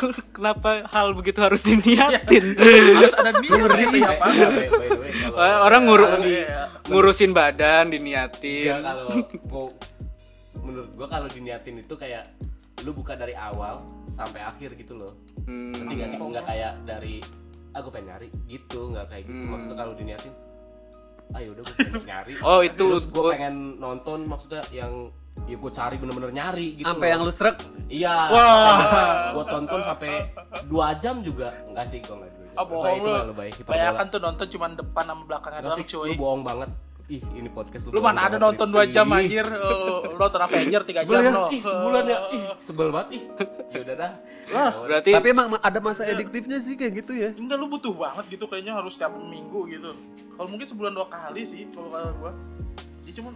kenapa 0.37 0.87
hal 0.87 1.12
begitu 1.12 1.38
harus 1.38 1.61
diniatin? 1.61 2.54
Harus 2.98 3.14
ada 3.14 3.30
niat. 3.34 3.70
Ya, 3.90 4.11
Pak. 4.14 4.28
Ya, 4.30 4.48
by, 4.48 4.66
by 4.68 4.87
the 4.87 4.98
way, 4.98 5.11
kalau 5.14 5.58
orang 5.62 5.82
nguru 5.84 6.04
Iya. 6.20 6.62
ngurusin 6.87 7.30
badan 7.30 7.84
Iya, 7.84 7.92
diniatin 7.92 8.74
kalau 8.80 9.06
gua, 9.50 9.64
menurut 10.58 10.90
gua 10.94 11.08
kalau 11.08 11.26
diniatin 11.26 11.74
itu 11.78 11.94
kayak 11.94 12.24
lu 12.82 12.90
buka 12.92 13.12
dari 13.12 13.34
awal 13.34 13.82
sampai 14.12 14.40
akhir 14.40 14.74
gitu 14.74 14.94
loh. 14.94 15.12
Hmm, 15.44 15.74
Ngerti 15.74 15.94
gak 15.96 16.08
sih? 16.08 16.18
Nggak 16.20 16.44
kayak 16.46 16.72
dari 16.84 17.14
aku 17.70 17.88
pengen 17.88 18.06
nyari 18.08 18.28
gitu 18.46 18.80
nggak 18.88 19.06
kayak 19.06 19.22
gitu. 19.24 19.34
Hmm. 19.37 19.50
maksudnya 19.50 19.76
kalau 19.76 19.92
diniatin 19.94 20.32
ayo 21.30 21.48
udah 21.52 21.62
gue 21.62 21.74
pengen 21.76 22.02
nyari. 22.04 22.32
Oh, 22.40 22.61
itu 22.61 22.80
terus 22.80 23.04
gue 23.04 23.14
gua- 23.14 23.32
pengen 23.32 23.54
nonton 23.76 24.18
maksudnya 24.24 24.62
yang 24.70 25.12
ya 25.44 25.57
gue 25.57 25.70
cari 25.70 25.94
bener-bener 25.94 26.31
nyari 26.31 26.66
gitu 26.74 26.85
sampai 26.85 27.05
loh. 27.05 27.12
yang 27.12 27.20
lu 27.22 27.31
serak 27.31 27.57
iya 27.87 28.16
Wah. 28.29 28.79
gue 29.33 29.44
tonton 29.46 29.81
sampai 29.81 30.11
dua 30.64 30.87
jam 30.94 31.20
juga 31.20 31.55
enggak 31.64 31.87
sih 31.87 32.01
gue 32.01 32.11
nggak 32.11 32.31
dua 32.31 32.42
jam 32.42 32.46
Ah, 32.55 32.64
bohong 32.64 32.90
itu 32.92 33.07
lu. 33.07 33.22
lu 33.22 33.35
Bayangkan 33.64 34.07
tuh 34.09 34.18
nonton 34.18 34.46
cuma 34.48 34.66
depan 34.68 35.05
sama 35.05 35.22
belakangnya 35.24 35.61
doang 35.62 35.79
cuy. 35.81 36.09
lu 36.09 36.14
bohong 36.16 36.42
banget 36.42 36.70
ih 37.09 37.22
ini 37.33 37.48
podcast 37.48 37.83
Lu 37.87 38.01
mana 38.01 38.20
ada 38.22 38.37
nonton 38.37 38.68
2 38.68 38.85
jam 38.90 39.09
anjir. 39.09 39.40
Eh, 39.40 39.57
Lu 40.05 40.18
nonton 40.18 40.37
Avenger 40.38 40.83
3 40.83 40.92
Sebel 41.01 41.09
jam 41.09 41.24
ya? 41.24 41.31
lo. 41.33 41.46
ih 41.48 41.62
sebulan 41.62 42.03
ya 42.05 42.18
ih 42.29 42.42
sebel 42.61 42.88
banget 42.90 43.09
ih 43.11 43.22
ya 43.66 43.79
udah 43.81 43.96
dah 43.96 44.12
Lah, 44.48 44.70
Berarti 44.79 45.11
Tapi 45.11 45.27
emang 45.29 45.46
ma- 45.51 45.62
ada 45.62 45.79
masa 45.79 46.05
ediktifnya 46.05 46.57
sih 46.59 46.74
kayak 46.74 46.92
gitu 46.98 47.12
ya. 47.14 47.31
enggak 47.33 47.57
lu 47.57 47.64
butuh 47.66 47.92
banget 47.94 48.29
gitu 48.31 48.44
kayaknya 48.44 48.74
harus 48.74 48.92
tiap 48.94 49.12
minggu 49.14 49.61
gitu. 49.66 49.92
Kalau 50.31 50.48
mungkin 50.48 50.66
sebulan 50.66 50.92
dua 50.92 51.07
kali 51.07 51.42
sih 51.42 51.64
kalau 51.68 51.88
kata 51.88 52.12
gua. 52.14 52.33
Ya 53.03 53.12
cuman 53.14 53.33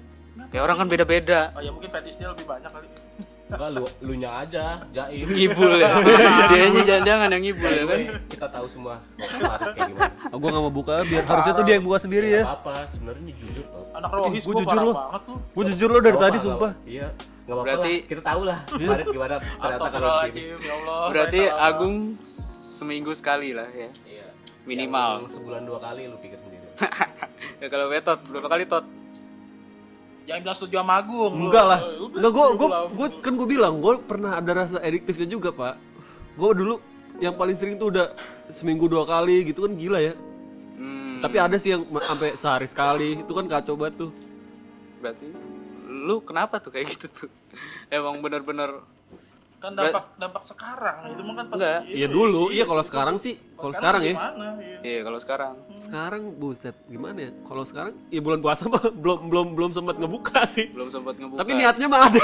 ya 0.53 0.61
orang 0.61 0.77
kan 0.77 0.87
beda-beda. 0.87 1.51
Oh 1.51 1.61
ya 1.61 1.71
mungkin 1.71 1.89
fetishnya 1.89 2.29
lebih 2.29 2.45
banyak 2.45 2.69
kali. 2.69 2.89
enggak 3.45 3.69
lu 3.71 3.85
lu 4.01 4.15
nya 4.15 4.31
aja 4.39 4.81
jaim 4.91 5.29
Ngibul 5.29 5.77
ya. 5.77 5.93
Dianya 6.51 6.83
jangan-jangan 6.83 7.29
yang 7.31 7.43
ngibul 7.43 7.69
ya 7.71 7.85
kan. 7.85 7.99
Anyway, 7.99 8.25
kita 8.27 8.47
tahu 8.49 8.67
semua 8.67 8.95
kayak 9.15 9.77
gimana 9.87 10.09
Oh, 10.27 10.39
gua 10.39 10.49
nggak 10.49 10.63
mau 10.63 10.73
buka 10.73 10.95
biar 11.03 11.23
harusnya 11.23 11.53
tuh 11.53 11.65
dia 11.67 11.75
yang 11.75 11.85
buka 11.85 11.99
sendiri 11.99 12.29
ya. 12.31 12.43
Apa 12.47 12.89
sebenarnya 12.89 13.29
jujur 13.31 13.65
tau 13.67 13.85
Anak 13.93 14.09
rohis 14.11 14.43
gua 14.43 14.49
gua 14.49 14.57
jujur 14.57 14.69
parah 14.71 14.83
lu. 14.83 14.93
banget 14.95 15.23
tuh. 15.23 15.37
Gua 15.53 15.65
jujur 15.69 15.89
lo 15.91 15.99
dari 15.99 16.09
Nggak 16.11 16.25
tadi 16.27 16.39
sumpah. 16.39 16.73
iya 16.87 17.07
nggak 17.43 17.53
apa-apa 17.53 17.67
Berarti- 17.67 17.99
lah 17.99 18.09
kita 18.09 18.23
tahu 18.23 18.41
lah 18.43 18.59
Farid 18.65 19.07
gimana 19.11 19.35
ternyata 19.37 19.61
kalau 19.85 20.09
di 20.09 20.17
sini 20.25 20.41
Astagfirullahaladzim, 20.41 20.57
ya 20.59 20.73
Allah. 20.75 21.01
Berarti. 21.07 21.41
Agung 21.53 21.95
seminggu 22.73 23.13
sekali 23.13 23.49
lah 23.53 23.69
ya. 23.69 23.89
iya 24.09 24.27
Minimal. 24.63 25.11
Yang 25.21 25.33
sebulan 25.35 25.63
dua 25.63 25.79
kali 25.79 26.03
lu 26.07 26.17
pikir 26.17 26.39
sendiri 26.39 26.67
Ya 27.61 27.67
kalau 27.69 27.87
betot 27.87 28.19
berapa 28.25 28.49
kali 28.49 28.65
tot? 28.65 28.85
Jangan 30.23 30.41
bilang 30.41 30.57
setuju 30.57 30.77
sama 30.79 30.95
Agung. 31.03 31.33
Enggak 31.49 31.65
lah. 31.67 31.81
Enggak 32.15 32.33
gua 32.33 32.47
gua 32.55 32.69
gua 32.91 33.07
kan 33.19 33.33
gua 33.35 33.49
bilang 33.49 33.75
gua 33.83 33.93
pernah 33.99 34.39
ada 34.39 34.53
rasa 34.55 34.79
ediktifnya 34.81 35.27
juga, 35.27 35.51
Pak. 35.51 35.75
Gua 36.39 36.55
dulu 36.55 36.79
yang 37.19 37.35
paling 37.35 37.57
sering 37.59 37.77
tuh 37.77 37.91
udah 37.91 38.15
seminggu 38.51 38.87
dua 38.87 39.03
kali 39.05 39.51
gitu 39.51 39.67
kan 39.67 39.75
gila 39.75 39.99
ya. 39.99 40.15
Hmm, 40.79 41.21
Tapi 41.21 41.37
ada 41.39 41.57
sih 41.59 41.75
yang 41.75 41.83
sampai 41.87 42.35
sehari 42.39 42.67
sekali. 42.67 43.19
Itu 43.19 43.33
kan 43.35 43.47
kacau 43.47 43.75
banget 43.75 44.09
tuh. 44.09 44.11
berarti 45.03 45.27
lu 45.91 46.23
kenapa 46.23 46.63
tuh 46.63 46.71
kayak 46.71 46.95
gitu 46.95 47.07
tuh? 47.11 47.31
Emang 47.93 48.23
bener-bener 48.23 48.71
kan 49.63 49.73
dampak 49.73 50.05
dampak 50.17 50.43
sekarang 50.43 50.97
itu 51.07 51.23
mah 51.23 51.35
kan 51.35 51.47
pas 51.47 51.57
Enggak. 51.57 51.81
gitu 51.81 51.95
Iya 51.95 52.07
dulu, 52.09 52.43
iya 52.51 52.65
kalau 52.65 52.83
sekarang 52.83 53.17
sih, 53.17 53.35
kalau 53.55 53.73
sekarang 53.73 54.01
ya. 54.03 54.13
gimana, 54.13 54.47
iya. 54.59 54.79
Iya 54.83 55.01
kalau 55.03 55.19
sekarang 55.19 55.53
Sekarang 55.83 56.23
buset 56.35 56.77
gimana 56.85 57.19
ya? 57.21 57.31
Kalau 57.41 57.63
sekarang 57.63 57.93
ya 58.09 58.21
bulan 58.21 58.41
puasa 58.41 58.63
mah 58.67 58.83
belum 59.03 59.19
belum 59.25 59.47
belum 59.55 59.71
sempat 59.71 59.95
ngebuka 59.97 60.41
sih. 60.49 60.67
belum 60.69 60.89
sempat 60.89 61.15
ngebuka. 61.15 61.39
Tapi 61.39 61.51
niatnya 61.55 61.87
mah 61.87 62.01
ada. 62.05 62.23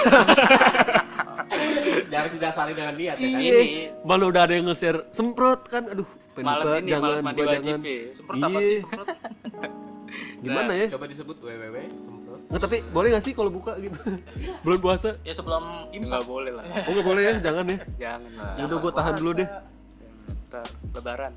harus 2.11 2.33
didasari 2.35 2.73
dengan 2.73 2.95
niat 2.95 3.17
ya 3.17 3.29
kan 3.29 3.41
Iya. 3.41 3.55
ini 3.55 3.67
Malah 4.03 4.27
udah 4.27 4.43
ada 4.43 4.53
yang 4.53 4.67
nge-share 4.67 5.01
semprot 5.13 5.61
kan. 5.65 5.87
Aduh, 5.87 6.09
males 6.37 6.67
ini, 6.77 6.91
jangan, 6.91 7.03
males 7.05 7.21
mandi 7.23 7.41
wajib 7.41 7.63
jangan. 7.63 7.81
ya. 7.81 7.99
semprot 8.13 8.37
apa 8.41 8.49
Iya. 8.51 8.67
sih 8.67 8.77
semprot 8.83 9.09
Gimana 10.39 10.63
Nah, 10.65 10.77
ya? 10.77 10.87
coba 10.89 11.05
disebut 11.07 11.37
www 11.37 11.77
semprot 11.79 12.18
Nggak, 12.49 12.61
tapi 12.65 12.77
boleh 12.97 13.09
gak 13.13 13.25
sih 13.29 13.33
kalau 13.37 13.53
buka 13.53 13.77
gitu? 13.77 13.99
bulan 14.65 14.81
puasa? 14.81 15.09
ya 15.21 15.37
sebelum 15.37 15.61
Nggak 15.93 15.97
imsak 16.01 16.23
boleh 16.25 16.53
lah. 16.57 16.65
Oh 16.89 16.91
nggak 16.97 17.07
boleh 17.07 17.23
ya, 17.23 17.35
jangan 17.45 17.65
ya. 17.69 17.79
Jangan 18.09 18.33
lah. 18.41 18.53
Ya 18.57 18.63
udah 18.65 18.79
gue 18.81 18.93
tahan 18.97 19.15
dulu 19.21 19.31
deh. 19.37 19.49
Ntar 20.49 20.67
lebaran. 20.97 21.33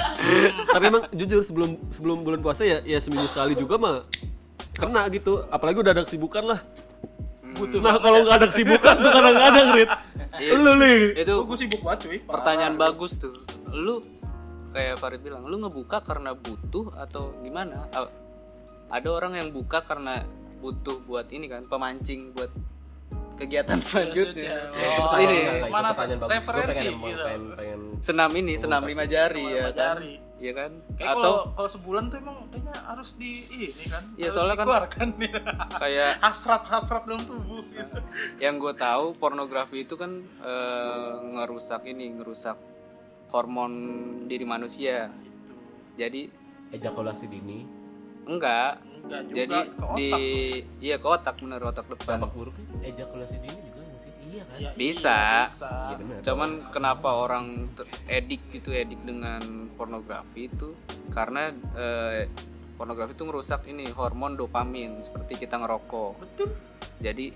Tapi 0.74 0.84
emang 0.90 1.04
jujur 1.14 1.40
sebelum 1.46 1.70
sebelum 1.94 2.26
bulan 2.26 2.40
puasa 2.42 2.66
ya 2.66 2.82
ya 2.82 2.98
seminggu 2.98 3.30
sekali 3.30 3.54
juga 3.54 3.78
mah 3.78 4.02
kena 4.74 5.06
gitu. 5.14 5.46
Apalagi 5.54 5.78
udah 5.86 5.92
ada 5.94 6.02
kesibukan 6.02 6.42
lah. 6.42 6.60
butuh 7.50 7.78
Nah 7.82 7.98
kalau 8.02 8.26
nggak 8.26 8.36
ada 8.42 8.46
kesibukan 8.50 8.94
tuh 8.98 9.10
kadang-kadang 9.10 9.66
Rit. 9.78 9.90
Iya. 10.42 10.50
Lu 10.58 10.72
nih. 10.82 10.98
Itu 11.14 11.34
gue 11.46 11.56
sibuk 11.62 11.80
banget 11.86 11.98
cuy 12.10 12.18
parah. 12.26 12.32
pertanyaan 12.42 12.74
bagus 12.74 13.22
tuh. 13.22 13.38
Lu 13.70 14.02
kayak 14.74 14.98
Farid 15.02 15.22
bilang, 15.22 15.46
lu 15.46 15.58
ngebuka 15.62 16.02
karena 16.02 16.34
butuh 16.34 16.94
atau 16.98 17.34
gimana? 17.42 17.86
Ada 18.90 19.08
orang 19.10 19.38
yang 19.38 19.48
buka 19.54 19.82
karena 19.82 20.22
butuh 20.60 21.00
buat 21.02 21.26
ini 21.28 21.48
kan, 21.48 21.64
pemancing 21.66 22.30
buat 22.30 22.52
kegiatan 23.34 23.80
selanjutnya. 23.86 24.70
Oh, 25.00 25.16
ini 25.16 25.36
mana. 25.66 25.90
Gua 25.96 26.28
referensi 26.28 26.86
pengen, 26.86 26.94
gitu. 27.02 27.24
pengen, 27.24 27.42
pengen 27.56 27.80
Senam 28.00 28.30
ini, 28.32 28.54
senam 28.54 28.84
lima 28.84 29.04
jari 29.04 29.40
ya 29.42 29.68
lima 29.68 29.72
kan? 29.72 29.96
jari. 29.96 30.14
Iya 30.40 30.52
kan? 30.56 30.72
Kayak 30.96 31.08
Atau 31.12 31.20
kalau 31.20 31.36
kalau 31.52 31.68
sebulan 31.68 32.04
tuh 32.08 32.16
emang 32.16 32.36
kayaknya 32.48 32.76
harus 32.80 33.10
di 33.16 33.30
ini 33.44 33.84
kan. 33.84 34.02
Iya, 34.16 34.24
harus 34.24 34.32
soalnya 34.32 34.56
kan- 34.56 34.64
dikeluarkan 34.64 35.08
kayak 35.84 36.12
hasrat-hasrat 36.24 37.02
dalam 37.04 37.24
tubuh 37.24 37.60
gitu. 37.68 37.98
yang 38.40 38.56
gue 38.56 38.72
tahu 38.72 39.12
pornografi 39.16 39.84
itu 39.84 40.00
kan 40.00 40.08
eh, 40.40 41.12
ngerusak 41.36 41.84
ini, 41.84 42.16
ngerusak 42.16 42.56
hormon 43.28 43.72
diri 44.26 44.44
manusia. 44.44 45.12
Jadi 45.96 46.32
ejakulasi 46.72 47.28
dini 47.28 47.68
enggak, 48.24 48.80
Enggak 49.00 49.20
juga 49.24 49.36
jadi 49.36 49.58
ke 49.66 49.82
otak. 49.82 49.96
di 49.96 50.08
iya 50.80 50.96
ke 50.96 51.06
otak 51.06 51.34
bener 51.38 51.60
otak 51.60 51.86
depan. 51.88 52.16
dampak 52.16 52.32
buruknya 52.32 52.64
ejakulasi 52.84 53.36
dini 53.36 53.60
juga 53.62 53.80
sih 53.82 53.98
iya 54.26 54.42
kan 54.44 54.58
Ya, 54.58 54.70
Bisa. 54.72 55.16
iya, 55.16 55.46
bisa. 55.46 55.70
iya 55.88 55.96
benar 55.98 56.16
Cuman 56.22 56.50
kenapa 56.70 57.08
orang 57.14 57.46
edik 58.06 58.40
gitu 58.50 58.70
edik 58.70 59.00
dengan 59.02 59.42
pornografi 59.74 60.46
itu 60.46 60.76
karena 61.10 61.48
eh, 61.74 62.28
pornografi 62.74 63.12
itu 63.12 63.24
merusak 63.24 63.66
ini 63.66 63.88
hormon 63.90 64.34
dopamin 64.34 64.96
seperti 64.98 65.36
kita 65.38 65.56
ngerokok. 65.56 66.12
Betul. 66.18 66.48
Jadi 66.98 67.26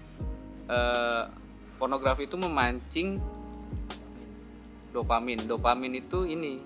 eh, 0.66 1.22
pornografi 1.74 2.24
itu 2.24 2.37
memancing 2.37 3.18
dopamin. 4.90 5.44
Dopamin 5.44 5.92
itu 5.94 6.24
ini 6.24 6.62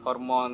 hormon 0.00 0.52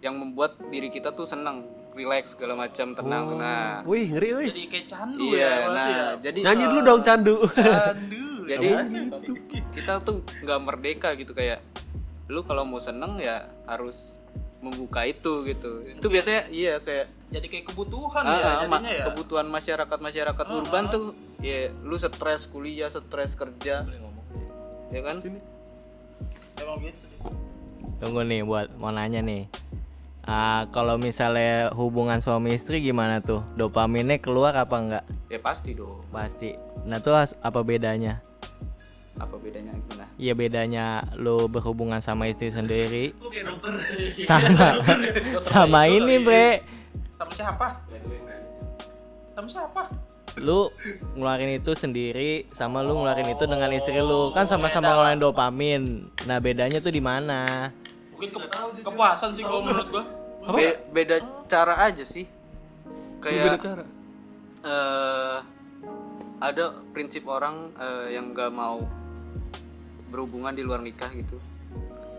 yang 0.00 0.16
membuat 0.16 0.56
diri 0.66 0.88
kita 0.88 1.12
tuh 1.12 1.24
senang, 1.24 1.60
rileks 1.92 2.38
segala 2.38 2.54
macam, 2.54 2.94
tenang. 2.94 3.24
Oh. 3.30 3.38
Nah, 3.38 3.82
Wih 3.84 4.06
ngeri 4.10 4.30
wih. 4.36 4.48
Jadi 4.50 4.62
kayak 4.68 4.86
candu 4.86 5.26
iya, 5.34 5.48
ya 5.48 5.66
nah 5.68 5.88
ya. 5.88 6.06
jadi 6.30 6.38
Nyanyi 6.46 6.64
dulu 6.70 6.80
dong 6.82 7.00
candu. 7.02 7.36
Candu. 7.58 8.26
Jadi, 8.50 8.66
sih? 8.66 9.02
kita 9.70 10.02
tuh 10.02 10.26
nggak 10.42 10.60
merdeka 10.60 11.14
gitu 11.14 11.30
kayak 11.30 11.62
lu 12.26 12.42
kalau 12.42 12.66
mau 12.66 12.82
seneng 12.82 13.18
ya 13.18 13.46
harus 13.66 14.18
membuka 14.60 15.06
itu 15.06 15.46
gitu. 15.46 15.86
Itu 15.86 16.06
biasanya 16.06 16.50
iya 16.50 16.82
kayak 16.82 17.06
jadi 17.30 17.46
kayak 17.46 17.64
kebutuhan 17.70 18.24
ah, 18.26 18.34
ya 18.34 18.42
ah, 18.42 18.54
ma- 18.66 18.82
jadinya 18.82 18.92
ya. 18.92 19.04
kebutuhan 19.10 19.46
masyarakat 19.46 19.98
masyarakat 19.98 20.46
Ah, 20.46 20.54
urban 20.54 20.84
ah. 20.86 20.90
tuh 20.90 21.04
ya 21.40 21.70
lu 21.82 21.96
stres 21.96 22.50
kuliah, 22.50 22.90
stres 22.90 23.38
kerja, 23.38 23.86
ya 24.90 25.00
kan? 25.00 25.16
Emang 26.60 26.78
gitu. 26.84 27.04
Tunggu 28.00 28.20
nih 28.26 28.42
buat 28.42 28.68
mau 28.76 28.92
nanya 28.92 29.22
nih. 29.22 29.46
Ah, 30.30 30.70
kalau 30.70 30.94
misalnya 30.94 31.74
hubungan 31.74 32.22
suami 32.22 32.54
istri 32.54 32.78
gimana 32.78 33.18
tuh? 33.18 33.42
Dopaminnya 33.58 34.22
keluar 34.22 34.54
apa 34.54 34.78
enggak? 34.78 35.04
Ya 35.26 35.42
pasti 35.42 35.74
dong. 35.74 36.06
Pasti. 36.06 36.54
Nah 36.86 37.02
tuh 37.02 37.18
apa 37.18 37.60
bedanya? 37.66 38.22
Apa 39.18 39.34
bedanya 39.36 39.74
gimana? 39.74 40.06
Iya 40.14 40.38
bedanya 40.38 40.86
lu 41.18 41.50
berhubungan 41.50 41.98
sama 41.98 42.30
istri 42.30 42.48
sendiri 42.48 43.10
sama 44.22 44.78
sama 45.42 45.80
ini 45.84 46.22
bre 46.22 46.62
Sama 47.18 47.32
siapa? 47.34 47.66
Sama 49.34 49.48
siapa? 49.50 49.82
lu 50.38 50.70
ngeluarin 51.18 51.58
itu 51.58 51.74
sendiri 51.74 52.46
sama 52.54 52.80
lu 52.80 52.94
ngeluarin 52.94 53.34
itu 53.34 53.44
dengan 53.44 53.66
istri 53.74 53.98
lu 53.98 54.30
kan 54.30 54.46
sama-sama 54.46 54.94
ngeluarin 54.94 55.18
dopamin 55.18 55.82
nah 56.22 56.38
bedanya 56.38 56.78
tuh 56.78 56.94
di 56.94 57.02
mana 57.02 57.66
Mungkin 58.14 58.30
ke- 58.30 58.48
kepuasan 58.80 59.34
sih 59.34 59.42
kalau 59.42 59.58
menurut 59.60 59.90
gua. 59.90 60.04
Be- 60.42 60.80
beda 60.90 61.16
cara 61.46 61.78
aja 61.80 62.02
sih. 62.02 62.24
Beda 62.24 63.20
Kayak 63.20 63.60
cara. 63.60 63.84
eh 64.60 65.38
ada 66.38 66.64
prinsip 66.90 67.24
orang 67.24 67.68
eh, 67.74 68.16
yang 68.16 68.32
gak 68.32 68.48
mau 68.48 68.80
berhubungan 70.08 70.50
di 70.50 70.60
luar 70.60 70.80
nikah 70.80 71.08
gitu 71.10 71.36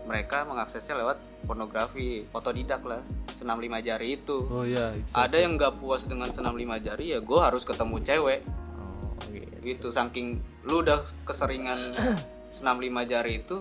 mereka 0.04 0.42
mengaksesnya 0.42 0.94
lewat 0.96 1.18
pornografi 1.44 2.22
otodidak 2.30 2.82
lah 2.82 3.02
senam 3.34 3.58
lima 3.58 3.78
jari 3.78 4.16
itu 4.16 4.46
Oh 4.46 4.62
iya. 4.62 4.94
ada 5.12 5.34
yang 5.34 5.54
gak 5.54 5.76
puas 5.76 6.06
dengan 6.06 6.30
senam 6.30 6.54
lima 6.54 6.78
jari 6.78 7.12
ya 7.12 7.18
gue 7.18 7.36
harus 7.36 7.62
ketemu 7.62 7.98
cewek 8.00 8.40
oh 8.78 9.26
gitu 9.28 9.54
gitu 9.60 9.88
saking 9.90 10.38
lu 10.62 10.80
udah 10.80 10.98
keseringan 11.22 11.94
senam 12.56 12.78
lima 12.78 13.02
jari 13.02 13.38
itu 13.38 13.58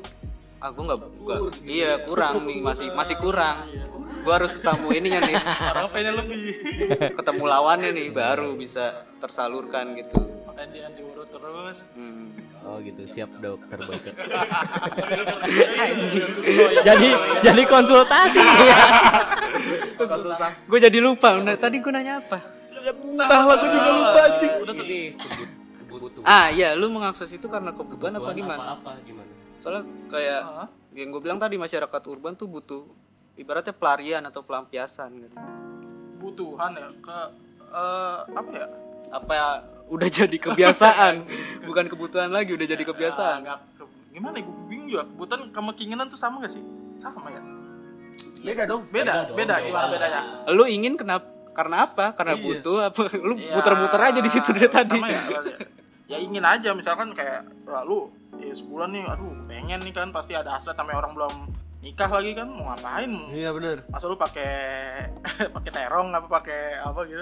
ah 0.62 0.69
gue 0.69 0.84
nggak 0.86 1.00
iya 1.65 2.06
kurang 2.06 2.45
nih 2.45 2.62
masih 2.62 2.93
masih 2.93 3.17
kurang. 3.17 3.65
Gue 4.21 4.34
harus 4.38 4.54
ketemu 4.54 4.88
ininya 4.93 5.19
nih. 5.26 5.34
Orang 5.74 5.89
pengen 5.89 6.13
lebih. 6.21 6.39
ketemu 7.17 7.43
lawannya 7.50 7.89
nih 7.89 8.08
baru 8.13 8.54
bisa 8.54 9.10
tersalurkan 9.17 9.97
gitu. 9.97 10.21
Makanya 10.45 10.69
dia 10.69 10.88
diurut 10.93 11.26
terus. 11.34 11.78
Hmm. 11.97 12.30
oh 12.62 12.78
gitu. 12.86 13.01
Siap 13.09 13.41
dokter 13.41 13.78
boyke. 13.82 14.14
Jadi 15.82 16.78
jadi 16.86 17.09
jadi 17.41 17.62
konsultasi. 17.66 18.41
Ya 19.97 20.05
konsultasi. 20.05 20.70
Gue 20.70 20.78
jadi 20.78 20.97
lupa. 21.01 21.41
Nah, 21.41 21.57
tadi 21.57 21.82
gue 21.82 21.89
nanya 21.89 22.22
apa? 22.22 22.38
Entah 22.86 23.41
lah 23.49 23.55
gue 23.57 23.70
juga 23.74 23.89
lupa 23.97 24.20
anjing. 24.30 25.18
ah 26.22 26.53
iya. 26.53 26.78
Lu 26.78 26.93
mengakses 26.93 27.34
itu 27.34 27.49
karena 27.49 27.74
kebutuhan 27.74 28.14
apa 28.14 28.30
gimana? 28.38 28.78
apa 28.78 28.93
gimana 29.01 29.31
soalnya 29.62 29.82
kayak 30.07 30.41
Hah? 30.41 30.68
yang 30.91 31.07
gue 31.09 31.22
bilang 31.22 31.38
tadi 31.38 31.55
masyarakat 31.55 32.01
urban 32.03 32.34
tuh 32.34 32.49
butuh 32.49 32.82
ibaratnya 33.36 33.72
pelarian 33.72 34.24
atau 34.24 34.41
pelampiasan 34.41 35.14
gitu 35.16 35.38
Kebutuhan 36.14 36.72
ya 36.74 36.89
ke 36.95 37.18
eh, 37.72 38.18
apa 38.32 38.51
ya 38.51 38.68
Apa 39.12 39.32
ya, 39.34 39.47
udah 39.89 40.07
jadi 40.07 40.38
kebiasaan, 40.39 41.28
bukan 41.68 41.86
kebutuhan 41.86 42.30
lagi, 42.30 42.55
udah 42.55 42.64
jadi 42.66 42.80
Ya, 42.80 42.88
kebiasaan. 42.88 43.38
nggak 43.41 43.59
ke- 43.76 43.91
gimana 44.09 44.36
ya 44.36 44.43
gue 44.43 44.55
bingung 44.66 44.88
juga 44.89 45.03
kebutuhan 45.05 45.41
sama 45.49 45.72
keinginan 45.74 46.07
tuh 46.07 46.16
sama 46.16 46.39
gak 46.39 46.51
sih 46.51 46.64
sama 46.95 47.28
ya 47.28 47.43
Beda 48.41 48.64
dong. 48.66 48.88
beda 48.88 49.12
dong, 49.26 49.36
beda 49.36 49.55
gimana 49.59 49.86
bedanya 49.88 50.22
Lu 50.49 50.64
ingin 50.66 50.95
kenapa? 50.95 51.28
Karena 51.51 51.84
apa? 51.84 52.05
Karena 52.12 52.34
Iya. 52.34 52.41
butuh 52.41 52.78
apa? 52.82 53.01
Lu 53.22 53.36
Ya, 53.36 53.51
muter-muter 53.51 53.99
aja 54.01 54.18
di 54.18 54.32
situ 54.32 54.49
dari 54.49 54.66
tadi. 54.66 54.95
ya, 54.97 55.22
ya 56.07 56.18
ingin 56.18 56.41
aja 56.41 56.72
misalkan 56.72 57.12
kayak 57.12 57.43
wah, 57.66 57.84
lu 57.84 58.07
ya 58.38 58.49
sebulan 58.49 58.89
nih 58.89 59.03
aduh 59.05 59.36
pengen 59.62 59.80
nih 59.80 59.93
kan 59.93 60.09
pasti 60.09 60.34
ada 60.34 60.57
hasrat 60.57 60.74
namanya 60.74 60.97
orang 60.99 61.14
belum 61.14 61.34
nikah 61.80 62.09
lagi 62.09 62.34
kan 62.34 62.49
mau 62.49 62.66
ngapain 62.68 63.05
mau 63.07 63.30
Iya 63.30 63.53
benar. 63.53 63.78
masa 63.88 64.05
lu 64.05 64.18
pakai 64.18 64.49
pakai 65.55 65.70
terong 65.72 66.09
apa 66.09 66.26
pakai 66.28 66.82
apa 66.82 66.99
gitu 67.05 67.22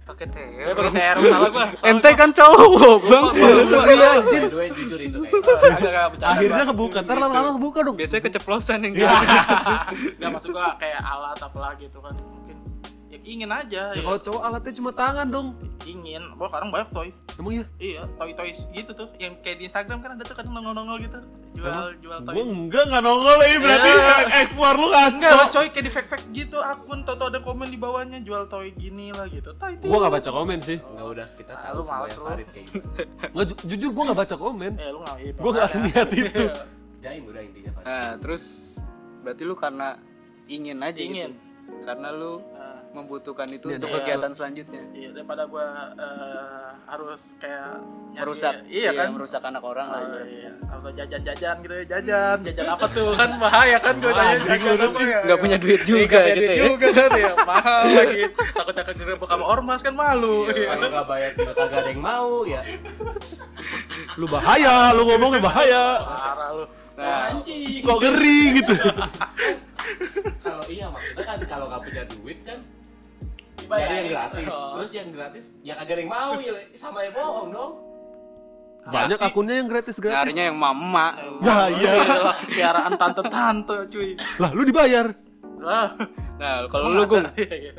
Pakai 0.00 0.26
ya 0.26 0.34
teh. 0.66 0.74
pakai 0.74 0.90
terong 0.92 1.22
salah 1.24 1.48
gua 1.48 1.64
salah 1.70 1.86
Ente 1.86 2.10
kan 2.12 2.30
cowok, 2.32 2.98
Bang. 3.04 3.26
Ngeri 3.30 3.94
anjir. 4.00 4.42
Dua 4.48 4.66
jujur 4.68 4.98
itu 4.98 5.18
kayak 5.22 6.18
Akhirnya 6.18 6.64
kebuka, 6.64 6.98
ntar 7.00 7.14
lama-lama 7.14 7.54
kebuka 7.54 7.78
dong. 7.82 7.94
Biasanya 7.94 8.22
keceplosan 8.24 8.78
yang 8.82 8.94
Iya. 8.96 9.06
gitu. 9.06 10.18
nggak 10.18 10.30
maksud 10.32 10.50
gua 10.50 10.74
kayak 10.76 10.98
alat 10.98 11.38
apalah 11.38 11.72
gitu 11.76 11.98
kan 11.98 12.10
ya 12.10 12.26
ingin 13.22 13.48
aja 13.48 13.82
Ya 13.88 13.94
ya. 13.94 14.02
kalau 14.02 14.18
cowok 14.18 14.42
alatnya 14.42 14.72
cuma 14.72 14.90
tangan 14.90 15.26
dong. 15.26 15.48
ingin 15.82 16.20
gua 16.34 16.46
sekarang 16.46 16.68
banyak 16.68 16.88
toy 16.90 17.08
Emang 17.34 17.52
iya? 17.52 17.64
iya 17.78 18.02
toy 18.14 18.30
toys 18.30 18.68
gitu 18.70 18.92
tuh 18.92 19.08
yang 19.16 19.32
kayak 19.38 19.56
di 19.56 19.64
Instagram 19.64 19.98
kan 19.98 20.12
ada 20.12 20.22
tuh 20.22 20.34
kadang 20.34 20.52
nongol 20.52 20.72
nongol 20.72 21.00
gitu 21.00 21.16
jual 21.52 21.66
Emang? 21.66 21.96
jual 21.98 22.18
toy 22.20 22.32
Gua 22.32 22.44
enggak 22.46 22.82
enggak 22.84 23.02
nongol 23.02 23.38
ini 23.42 23.56
berarti 23.58 23.88
Ya. 23.90 24.16
explore 24.38 24.76
lu 24.76 24.88
Enggak 24.88 25.08
ngaco. 25.18 25.34
lah 25.34 25.48
coy 25.50 25.66
kayak 25.66 25.82
di 25.82 25.90
fake 25.90 26.08
fake 26.08 26.26
gitu 26.32 26.58
akun 26.58 27.00
tau 27.02 27.16
ada 27.18 27.38
komen 27.38 27.66
di 27.66 27.76
bawahnya 27.76 28.18
jual 28.20 28.44
toy 28.46 28.68
gini 28.72 29.08
lah 29.10 29.24
gitu 29.26 29.50
toy 29.52 29.72
Gua 29.78 29.98
enggak 29.98 30.14
baca 30.14 30.30
komen 30.30 30.58
sih. 30.60 30.78
Enggak 30.78 31.06
udah 31.10 31.26
kita 31.34 31.50
Ah, 31.50 31.60
tahu 31.62 31.74
lu 31.74 31.82
males 31.82 32.12
lu. 32.14 32.24
Gitu. 32.30 32.76
Nggak, 33.32 33.46
ju- 33.46 33.60
jujur 33.66 33.90
gua 33.90 34.02
enggak 34.04 34.18
baca 34.20 34.34
komen. 34.36 34.72
eh 34.74 34.88
lu 34.90 34.98
nggak 35.00 35.16
iya, 35.18 35.32
Gua 35.34 35.50
nggak 35.50 35.64
makanya. 35.66 35.90
seniat 35.90 36.08
itu. 36.14 36.42
Jaim 37.00 37.22
udah 37.24 37.42
intinya. 37.42 37.70
Nah, 37.80 38.10
terus 38.16 38.44
berarti 39.18 39.42
lu 39.42 39.54
karena 39.54 39.88
ingin 40.46 40.76
aja 40.78 40.98
Ingin. 40.98 41.32
gitu. 41.32 41.48
Karena 41.82 42.08
lu 42.10 42.32
Nah, 42.42 42.59
membutuhkan 42.92 43.46
itu 43.48 43.66
Iya, 43.66 43.76
untuk 43.76 43.88
iya. 43.88 43.96
kegiatan 43.98 44.32
selanjutnya. 44.32 44.82
iya 44.90 45.08
daripada 45.10 45.42
gua 45.44 45.66
eh, 45.92 46.66
harus 46.84 47.20
kayak 47.36 47.78
nyari- 48.10 48.24
Merusak. 48.24 48.54
iya 48.66 48.90
kan 48.90 49.08
merusak 49.10 49.42
anak 49.42 49.62
orang 49.62 49.86
lah. 49.86 49.96
Oh, 49.96 50.06
ibaratnya. 50.08 50.34
iya. 50.36 50.50
atau 50.70 50.90
jajan-jajan 50.92 51.56
gitu 51.60 51.74
ya 51.74 51.84
jajan 51.88 52.36
jajan 52.42 52.66
apa 52.68 52.86
tuh 52.88 53.10
kan 53.12 53.30
bahaya 53.36 53.76
kan 53.76 53.94
gue 53.96 54.12
tanya 54.12 54.36
jajan 54.40 54.78
apa 54.80 55.00
ya 55.00 55.18
Nggak 55.24 55.38
punya 55.40 55.56
duit 55.56 55.80
juga 55.82 55.98
Nggak 56.00 56.14
punya 56.16 56.30
gitu 56.30 56.40
duit 56.40 56.50
ya. 56.50 56.62
juga 56.64 56.88
kan 56.90 57.10
ya 57.12 57.32
mahal 57.50 57.82
lagi 57.90 58.22
takut 58.50 58.74
takut 58.76 58.94
direbut 58.96 59.28
sama 59.28 59.44
ormas 59.46 59.80
kan 59.80 59.94
malu 59.94 60.36
Iya, 60.46 60.66
Kalau 60.68 60.88
nggak 60.88 61.06
bayar 61.06 61.30
juga 61.32 61.52
kagak 61.52 61.74
ada 61.76 61.90
yang 61.90 62.00
mau 62.00 62.32
ya. 62.44 62.62
Lu 64.14 64.26
bahaya, 64.26 64.76
lu 64.90 65.02
ngomongnya 65.04 65.40
bahaya. 65.40 65.84
parah 66.02 66.50
lu 66.52 66.64
Nah, 66.92 67.32
Anjing. 67.32 67.80
Kok 67.80 67.96
ngeri 67.98 68.40
gitu. 68.54 68.74
Kalau 70.44 70.64
iya 70.66 70.86
maksudnya 70.86 71.24
kan 71.24 71.38
kalau 71.48 71.66
nggak 71.66 71.82
punya 71.82 72.02
duit 72.06 72.38
kan 72.42 72.58
Dibayar. 73.70 73.86
Cari 73.86 73.94
yang 73.96 74.10
gratis. 74.10 74.44
Oh. 74.50 74.70
Terus 74.74 74.90
yang 74.92 75.08
gratis 75.10 75.44
ya 75.62 75.74
kagak 75.76 75.94
ada 75.94 76.00
yang 76.00 76.10
mau 76.10 76.30
ya 76.36 76.52
sama 76.74 76.98
ya 77.00 77.10
bohong 77.12 77.48
dong. 77.48 77.72
Banyak 78.80 79.14
Asik. 79.14 79.28
akunnya 79.28 79.54
yang 79.54 79.68
gratis-gratis. 79.68 80.16
nyarinya 80.16 80.44
yang 80.44 80.58
mama. 80.58 81.06
Ya 81.38 81.58
iya. 81.70 81.92
piaraan 82.50 82.92
tante-tante 82.96 83.86
cuy 83.86 84.18
Lah 84.36 84.50
lu 84.50 84.64
dibayar. 84.64 85.06
lah 85.60 85.92
Nah, 86.34 86.64
kalau 86.66 86.88
lu 86.88 87.04
Gung, 87.04 87.28
Iya, 87.36 87.52
iya. 87.60 87.72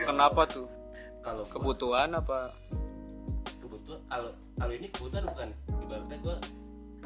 Kenapa 0.00 0.46
tuh? 0.46 0.70
Kalau 1.18 1.42
gua- 1.44 1.52
Kebutuhan 1.52 2.14
apa? 2.14 2.48
kebutuhan 3.58 4.00
kalau 4.06 4.30
kalau 4.54 4.72
ini 4.72 4.86
kebutuhan 4.88 5.24
bukan 5.26 5.48
ibaratnya 5.82 6.16
gue 6.18 6.36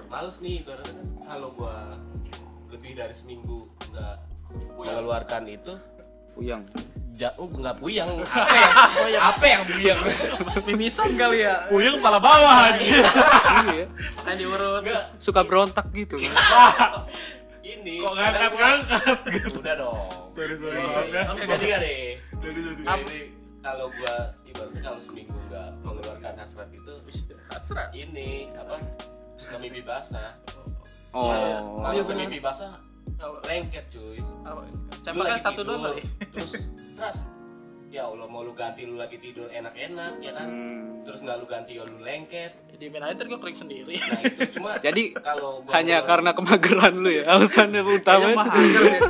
males 0.07 0.37
nih 0.39 0.55
ibaratnya 0.61 0.93
kalau 1.25 1.49
gue 1.51 1.75
lebih 2.69 2.93
dari 2.93 3.15
seminggu 3.15 3.59
nggak 3.89 4.17
mengeluarkan 4.77 5.43
itu 5.47 5.73
Puyang. 6.37 6.63
jauh 7.17 7.49
nggak 7.49 7.81
puyang 7.81 8.13
apa 8.21 8.53
yang 8.53 8.73
oh 8.93 9.09
ya 9.09 9.21
apa 9.25 9.45
yang 9.47 9.63
puyang 9.65 10.01
mimisan 10.69 11.17
kali 11.17 11.43
ya 11.43 11.65
Puyeng 11.67 11.97
kepala 11.97 12.21
bawah 12.21 12.57
aja. 12.69 12.77
Iya. 13.73 13.87
kan 14.21 14.37
diurut 14.37 14.85
Suka 15.17 15.41
berontak 15.41 15.89
gitu. 15.91 16.21
ini 17.63 17.95
Kok 17.99 18.13
ngangkat-ngangkat 18.13 19.17
udah 19.57 19.75
dong 19.75 20.13
Sorry, 20.31 20.55
sorry, 20.55 20.77
maaf 20.79 21.09
ya. 21.09 21.23
oke 21.27 21.43
ganti 21.43 21.65
gak 21.67 21.81
deh 21.81 22.01
kalau 23.59 23.89
gua 23.91 24.15
ibaratnya 24.45 24.81
kalau 24.85 25.01
seminggu 25.01 25.35
nggak 25.49 25.69
mengeluarkan 25.81 26.35
hasrat 26.37 26.69
itu 26.71 26.93
hasrat 27.49 27.89
ini 27.91 28.29
apa 28.53 28.77
suka 29.37 29.57
mimpi 29.57 29.81
basah 29.81 30.37
Oh. 31.11 31.33
kalau 31.81 31.97
Iya, 31.97 32.05
bener. 32.05 32.21
mimpi 32.23 32.39
basah 32.39 32.77
lengket 33.19 33.85
cuy. 33.89 34.19
Cambakan 35.01 35.31
lagi 35.31 35.43
satu 35.43 35.53
tidur, 35.57 35.67
doang 35.67 35.83
kali. 35.87 36.03
terus 36.29 36.51
terus 36.93 37.17
ya 37.87 38.03
Allah 38.05 38.27
mau 38.27 38.43
lu 38.43 38.53
ganti 38.53 38.83
lu 38.83 38.95
lagi 38.95 39.17
tidur 39.17 39.47
enak-enak 39.49 40.13
ya 40.19 40.33
kan? 40.33 40.47
Hmm. 40.47 41.01
terus 41.01 41.19
nggak 41.21 41.37
lu 41.39 41.47
ganti 41.47 41.73
ya 41.75 41.83
lu 41.83 41.97
lengket. 41.99 42.53
Di 42.73 42.87
main 42.89 43.05
aja 43.07 43.23
gue 43.23 43.39
kering 43.39 43.57
sendiri. 43.57 43.95
Nah 43.97 44.21
itu 44.21 44.43
cuma 44.59 44.71
Jadi 44.79 45.03
kalau 45.17 45.63
gua 45.63 45.73
hanya 45.73 45.97
gua- 45.99 46.07
karena 46.07 46.31
kemageran 46.33 46.95
lu 46.95 47.11
ya? 47.11 47.25
Alasannya 47.31 47.81
utama 47.83 48.21
Kayaknya 48.45 48.61
itu. 48.61 48.83
ya. 48.85 49.01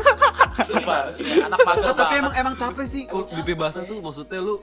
Sumpah, 0.56 1.12
sih, 1.12 1.28
anak 1.36 1.60
mager 1.60 1.92
Tapi 1.92 2.14
emang 2.16 2.34
emang 2.34 2.54
capek 2.56 2.86
sih. 2.86 3.02
Kalau 3.04 3.28
BP 3.28 3.48
basah 3.54 3.82
tuh 3.82 3.98
maksudnya 3.98 4.40
lu 4.40 4.62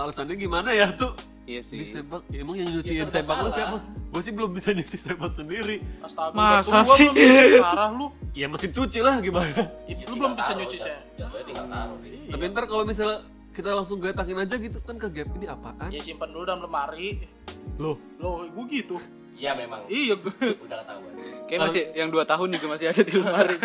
alasannya 0.00 0.34
gimana 0.34 0.70
ya 0.70 0.88
tuh? 0.90 1.12
Iya 1.42 1.60
Di 1.60 1.68
sih. 1.80 1.80
sepak, 1.90 2.28
emang 2.30 2.54
yang 2.54 2.68
nyuciin 2.68 2.98
Ya, 2.98 3.06
sepak 3.08 3.36
lu 3.38 3.48
siapa? 3.50 3.80
Gue 3.80 4.20
sih 4.20 4.32
belum 4.32 4.50
bisa 4.52 4.68
nyuci 4.76 4.96
sepak 4.96 5.30
sendiri. 5.32 5.80
Astaga, 5.98 6.32
Masa 6.32 6.84
tua 6.84 6.94
sih? 6.94 7.08
Parah 7.58 7.88
lu. 7.90 8.06
Ya 8.32 8.46
mesin 8.46 8.68
cuci 8.68 9.00
lah 9.00 9.16
gimana? 9.18 9.48
ya 9.88 9.96
Lu 10.04 10.14
belum 10.14 10.36
bisa 10.36 10.52
nyuci 10.52 10.76
saya. 10.76 11.00
jatuhnya 11.16 11.44
tinggal 11.44 11.66
taruh 11.66 11.96
deh. 11.98 12.12
Tapi 12.28 12.42
ntar 12.46 12.64
kalau 12.64 12.84
misalnya 12.84 13.18
kita 13.50 13.70
langsung 13.72 13.96
geletakin 13.96 14.38
aja 14.38 14.54
gitu 14.54 14.78
kan 14.78 14.96
ke 14.96 15.08
gap 15.10 15.28
ini 15.32 15.46
apaan? 15.48 15.88
Ya 15.88 15.98
simpan 15.98 16.28
dulu 16.28 16.44
dalam 16.44 16.60
lemari. 16.60 17.24
Loh, 17.76 17.96
Loh, 18.16 18.44
gue 18.44 18.64
gitu. 18.70 19.00
ya 19.34 19.54
memang 19.54 19.82
Iya, 19.88 20.14
gue. 20.14 20.34
udah 20.34 20.78
ketahuan 20.78 21.12
Kayak 21.46 21.60
masih 21.64 21.82
yang 21.92 22.08
dua 22.08 22.22
tahun 22.22 22.48
juga 22.52 22.66
masih 22.68 22.86
ada 22.88 23.00
di 23.00 23.12
lemari. 23.14 23.56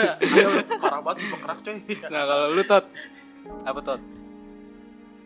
Parah 0.80 1.02
banget 1.04 1.20
gue 1.22 1.36
kerak 1.38 1.60
coy. 1.60 1.76
Nah, 2.08 2.24
kalau 2.24 2.48
lu 2.50 2.64
tot 2.64 2.86
apa 3.62 3.80
tot? 3.82 4.00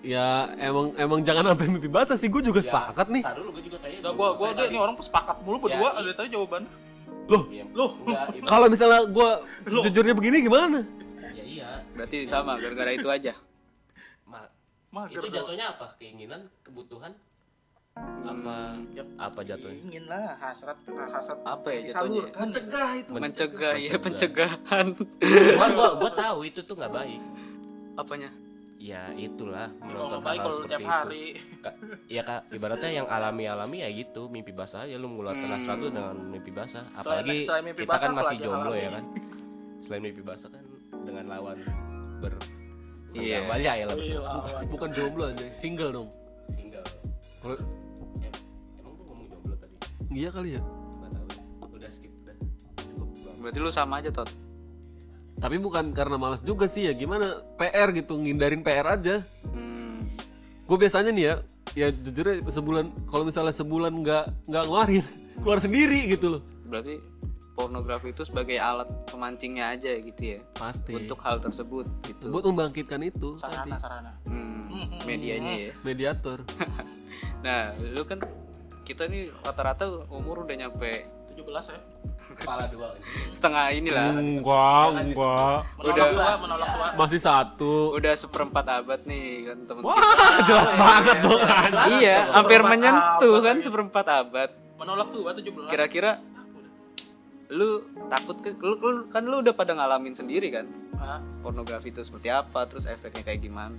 Ya 0.07 0.27
emang 0.57 0.95
emang 0.95 1.19
jangan 1.21 1.51
sampai 1.51 1.67
mimpi 1.67 1.87
basah 1.87 2.15
sih. 2.15 2.27
Gue 2.27 2.39
juga 2.41 2.59
Ya, 2.59 2.65
sepakat 2.65 3.07
nih. 3.09 3.23
dulu 3.29 3.49
gue 3.51 3.63
juga 3.65 3.77
kayaknya 3.77 4.09
gue 4.09 4.27
gue 4.31 4.47
deh 4.47 4.55
tadi. 4.57 4.69
ini 4.69 4.79
orang 4.79 4.95
sepakat 4.97 5.37
mulu 5.43 5.57
berdua. 5.59 5.89
Ya, 5.89 5.99
Ada 5.99 6.11
tadi 6.13 6.29
jawabannya. 6.31 6.71
Iya, 7.27 7.63
Loh. 7.69 7.91
enggak, 7.99 8.23
ibarat- 8.31 8.47
Kalau 8.47 8.67
misalnya 8.67 8.99
gue 9.05 9.29
Loh. 9.67 9.83
jujurnya 9.83 10.13
begini 10.13 10.37
gimana? 10.41 10.79
ya 11.29 11.43
iya 11.43 11.69
Berarti 11.91 12.23
sama 12.23 12.55
gara-gara 12.55 12.91
itu 12.93 13.03
aja. 13.05 13.33
Ma- 14.25 14.47
Mager 14.89 15.19
itu 15.19 15.27
jatuhnya 15.29 15.65
apa 15.69 15.91
keinginan 15.97 16.41
kebutuhan 16.61 17.11
apa 18.23 18.55
Hmm, 18.71 18.93
Yap. 18.93 19.07
apa 19.17 19.39
jatuhnya 19.41 19.81
Ingin 19.83 20.05
lah 20.05 20.37
hasrat 20.37 20.77
hasrat 20.85 21.39
Apa 21.43 21.67
ya 21.67 21.79
jatuhnya? 21.91 22.29
Mencegah 22.31 22.89
itu. 22.95 23.09
mencegah 23.11 23.73
ya 23.75 23.89
Mencegah. 23.89 24.01
pencegahan. 24.55 24.87
cuma 25.49 25.65
gua 25.69 25.89
gua 25.97 26.11
tahu 26.15 26.39
itu 26.43 26.59
tuh 26.61 26.73
nggak 26.73 26.93
baik 26.93 27.21
Apanya? 27.95 28.29
Ya 28.87 29.11
itulah 29.13 29.67
menonton 29.81 30.23
hal-hal 30.23 30.39
kalau 30.39 30.55
seperti 30.57 30.69
tiap 30.69 30.79
itu 30.79 30.87
hari. 30.87 31.25
ya 32.07 32.21
kak 32.23 32.41
ibaratnya 32.49 32.91
yang 32.93 33.07
alami 33.07 33.43
alami 33.45 33.77
ya 33.79 33.89
gitu 33.91 34.21
mimpi 34.27 34.51
basah 34.51 34.83
ya 34.83 34.95
lu 34.95 35.09
mengeluarkan 35.09 35.43
Hmm. 35.43 35.55
hasrat 35.57 35.77
lu 35.77 35.89
dengan 35.89 36.15
mimpi 36.25 36.51
basah 36.51 36.83
Selain- 36.85 36.95
apalagi 36.97 37.37
selain 37.43 37.63
mimpi 37.65 37.81
kita 37.83 37.91
basah, 37.91 38.05
kan 38.05 38.11
masih 38.15 38.37
jomblo 38.39 38.73
ya 38.73 38.89
kan 38.89 39.03
selain 39.83 40.01
mimpi 40.01 40.21
basah 40.21 40.47
kan 40.47 40.63
dengan 41.03 41.25
lawan 41.27 41.57
ber 42.17 42.33
Iya. 43.09 43.39
senggama 43.39 43.53
aja 43.55 43.71
ya 43.73 43.85
lah 43.85 43.95
Iya, 43.97 44.19
lawan. 44.21 44.63
Bukan 44.69 44.89
jomblo 44.93 45.23
aja, 45.25 45.45
single 45.57 45.91
dong. 45.91 46.09
single 46.49 46.85
Kalau- 47.37 47.59
Em- 47.59 48.39
emang 48.77 48.93
gua 48.93 49.05
ngomong 49.05 49.27
jomblo 49.27 49.53
tadi 49.57 49.75
Iya 50.13 50.29
kali 50.29 50.49
ya. 50.49 50.61
nggak 50.61 51.11
tahu 51.11 51.27
udah 51.73 51.89
skip 51.89 52.11
udah 52.15 52.35
cukup. 52.37 53.35
Berarti 53.41 53.59
lu 53.59 53.69
sama 53.69 53.93
aja 53.97 54.09
tot. 54.11 54.29
Tapi 55.37 55.55
bukan 55.61 55.93
karena 55.93 56.17
malas 56.17 56.41
juga 56.41 56.65
sih 56.65 56.89
ya. 56.89 56.93
Gimana 56.97 57.37
PR 57.61 57.93
gitu 57.93 58.17
ngindarin 58.17 58.65
PR 58.65 58.97
aja. 58.97 59.21
Hmm. 59.45 60.01
Gue 60.65 60.77
biasanya 60.81 61.13
nih 61.13 61.23
ya, 61.23 61.35
ya 61.77 61.87
jujur 61.93 62.41
sebulan 62.49 62.89
kalau 63.07 63.23
misalnya 63.23 63.53
sebulan 63.53 63.93
nggak 64.03 64.25
nggak 64.49 64.63
ngeluarin, 64.65 65.05
keluar 65.41 65.59
sendiri 65.61 66.09
gitu 66.09 66.37
loh. 66.37 66.41
Berarti 66.67 66.97
pornografi 67.57 68.13
itu 68.13 68.21
sebagai 68.21 68.61
alat 68.61 68.85
pemancingnya 69.09 69.73
aja 69.73 69.89
gitu 69.97 70.37
ya 70.37 70.39
Pasti. 70.53 70.93
untuk 70.93 71.17
hal 71.25 71.41
tersebut 71.41 71.89
gitu. 72.05 72.29
buat 72.29 72.45
membangkitkan 72.45 73.01
itu 73.01 73.41
tadi. 73.41 73.57
Sarana 73.57 73.77
sarana. 73.81 74.11
Hmm, 74.29 75.01
medianya 75.09 75.53
ya. 75.69 75.73
mediator. 75.87 76.45
Nah, 77.41 77.73
lu 77.81 78.05
kan 78.05 78.21
kita 78.85 79.09
nih 79.09 79.33
rata-rata 79.41 79.89
umur 80.13 80.45
udah 80.45 80.53
nyampe 80.53 81.09
17 81.37 81.45
ya. 81.69 81.79
kepala 82.27 82.67
dua 82.67 82.91
setengah 83.29 83.65
inilah 83.71 84.11
Enggak, 84.11 84.85
enggak. 84.99 85.57
Menolak 85.71 85.87
Udah. 85.87 86.05
tua, 86.09 86.31
menolak 86.37 86.67
tua. 86.69 86.87
Masih 86.97 87.19
satu. 87.19 87.73
udah 87.93 88.13
seperempat 88.13 88.65
abad 88.67 88.99
nih 89.03 89.25
kan 89.45 89.57
temen 89.63 89.81
Wah, 89.81 89.95
kita 89.95 90.41
jelas 90.43 90.71
banget 90.75 91.17
dong. 91.21 91.39
iya 91.95 92.15
hampir 92.29 92.59
Seperempat 92.59 92.71
menyentuh 92.73 93.31
abad 93.31 93.45
kan 93.45 93.55
lagi. 93.55 93.63
seperempat 93.63 94.05
abad 94.09 94.49
Menolak 94.75 95.07
tua 95.09 95.29
17. 95.31 95.69
Kira-kira 95.69 96.11
lu 97.49 97.79
takut 98.07 98.35
ke 98.37 98.51
lu, 98.57 98.75
lu- 98.75 99.07
kan 99.07 99.23
lu 99.23 99.39
udah 99.39 99.53
pada 99.53 99.71
ngalamin 99.71 100.11
sendiri 100.11 100.51
kan 100.51 100.67
Hah? 100.93 101.23
pornografi 101.39 101.89
itu 101.89 102.03
seperti 102.03 102.27
apa 102.27 102.67
terus 102.67 102.83
efeknya 102.85 103.23
kayak 103.23 103.39
gimana 103.39 103.71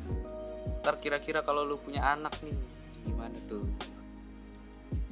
ntar 0.80 0.96
kira-kira 0.96 1.44
kalau 1.44 1.62
lu 1.62 1.76
punya 1.76 2.00
anak 2.08 2.32
nih 2.40 2.56
gimana 3.04 3.36
tuh 3.44 3.60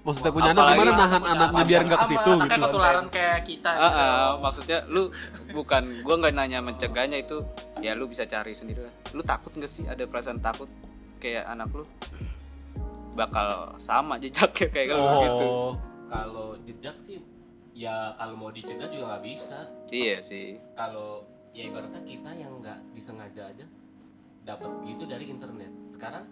Maksudnya 0.07 0.31
punya 0.31 0.51
anak 0.53 0.63
Apalagi- 0.63 0.79
gimana? 0.79 0.95
nahan 0.97 1.23
anaknya 1.25 1.35
anak 1.51 1.67
biar 1.67 1.81
nggak 1.83 1.99
ke 1.99 2.07
situ 2.07 2.31
Kayak 2.31 2.47
gitu. 2.47 2.63
ketularan 2.63 3.07
kayak 3.11 3.41
kita. 3.43 3.71
Ah, 3.73 3.83
ah, 3.83 4.27
maksudnya 4.39 4.79
lu 4.87 5.03
bukan 5.51 5.83
gua 6.01 6.15
nggak 6.17 6.33
nanya 6.33 6.59
mencegahnya 6.61 7.19
itu 7.19 7.37
ya 7.79 7.93
lu 7.93 8.07
bisa 8.07 8.23
cari 8.25 8.55
sendiri 8.55 8.81
lah. 8.81 8.95
Lu 9.11 9.23
takut 9.23 9.51
nggak 9.51 9.67
sih? 9.67 9.83
Ada 9.85 10.07
perasaan 10.07 10.39
takut 10.39 10.71
kayak 11.19 11.43
anak 11.45 11.75
lu? 11.75 11.83
Bakal 13.13 13.75
sama 13.77 14.15
jejaknya 14.17 14.69
kayak 14.75 14.87
lu 14.93 15.03
gitu. 15.21 15.49
Oh. 15.49 15.73
kalau 16.07 16.55
jejak 16.63 16.95
sih 17.03 17.19
ya 17.75 18.15
kalau 18.15 18.39
mau 18.39 18.49
dicegah 18.49 18.87
juga 18.87 19.05
nggak 19.11 19.25
bisa. 19.27 19.59
Iya 19.91 20.23
sih. 20.23 20.55
Kalau 20.73 21.27
ya 21.51 21.67
ibaratnya 21.67 21.99
kita 22.01 22.31
yang 22.33 22.53
nggak 22.57 22.79
disengaja 22.95 23.43
aja 23.43 23.67
dapat 24.45 24.71
gitu 24.87 25.03
dari 25.03 25.27
internet. 25.27 25.67
Sekarang 25.91 26.25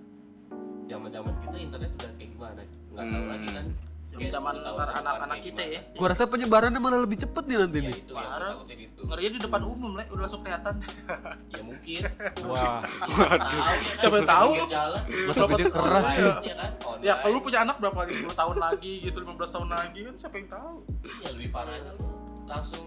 zaman 0.86 1.10
zaman 1.10 1.34
kita 1.42 1.56
internet 1.58 1.90
udah 1.92 2.12
kayak 2.14 2.30
gimana 2.30 2.62
nggak 2.94 3.04
tahu 3.04 3.20
Hmm. 3.20 3.30
lagi 3.30 3.48
kan 3.50 3.66
Zaman 4.14 4.54
zaman 4.56 4.86
anak-anak 4.94 5.42
kita 5.42 5.58
ya. 5.64 5.80
Gua 5.92 6.06
rasa 6.06 6.22
penyebarannya 6.24 6.78
malah 6.78 7.02
lebih 7.02 7.18
cepet 7.18 7.44
nih 7.44 7.58
nanti 7.58 7.76
ya 7.76 7.84
nih. 7.84 7.96
itu 7.98 8.12
yang 8.14 8.22
Parah. 8.24 8.54
gitu 8.64 9.00
Ngerinya 9.04 9.30
di 9.32 9.40
depan 9.42 9.62
umum 9.66 9.92
lah, 9.92 10.04
udah 10.06 10.22
langsung 10.22 10.40
kelihatan. 10.40 10.74
ya 11.50 11.60
mungkin 11.60 12.00
Wah. 12.46 12.78
tahu 12.78 13.10
ya 13.50 13.58
kan 13.58 13.78
Siapa 13.98 14.14
yang 14.14 14.28
tahu? 14.30 14.48
pinggir 14.54 14.70
jalan 14.70 15.02
Masa 15.26 15.42
gede 15.44 15.64
keras 15.68 16.04
sih. 16.06 16.22
ya 16.22 16.54
kan 16.54 16.70
Ya 17.02 17.14
kalau 17.18 17.34
lu 17.34 17.40
punya 17.42 17.58
anak 17.60 17.76
berapa 17.76 17.98
lagi 17.98 18.14
10 18.16 18.30
tahun 18.32 18.56
lagi 18.56 18.92
gitu, 19.02 19.16
15 19.18 19.50
tahun 19.50 19.68
lagi 19.68 20.00
kan 20.00 20.14
siapa 20.14 20.36
yang 20.36 20.48
tahu? 20.48 20.70
iya 21.02 21.28
lebih 21.34 21.48
parahnya 21.50 21.92
lu 21.92 22.06
langsung 22.46 22.84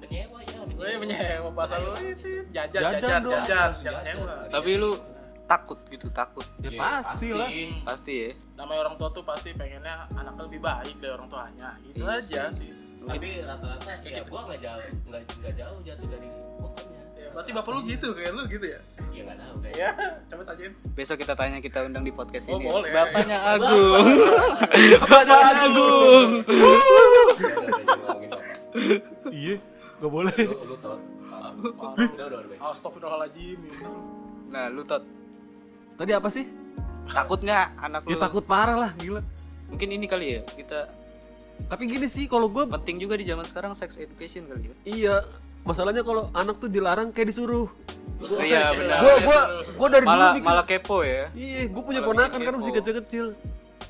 menyewa 0.00 0.38
ya 0.80 0.96
menyewa 0.96 1.50
bahasa 1.52 1.74
lu 1.76 1.92
itu 2.00 2.28
jajan 2.48 2.80
Jajan 2.80 3.20
jajan 3.22 3.40
jajan 3.44 3.70
nyewa. 4.00 4.34
tapi 4.48 4.70
lu 4.74 4.90
takut 5.50 5.78
gitu 5.88 6.06
takut 6.08 6.46
Ya 6.60 6.70
Iya, 6.70 6.78
pasti 7.02 7.26
lah. 7.28 7.48
pasti 7.82 8.12
ya 8.14 8.30
Namanya 8.54 8.80
orang 8.80 8.94
tua 8.94 9.10
tuh 9.10 9.22
pasti 9.22 9.50
pengennya 9.50 10.06
anaknya 10.12 10.42
lebih 10.44 10.60
baik 10.60 10.94
dari 10.96 11.10
orang 11.10 11.26
tuanya. 11.26 11.68
Gitu 11.82 11.98
Iya 11.98 12.14
aja 12.14 12.42
sih. 12.54 12.70
tapi 13.00 13.28
rata-rata 13.40 13.92
ya 14.04 14.20
gua 14.22 14.40
nggak 14.44 14.60
jauh 14.60 14.82
nggak 15.04 15.20
nggak 15.34 15.54
jauh 15.56 15.78
jatuh 15.82 16.06
dari 16.06 16.28
pokoknya 16.54 17.00
Ya, 17.16 17.28
berarti 17.30 17.50
bapak 17.52 17.70
lu 17.70 17.80
gitu 17.84 18.08
kayak 18.10 18.30
lu 18.30 18.42
gitu 18.46 18.66
ya? 18.66 18.80
ya 19.10 19.22
nggak 19.24 19.38
tahu 19.38 19.54
kayak 19.58 19.74
Ya, 19.74 19.90
coba 20.28 20.42
tanyain. 20.46 20.72
besok 20.92 21.16
kita 21.18 21.34
tanya 21.34 21.58
kita 21.58 21.78
undang 21.82 22.02
di 22.02 22.12
podcast 22.12 22.44
Oh, 22.46 22.54
ini 22.54 22.66
boleh. 22.66 22.90
bapaknya 22.92 23.38
Agung 23.48 24.06
bapaknya 25.00 25.36
Agung. 25.58 26.30
Iya, 29.30 29.56
nggak 29.98 30.10
boleh. 30.10 30.34
lu 30.36 30.54
lu 30.64 30.76
baik. 30.76 32.60
Astagfirullahaladzim. 32.60 33.58
ya. 33.58 33.90
nah 34.48 34.66
lu 34.66 34.82
tot 34.82 35.02
Tadi 36.00 36.12
apa 36.16 36.28
sih? 36.32 36.48
takut 37.10 37.42
nggak 37.42 37.66
anak 37.82 38.00
Ya 38.06 38.14
lu 38.14 38.22
takut 38.22 38.44
parah 38.46 38.78
lah, 38.78 38.90
gila. 38.94 39.20
mungkin 39.66 39.88
ini 39.90 40.06
kali 40.06 40.38
ya 40.38 40.42
kita 40.54 40.86
Tapi 41.66 41.82
gini 41.90 42.06
sih, 42.08 42.24
kalau 42.24 42.48
gue 42.48 42.64
penting 42.64 42.96
juga 43.02 43.20
di 43.20 43.26
zaman 43.28 43.44
sekarang 43.44 43.76
sex 43.76 44.00
education 44.00 44.48
kali 44.48 44.70
ya 44.70 44.74
iya, 44.88 45.14
masalahnya 45.66 46.00
kalau 46.00 46.32
anak 46.32 46.56
tuh 46.56 46.72
dilarang 46.72 47.12
kayak 47.12 47.36
disuruh. 47.36 47.68
Oh, 48.24 48.40
iya 48.40 48.72
benar 48.72 48.98
Gua 49.04 49.14
gua 49.20 49.40
gua 49.76 49.88
dari 49.92 50.04
dulu 50.08 50.16
malah 50.16 50.32
mikir, 50.32 50.46
malah 50.48 50.64
kepo 50.64 50.96
ya 51.04 51.28
iya, 51.36 51.68
gua 51.68 51.82
punya 51.84 52.00
ponakan 52.00 52.38
kan 52.40 52.52
masih 52.56 52.72
kecil-kecil. 52.80 53.26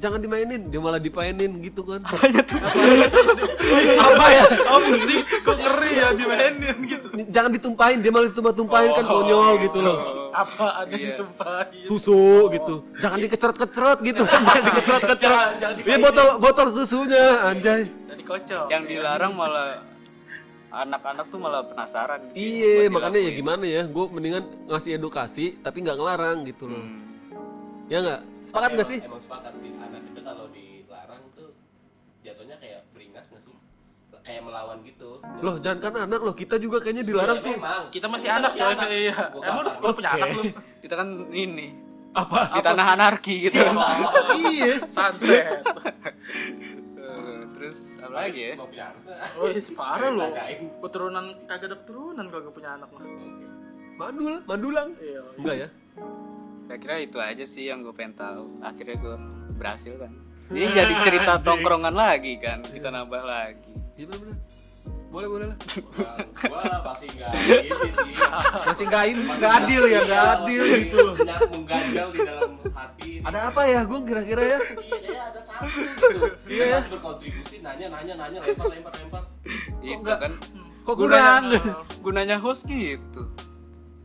Jangan 0.00 0.18
dimainin, 0.18 0.62
dia 0.72 0.80
malah 0.80 0.96
dipainin 0.96 1.60
gitu 1.60 1.84
kan. 1.84 2.00
Apa 4.08 4.26
ya? 4.32 4.44
Apa 4.48 4.88
sih? 5.04 5.18
Kok 5.44 5.56
ngeri 5.60 5.92
ya 5.92 6.08
dimainin 6.16 6.76
gitu. 6.88 7.06
Jangan 7.28 7.50
ditumpahin, 7.52 7.98
dia 8.00 8.08
malah 8.08 8.32
ditumpah-tumpahin 8.32 8.90
kan 8.96 9.04
konyol 9.04 9.60
gitu 9.60 9.78
loh. 9.84 9.98
Apa 10.32 10.66
ada 10.78 10.90
Iya. 10.90 11.14
ditumpahin? 11.14 11.82
Susu 11.82 12.20
gitu. 12.50 12.74
Jangan 12.98 13.18
dikeceret-keceret 13.18 13.98
gitu. 14.00 14.22
Jangan 14.30 14.62
dikeceret-keceret. 14.64 15.48
Iya 15.80 15.96
botol 15.98 16.28
botol 16.38 16.66
susunya 16.70 17.24
anjay. 17.44 17.82
Jadi 18.06 18.22
kocok. 18.22 18.66
yang 18.68 18.84
dilarang 18.84 19.32
malah 19.32 19.82
anak-anak 20.70 21.26
tuh 21.26 21.38
malah 21.38 21.62
penasaran 21.62 22.30
gitu 22.30 22.38
Iya, 22.38 22.86
buat 22.86 22.94
makanya 22.96 23.20
ya 23.20 23.30
gimana 23.34 23.64
ya? 23.64 23.82
Gue 23.84 24.04
mendingan 24.06 24.42
ngasih 24.66 24.90
edukasi 24.96 25.58
tapi 25.58 25.76
nggak 25.80 25.96
ngelarang 25.96 26.38
gitu 26.44 26.64
loh. 26.66 26.78
Hmm. 26.78 27.02
Ya 27.86 27.98
nggak? 28.00 28.20
Sepakat 28.46 28.70
nggak 28.72 28.88
sih? 28.88 28.98
emang 29.00 29.18
sepakat 29.20 29.52
sih 29.56 29.70
anak 29.76 30.02
itu 30.04 30.20
kalau 30.20 30.46
dilarang 30.48 31.22
tuh 31.32 31.50
jatuhnya 32.20 32.56
kayak 32.56 32.80
beringas 32.80 32.80
nggak 32.80 32.86
sih 32.86 32.89
kayak 34.20 34.42
melawan 34.42 34.78
gitu 34.82 35.18
Loh, 35.40 35.56
jangan 35.58 35.78
kan 35.80 35.94
anak 36.04 36.20
loh, 36.20 36.32
kita 36.32 36.56
juga 36.56 36.78
kayaknya 36.78 37.02
dilarang 37.02 37.38
Ya, 37.38 37.44
tuh. 37.44 37.54
memang. 37.56 37.82
Kita 37.88 38.06
masih 38.06 38.26
Kita 38.26 38.38
anak 38.38 38.52
coy. 38.52 38.74
Iya. 38.90 39.16
Emang 39.40 39.64
kapan? 39.64 39.80
lu 39.80 39.92
punya 39.92 40.10
anak 40.12 40.28
lu? 40.30 40.42
kita 40.80 40.94
kan 40.94 41.08
ini 41.30 41.68
Apa? 42.10 42.38
di 42.50 42.60
tanah 42.60 42.86
anarki 42.90 43.34
gitu 43.46 43.58
iya. 44.42 44.74
Sunset. 44.86 45.46
Eh, 47.00 47.42
terus 47.52 47.98
apa 47.98 48.22
lagi 48.22 48.40
ya 48.40 48.54
Mau 48.54 48.66
punya 48.66 48.86
anak. 48.86 49.02
Wih, 49.36 49.58
separah. 49.58 50.10
Tagain. 50.14 50.58
Keturunan 50.78 51.24
kagak 51.44 51.66
ada 51.66 51.76
keturunan 51.76 52.26
kagak 52.28 52.52
punya 52.54 52.70
anak 52.74 52.88
mah. 52.88 53.02
Mandul, 53.96 54.34
mandulang. 54.46 54.88
Iya. 54.96 55.20
Enggak 55.36 55.56
ya? 55.56 55.68
kira-kira 56.70 57.02
itu 57.02 57.18
aja 57.18 57.44
sih 57.44 57.66
yang 57.66 57.82
gue 57.82 57.90
pengen 57.90 58.14
tahu 58.14 58.62
akhirnya 58.62 58.94
gue 58.94 59.14
berhasil 59.58 59.90
kan 59.98 60.14
ini 60.54 60.70
jadi 60.70 60.94
cerita 61.02 61.42
tongkrongan 61.42 61.90
lagi 61.90 62.38
kan 62.38 62.62
kita 62.62 62.94
nambah 62.94 63.26
lagi 63.26 63.66
Iya 64.00 64.08
bener-bener. 64.08 64.38
Boleh, 65.10 65.28
boleh 65.28 65.46
lah. 65.46 65.58
Gua- 65.60 66.16
gua 66.40 66.62
pasti 66.88 67.06
nggak 67.10 67.30
ini 67.36 67.68
sih 67.68 67.92
Masih 68.64 68.84
nggak 68.88 69.52
adil 69.58 69.82
ya, 69.84 70.00
nggak 70.00 70.16
Iya, 70.16 70.34
adil 70.34 70.62
gitu. 70.80 71.04
mengganjal 71.50 72.08
di 72.08 72.20
dalam 72.24 72.50
hati 72.72 73.08
ini. 73.12 73.24
Ada 73.26 73.38
apa 73.44 73.62
ya, 73.66 73.80
gue 73.84 73.98
kira-kira 74.00 74.42
ya? 74.46 74.58
iya 74.80 75.20
ada 75.26 75.40
satu 75.42 75.68
gitu 75.68 76.18
Iya 76.48 76.64
ya. 76.64 76.78
Kita 76.78 76.90
berkontribusi 76.90 77.56
nanya 77.60 77.86
nanya 77.90 78.14
nanya 78.16 78.38
lempar 78.40 78.66
lempar 78.68 78.92
lempar 78.96 79.22
itu 79.82 79.92
enggak? 79.94 80.18
kan 80.18 80.32
Kok 80.80 80.94
Gunanya- 80.96 81.60
kurang? 81.60 81.84
gunanya 82.06 82.36
host 82.38 82.64
gitu 82.64 83.22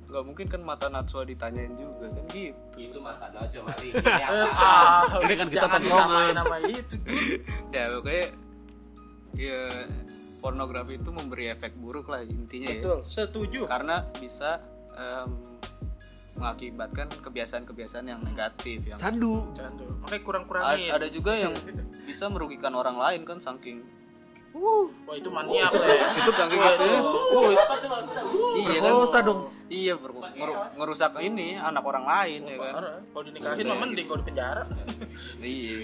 nggak 0.06 0.24
mungkin 0.24 0.48
kan 0.48 0.62
mata 0.62 0.88
Natsua 0.88 1.24
ditanyain 1.24 1.72
juga 1.72 2.08
kan 2.10 2.24
gitu 2.30 2.56
itu 2.78 2.98
mata 3.00 3.28
aja 3.28 3.60
mari 3.60 3.92
ini 3.92 4.24
apa 4.24 4.48
ah, 4.54 5.02
Ini 5.20 5.34
kan 5.34 5.48
kita 5.50 5.66
tongkrongan. 5.66 5.84
disamain 5.86 6.34
nama 6.34 6.56
itu. 6.62 6.96
ya 7.70 7.84
pokoknya 7.92 8.26
ya 9.36 9.62
pornografi 10.38 10.96
itu 10.96 11.10
memberi 11.10 11.50
efek 11.50 11.76
buruk 11.76 12.08
lah 12.08 12.22
intinya 12.22 12.70
ya 12.70 12.82
Betul, 12.82 13.00
setuju. 13.06 13.62
karena 13.66 14.02
bisa 14.16 14.62
em, 14.94 15.30
mengakibatkan 16.36 17.08
kebiasaan-kebiasaan 17.18 18.06
yang 18.06 18.20
negatif 18.22 18.84
yang 18.84 19.00
Candu. 19.00 19.48
Candu. 19.54 19.88
A- 20.04 20.20
kurang-kurangin. 20.20 20.92
ada 20.92 21.08
juga 21.08 21.32
yang 21.34 21.56
bisa 22.04 22.28
merugikan 22.28 22.72
orang 22.72 22.96
lain 22.96 23.24
kan 23.24 23.40
saking 23.40 23.80
Wah, 24.52 24.88
itu 25.12 25.28
maniak 25.28 25.68
ya. 25.68 26.16
itu 26.16 26.32
saking 26.32 26.56
Wah, 26.58 26.72
itu 26.72 26.84
itu. 26.86 27.00
uh 27.04 27.52
apa 27.58 27.76
tuh 27.76 27.90
maksudnya 27.92 28.24
uh 28.24 28.54
iya 28.56 28.78
kan 28.78 28.92
Berkosa 28.94 29.20
dong. 29.22 29.40
iya 29.68 29.94
ber- 29.94 30.16
ngeru- 30.34 30.60
ngerusak 30.78 31.12
ini 31.20 31.48
anak 31.58 31.84
orang 31.84 32.06
lain 32.06 32.40
ya 32.46 32.56
kan. 32.58 32.74
Kalau 33.06 33.24
dinikahin 33.26 33.66
mah 33.66 33.78
mending 33.78 34.06
kalau 34.06 34.20
di 34.20 34.26
penjara. 34.26 34.64
iya 35.42 35.76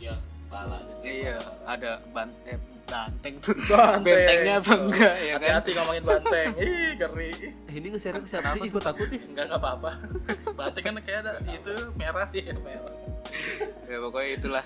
Iya. 0.00 0.14
Ya 0.50 0.62
sih 0.98 1.12
iya 1.22 1.36
ada 1.64 2.02
ban 2.10 2.28
eh, 2.44 2.58
banteng 2.84 3.34
tuh 3.38 3.54
Banteng. 3.70 4.02
bentengnya 4.02 4.54
apa 4.58 4.72
enggak 4.76 5.14
ya 5.16 5.34
kan 5.36 5.48
Hati-hati 5.52 5.70
ngomongin 5.72 6.02
banteng. 6.02 6.48
Ih, 6.60 6.90
ngeri. 6.92 7.30
Eh, 7.70 7.74
ini 7.78 7.86
nge-share 7.88 8.18
ke 8.18 8.26
siapa 8.26 8.50
sih? 8.56 8.66
Gue 8.66 8.82
takut 8.82 9.06
nih. 9.06 9.22
Enggak 9.24 9.44
enggak 9.46 9.60
apa-apa. 9.62 9.90
Banteng 10.58 10.82
kan 10.84 10.94
kayak 10.98 11.20
ada 11.22 11.32
itu 11.46 11.72
merah 11.94 12.26
dia 12.28 12.50
merah. 12.56 12.94
ya 13.86 13.96
pokoknya 14.00 14.30
itulah 14.36 14.64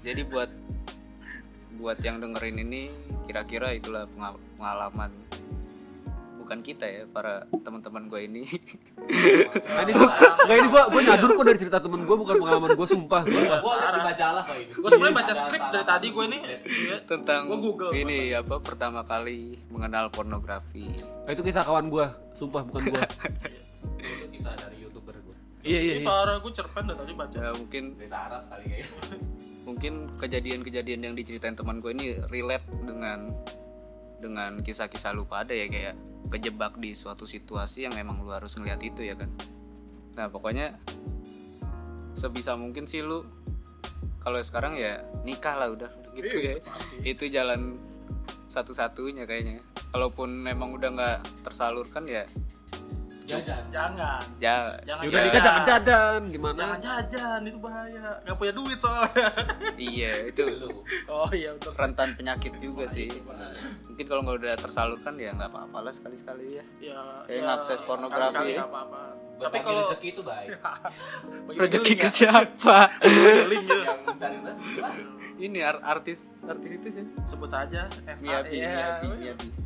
jadi 0.00 0.20
buat 0.22 0.50
buat 1.76 1.98
yang 1.98 2.20
dengerin 2.20 2.56
ini 2.58 2.88
kira-kira 3.24 3.72
itulah 3.72 4.04
pengal- 4.06 4.40
pengalaman 4.54 5.10
bukan 6.46 6.62
kita 6.62 6.86
ya 6.86 7.02
para 7.06 7.42
teman-teman 7.50 8.06
gue 8.06 8.20
ini 8.22 8.42
Nah, 9.66 9.82
ini 9.82 9.92
gua, 9.92 10.08
nggak 10.14 10.56
ini 10.56 10.68
gua, 10.68 10.82
gua 10.88 11.00
nyadur 11.00 11.30
kok 11.32 11.44
dari 11.44 11.58
cerita 11.58 11.78
temen 11.78 12.02
gua 12.02 12.16
bukan 12.16 12.34
pengalaman 12.38 12.70
gua 12.72 12.86
sumpah. 12.86 13.22
liat 13.22 13.60
di 13.60 14.00
majalah 14.00 14.42
kok 14.42 14.56
ini 14.56 14.70
Gue 14.72 14.88
sebenarnya 14.88 15.16
baca 15.16 15.32
skrip 15.34 15.62
dari 15.68 15.84
tadi 15.84 16.06
gue 16.08 16.24
nih. 16.26 16.40
skrip. 16.40 16.60
Iya. 16.66 16.96
tentang 17.04 17.42
Google, 17.50 17.90
ini 17.92 18.18
apa 18.30 18.56
pertama 18.58 19.02
kali 19.02 19.58
mengenal 19.68 20.08
pornografi 20.08 20.86
Nah, 21.22 21.30
itu 21.30 21.42
kisah 21.42 21.62
kawan 21.62 21.86
gua, 21.86 22.06
sumpah 22.32 22.62
bukan 22.62 22.82
gua. 22.88 23.02
itu 24.16 24.26
kisah 24.32 24.54
dari 24.54 24.76
youtuber 24.80 25.14
gua 25.20 25.36
iya 25.60 25.80
iya 25.80 25.92
Ini 25.92 26.02
iya. 26.02 26.06
parah 26.06 26.36
gue 26.38 26.52
cerpen 26.52 26.84
dari 26.84 26.98
tadi 27.00 27.12
baca. 27.12 27.36
ya 27.36 27.50
mungkin 27.52 27.82
bahasa 27.96 28.16
Arab 28.24 28.42
kali 28.46 28.64
kayaknya 28.64 29.16
mungkin 29.66 29.92
kejadian-kejadian 30.16 31.00
yang 31.02 31.14
diceritain 31.14 31.54
teman 31.54 31.78
gue 31.78 31.90
ini 31.90 32.04
relate 32.28 32.62
dengan 32.80 33.26
dengan 34.18 34.60
kisah-kisah 34.64 35.12
lu 35.12 35.28
pada 35.28 35.52
ya 35.52 35.68
kayak 35.68 35.94
kejebak 36.32 36.76
di 36.80 36.96
suatu 36.96 37.28
situasi 37.28 37.86
yang 37.86 37.94
emang 37.94 38.24
lu 38.24 38.32
harus 38.32 38.56
ngeliat 38.56 38.80
itu 38.82 39.04
ya 39.04 39.14
kan. 39.14 39.30
Nah 40.16 40.26
pokoknya 40.32 40.74
sebisa 42.16 42.56
mungkin 42.56 42.88
sih 42.88 43.04
lu 43.04 43.22
kalau 44.20 44.40
sekarang 44.42 44.74
ya 44.74 44.98
nikah 45.22 45.54
lah 45.54 45.70
udah 45.70 45.90
gitu 46.16 46.36
ya. 46.42 46.56
itu 47.04 47.28
jalan 47.30 47.78
satu-satunya 48.50 49.28
kayaknya. 49.28 49.62
Kalaupun 49.94 50.42
memang 50.42 50.74
udah 50.76 50.90
nggak 50.92 51.18
tersalurkan 51.46 52.04
ya 52.10 52.26
jajan. 53.26 53.62
Jangan. 53.68 54.22
Ya. 54.38 54.56
Jangan 54.82 55.02
Ya 55.02 55.08
udah 55.08 55.18
Ya. 55.18 55.26
nikah 55.26 55.42
jangan 55.42 55.62
jajan 55.64 56.20
gimana? 56.28 56.56
jangan 56.56 56.80
jajan 56.80 57.40
itu 57.42 57.58
bahaya. 57.58 58.06
Nggak 58.22 58.36
punya 58.36 58.52
duit 58.52 58.78
soalnya. 58.78 59.26
Iya 59.86 60.12
itu 60.26 60.42
oh 61.06 61.30
iya 61.30 61.50
betul. 61.52 61.72
rentan 61.74 62.08
penyakit 62.14 62.52
juga 62.58 62.84
sih. 62.86 63.10
mungkin 63.86 64.04
kalau 64.06 64.20
nggak 64.22 64.36
udah 64.38 64.54
tersalurkan 64.56 65.14
ya 65.16 65.32
nggak 65.32 65.48
apa-apa 65.48 65.78
lah 65.80 65.92
sekali-sekali 65.92 66.46
ya. 66.54 66.64
Ya, 66.80 67.00
Kayak 67.24 67.42
ngakses 67.46 67.80
pornografi 67.82 68.52
ya. 68.52 68.64
apa-apa. 68.64 69.02
Tapi 69.36 69.58
kalau 69.60 69.80
rezeki 69.86 70.08
itu 70.10 70.22
baik. 70.22 70.48
Rezeki 71.60 71.76
link 71.86 71.98
ke 71.98 72.04
ya, 72.04 72.10
siapa 72.10 72.78
gitu. 73.04 73.76
yang 73.76 74.00
mencari 74.02 74.38
rezeki 74.40 74.80
ini 75.36 75.60
ar- 75.60 75.84
artis 75.84 76.40
artis 76.42 76.70
itu 76.72 76.88
sih. 76.90 77.04
Sebut 77.26 77.48
saja 77.48 77.84
Miyabi 78.16 78.56
ya. 78.58 79.00
Miyabi 79.04 79.65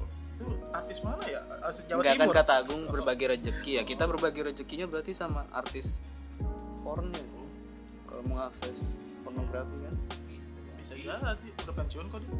artis 0.70 0.98
mana 1.02 1.24
ya? 1.26 1.40
Artis 1.62 1.82
Jawa 1.86 1.98
Enggak 2.02 2.14
kan 2.14 2.26
Timur. 2.26 2.36
kata 2.38 2.52
Agung 2.62 2.82
berbagi 2.88 3.24
rezeki 3.30 3.72
ya. 3.78 3.82
Kita 3.82 4.04
berbagi 4.06 4.40
rezekinya 4.46 4.86
berarti 4.86 5.12
sama 5.14 5.46
artis 5.50 5.98
porn 6.80 7.12
ya 7.12 7.24
kalau 8.08 8.22
mau 8.26 8.38
akses 8.46 8.98
pornografi 9.22 9.76
kan. 9.84 9.94
Bisa 10.80 10.94
jadi. 10.96 11.48
Udah 11.66 11.74
pensiun 11.74 12.06
kok 12.10 12.20
dia. 12.24 12.36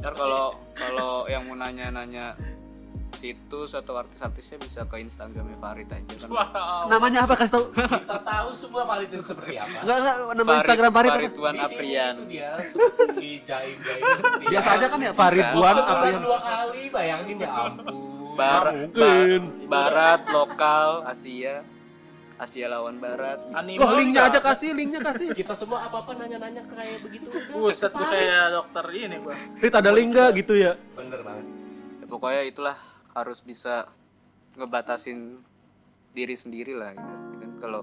Ntar 0.00 0.12
kalau 0.16 0.56
kalau 0.72 1.12
yang 1.28 1.44
mau 1.44 1.56
nanya-nanya 1.58 2.38
situs 3.12 3.70
atau 3.72 3.94
artis-artisnya 3.94 4.58
bisa 4.58 4.80
ke 4.84 4.96
Instagramnya 4.98 5.56
Farid 5.56 5.88
aja 5.88 6.14
kan. 6.16 6.28
Wow. 6.28 6.86
Namanya 6.88 7.24
apa 7.24 7.34
kasih 7.34 7.52
tau? 7.52 7.64
kita 7.70 8.18
tahu 8.20 8.48
semua 8.52 8.82
Farid 8.84 9.08
itu 9.08 9.24
seperti 9.24 9.54
apa. 9.56 9.78
Enggak 9.80 9.96
enggak 9.98 10.16
nama 10.32 10.50
Instagram 10.56 10.90
Farid 10.90 11.10
apa? 11.10 11.16
Farid 11.16 11.34
Wan 11.36 11.50
Di 11.50 11.60
sini 11.60 11.66
Aprian. 11.66 12.12
itu 12.12 12.24
dia 12.28 12.50
seperti 12.56 13.28
jaim 13.42 13.76
jaim 13.78 14.02
seperti 14.06 14.44
Biasa 14.46 14.68
aja 14.70 14.86
kan 14.86 14.98
ya 15.00 15.12
Farid 15.12 15.44
Sebulan 15.44 15.76
Aprian. 15.76 16.20
dua 16.20 16.38
kali 16.40 16.82
bayangin 16.88 17.36
ya 17.36 17.50
ampun. 17.50 17.94
Bar- 18.32 18.72
mungkin. 18.72 19.40
ba- 19.66 19.90
barat 19.90 20.20
lokal 20.28 20.90
Asia. 21.04 21.56
Asia 22.36 22.66
lawan 22.66 22.96
barat 22.96 23.36
Anime 23.52 23.76
Wah 23.76 23.92
linknya 23.92 24.22
aja 24.26 24.40
kasih, 24.40 24.72
linknya 24.72 25.00
kasih. 25.02 25.28
kita 25.36 25.52
semua 25.52 25.84
apa 25.84 26.00
apa 26.00 26.16
nanya 26.16 26.40
nanya 26.40 26.64
kayak 26.66 27.04
begitu. 27.04 27.28
Buset 27.50 27.92
kayak 27.92 28.48
dokter 28.50 28.84
ini 28.90 29.16
gua. 29.18 29.36
Rit 29.56 29.74
ada 29.74 29.90
link 29.90 30.08
nggak? 30.10 30.30
Gitu 30.38 30.56
ya? 30.56 30.72
bener 30.94 31.20
banget. 31.20 31.44
Ya, 32.00 32.06
pokoknya 32.08 32.42
itulah 32.42 32.76
harus 33.20 33.40
bisa 33.40 33.84
ngebatasin 34.56 35.38
diri 36.10 36.34
sendiri 36.34 36.74
lah 36.74 36.90
gitu. 36.90 37.14
kan 37.38 37.50
kalau 37.60 37.82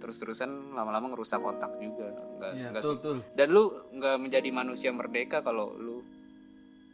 terus-terusan 0.00 0.74
lama-lama 0.74 1.14
ngerusak 1.14 1.38
otak 1.38 1.70
juga 1.78 2.10
nggak 2.10 2.52
Iya, 2.52 2.66
nggak 2.72 2.82
betul, 2.84 3.16
dan 3.32 3.46
lu 3.48 3.64
nggak 3.94 4.16
menjadi 4.20 4.48
manusia 4.50 4.90
merdeka 4.90 5.40
kalau 5.40 5.72
lu 5.74 6.02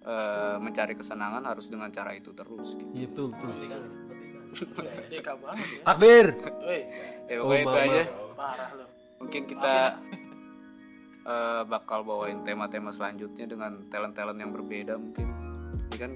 eh, 0.00 0.56
mencari 0.58 0.94
kesenangan 0.94 1.42
harus 1.42 1.66
dengan 1.66 1.90
cara 1.90 2.12
itu 2.12 2.30
terus 2.30 2.72
gitu. 2.74 2.92
Iya, 2.92 3.06
betul, 3.08 3.28
betul. 3.30 3.82
deka 5.08 5.32
banget 5.36 5.66
ya 5.70 5.82
Takbir. 5.84 6.26
Ya 7.24 7.36
Oh, 7.38 7.54
itu 7.54 7.62
mama. 7.64 7.86
aja 7.86 8.02
parah 8.34 8.70
lu 8.74 8.84
mungkin 9.18 9.42
kita 9.44 9.76
eh, 11.24 11.62
bakal 11.64 12.02
bawain 12.02 12.42
tema-tema 12.42 12.90
selanjutnya 12.90 13.46
dengan 13.46 13.72
talent-talent 13.86 14.34
yang 14.36 14.50
berbeda 14.50 14.94
mungkin 14.96 15.26
ini 15.86 15.96
kan 15.96 16.12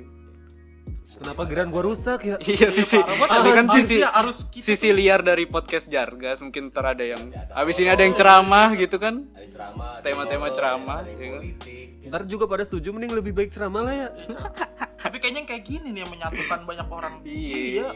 Kenapa 1.04 1.44
geran 1.44 1.68
gua 1.68 1.84
rusak 1.84 2.24
ya? 2.24 2.36
iya 2.56 2.72
sisi 2.72 2.96
ini 2.96 3.50
kan 3.52 3.66
sisi 3.70 4.00
harus 4.00 4.48
kita 4.48 4.64
sisi 4.64 4.88
liar 4.90 5.20
dari 5.20 5.44
podcast 5.44 5.86
Jargas 5.86 6.40
mungkin 6.40 6.72
ntar 6.72 6.96
ada 6.96 7.04
yang 7.04 7.20
abis 7.52 7.76
ini 7.78 7.92
ada 7.92 8.02
yang 8.02 8.16
ceramah 8.16 8.72
gitu 8.74 8.96
kan 8.96 9.20
ada 9.36 9.44
ceramah 9.46 10.00
Tema-tema 10.00 10.48
ceramah, 10.50 10.98
ada 11.04 11.10
yang 11.12 11.20
ya 11.20 11.28
kan? 11.28 11.42
politik 11.44 11.88
Ntar 12.04 12.22
juga 12.24 12.44
pada 12.44 12.62
setuju 12.64 12.88
mending 12.92 13.12
lebih 13.12 13.32
baik 13.32 13.50
ceramah 13.50 13.80
lah 13.82 13.94
ya. 13.94 14.08
tapi 15.04 15.16
kayaknya 15.20 15.44
yang 15.44 15.48
kayak 15.48 15.64
gini 15.64 15.88
nih 15.92 16.00
yang 16.02 16.10
menyatukan 16.10 16.60
banyak 16.64 16.88
orang 16.88 17.14
iya 17.22 17.60
Iya. 17.60 17.88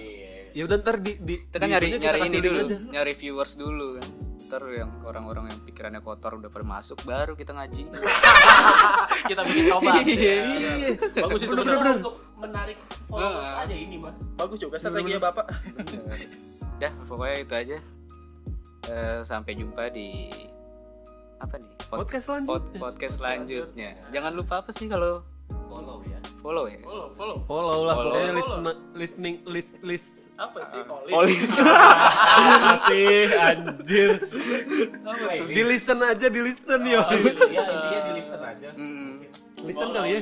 Ya 0.53 0.63
udah 0.65 0.77
ntar 0.79 0.97
di 0.99 1.13
di 1.17 1.35
kita 1.45 1.57
kan 1.59 1.69
nyari 1.71 1.87
nyari 1.97 2.19
ini 2.25 2.39
dulu 2.41 2.61
aja. 2.61 2.77
nyari 2.93 3.13
viewers 3.15 3.53
dulu 3.55 3.87
kan 3.97 4.07
ntar 4.49 4.65
yang 4.67 4.89
orang-orang 5.03 5.45
yang 5.47 5.61
pikirannya 5.61 6.01
kotor 6.01 6.35
udah 6.35 6.49
pada 6.49 6.65
masuk 6.65 6.97
baru 7.03 7.33
kita 7.33 7.53
ngaji. 7.53 7.85
Kita 9.29 9.45
bikin 9.45 9.65
tobat 9.69 10.01
Iya, 10.01 10.35
ya. 10.35 10.73
bagus 11.19 11.41
itu 11.43 11.51
Bener-bener 11.51 11.77
bener. 11.79 11.97
untuk 12.01 12.17
menarik 12.35 12.79
followers 13.05 13.45
Heeh. 13.45 13.63
aja 13.63 13.75
ini 13.77 13.97
mah 13.99 14.15
bagus 14.35 14.59
juga 14.59 14.77
strateginya 14.79 15.21
bapak. 15.23 15.47
Ya 16.79 16.89
pokoknya 17.05 17.37
itu 17.39 17.55
aja. 17.55 17.77
Eh, 18.89 19.21
sampai 19.21 19.53
jumpa 19.53 19.91
di 19.91 20.33
apa 21.37 21.55
nih? 21.55 21.69
Pod- 21.85 21.99
Podcast 22.01 22.25
pod- 22.25 22.33
selanjutnya. 22.41 22.79
podcast 22.81 23.15
selanjutnya. 23.17 23.91
Jangan 24.09 24.33
lupa 24.33 24.55
apa 24.59 24.71
sih 24.73 24.87
kalau 24.87 25.21
follow 25.69 26.01
ya. 26.03 26.19
Follow 26.39 26.65
ya? 26.67 26.79
Follow 26.81 27.07
follow. 27.13 27.37
Follow 27.45 27.79
lah, 27.83 27.95
Follow. 27.95 28.13
Follow. 28.13 28.33
listen, 28.33 28.61
listening 28.95 29.37
list 29.45 29.73
list 29.83 30.09
apa 30.39 30.59
sih 30.65 30.81
polis 31.05 31.51
kasih 31.59 33.27
anjir. 33.49 34.11
apa 35.03 35.31
ini 35.37 35.51
Di 35.51 35.63
listen 35.65 35.99
aja, 36.01 36.27
di 36.29 36.41
listen 36.41 36.81
yo. 36.85 37.01
Oh, 37.01 37.11
iya, 37.11 37.33
ya 37.51 37.63
intinya 37.65 38.01
di 38.01 38.13
listen 38.15 38.41
aja 38.41 38.69
Hmm. 38.71 39.11
Listen 39.61 39.89
kali 39.91 40.09
ya? 40.09 40.21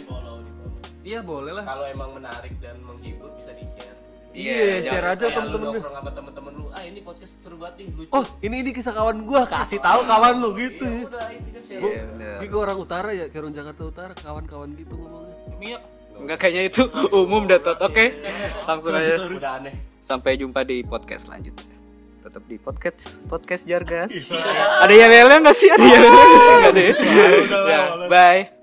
Iya 1.04 1.20
boleh 1.22 1.52
lah. 1.52 1.64
kalau 1.64 1.84
emang 1.86 2.10
menarik 2.12 2.50
dan 2.58 2.80
menghibur 2.80 3.30
bisa 3.36 3.52
di 3.52 3.64
share 3.68 3.94
Iya, 4.32 4.56
share 4.82 4.82
jangan- 4.82 5.12
aja 5.12 5.20
Kayak 5.22 5.36
lu 5.36 5.36
temen-temen. 5.46 5.68
nongkrong 5.70 5.94
sama 5.94 6.10
temen-temen 6.10 6.52
lu 6.54 6.66
ah 6.68 6.82
ini 6.82 7.00
podcast 7.00 7.32
seru 7.38 7.56
banget 7.56 7.74
nih 7.76 7.86
lucu 7.94 8.10
Oh, 8.10 8.24
ini 8.40 8.56
ini 8.58 8.70
kisah 8.70 8.92
kawan 8.92 9.18
gua, 9.22 9.42
kasih 9.44 9.78
tahu 9.78 10.00
kawan 10.02 10.34
lu 10.36 10.50
gitu 10.54 10.82
Iya, 10.82 10.96
ya. 10.96 11.06
udah 11.06 11.26
intinya 11.30 11.60
share 11.62 11.82
Iya. 11.82 12.32
Ini 12.36 12.46
gua 12.46 12.60
orang 12.62 12.78
utara 12.78 13.10
ya, 13.10 13.24
kayak 13.26 13.38
orang 13.38 13.54
Jakarta 13.54 13.82
Utara, 13.86 14.12
kawan-kawan 14.14 14.68
gitu 14.74 14.94
ngomongnya. 14.94 15.36
Mia 15.56 15.78
Enggak 16.18 16.38
kayaknya 16.40 16.62
itu 16.68 16.82
umum 17.22 17.44
Datot. 17.44 17.76
Oke. 17.80 18.16
Langsung 18.64 18.92
aja. 18.92 19.16
udah 19.22 19.52
aneh 19.60 19.74
Sampai 20.00 20.38
jumpa 20.38 20.62
di 20.62 20.86
podcast 20.86 21.26
selanjutnya. 21.26 21.74
Tetap 22.22 22.42
di 22.46 22.56
podcast 22.58 23.22
podcast 23.26 23.62
Jargas. 23.66 24.10
Ada 24.82 24.94
yang 24.94 25.10
lele 25.10 25.34
enggak 25.42 25.56
sih? 25.58 25.70
Ada 25.70 25.82
yang 25.82 26.02
lele 26.02 26.14
enggak 26.14 26.30
sih? 26.30 26.50
Enggak 26.50 26.72
ada. 26.72 26.82
ya? 26.82 26.92
Ya, 27.66 27.80
bye. 28.06 28.55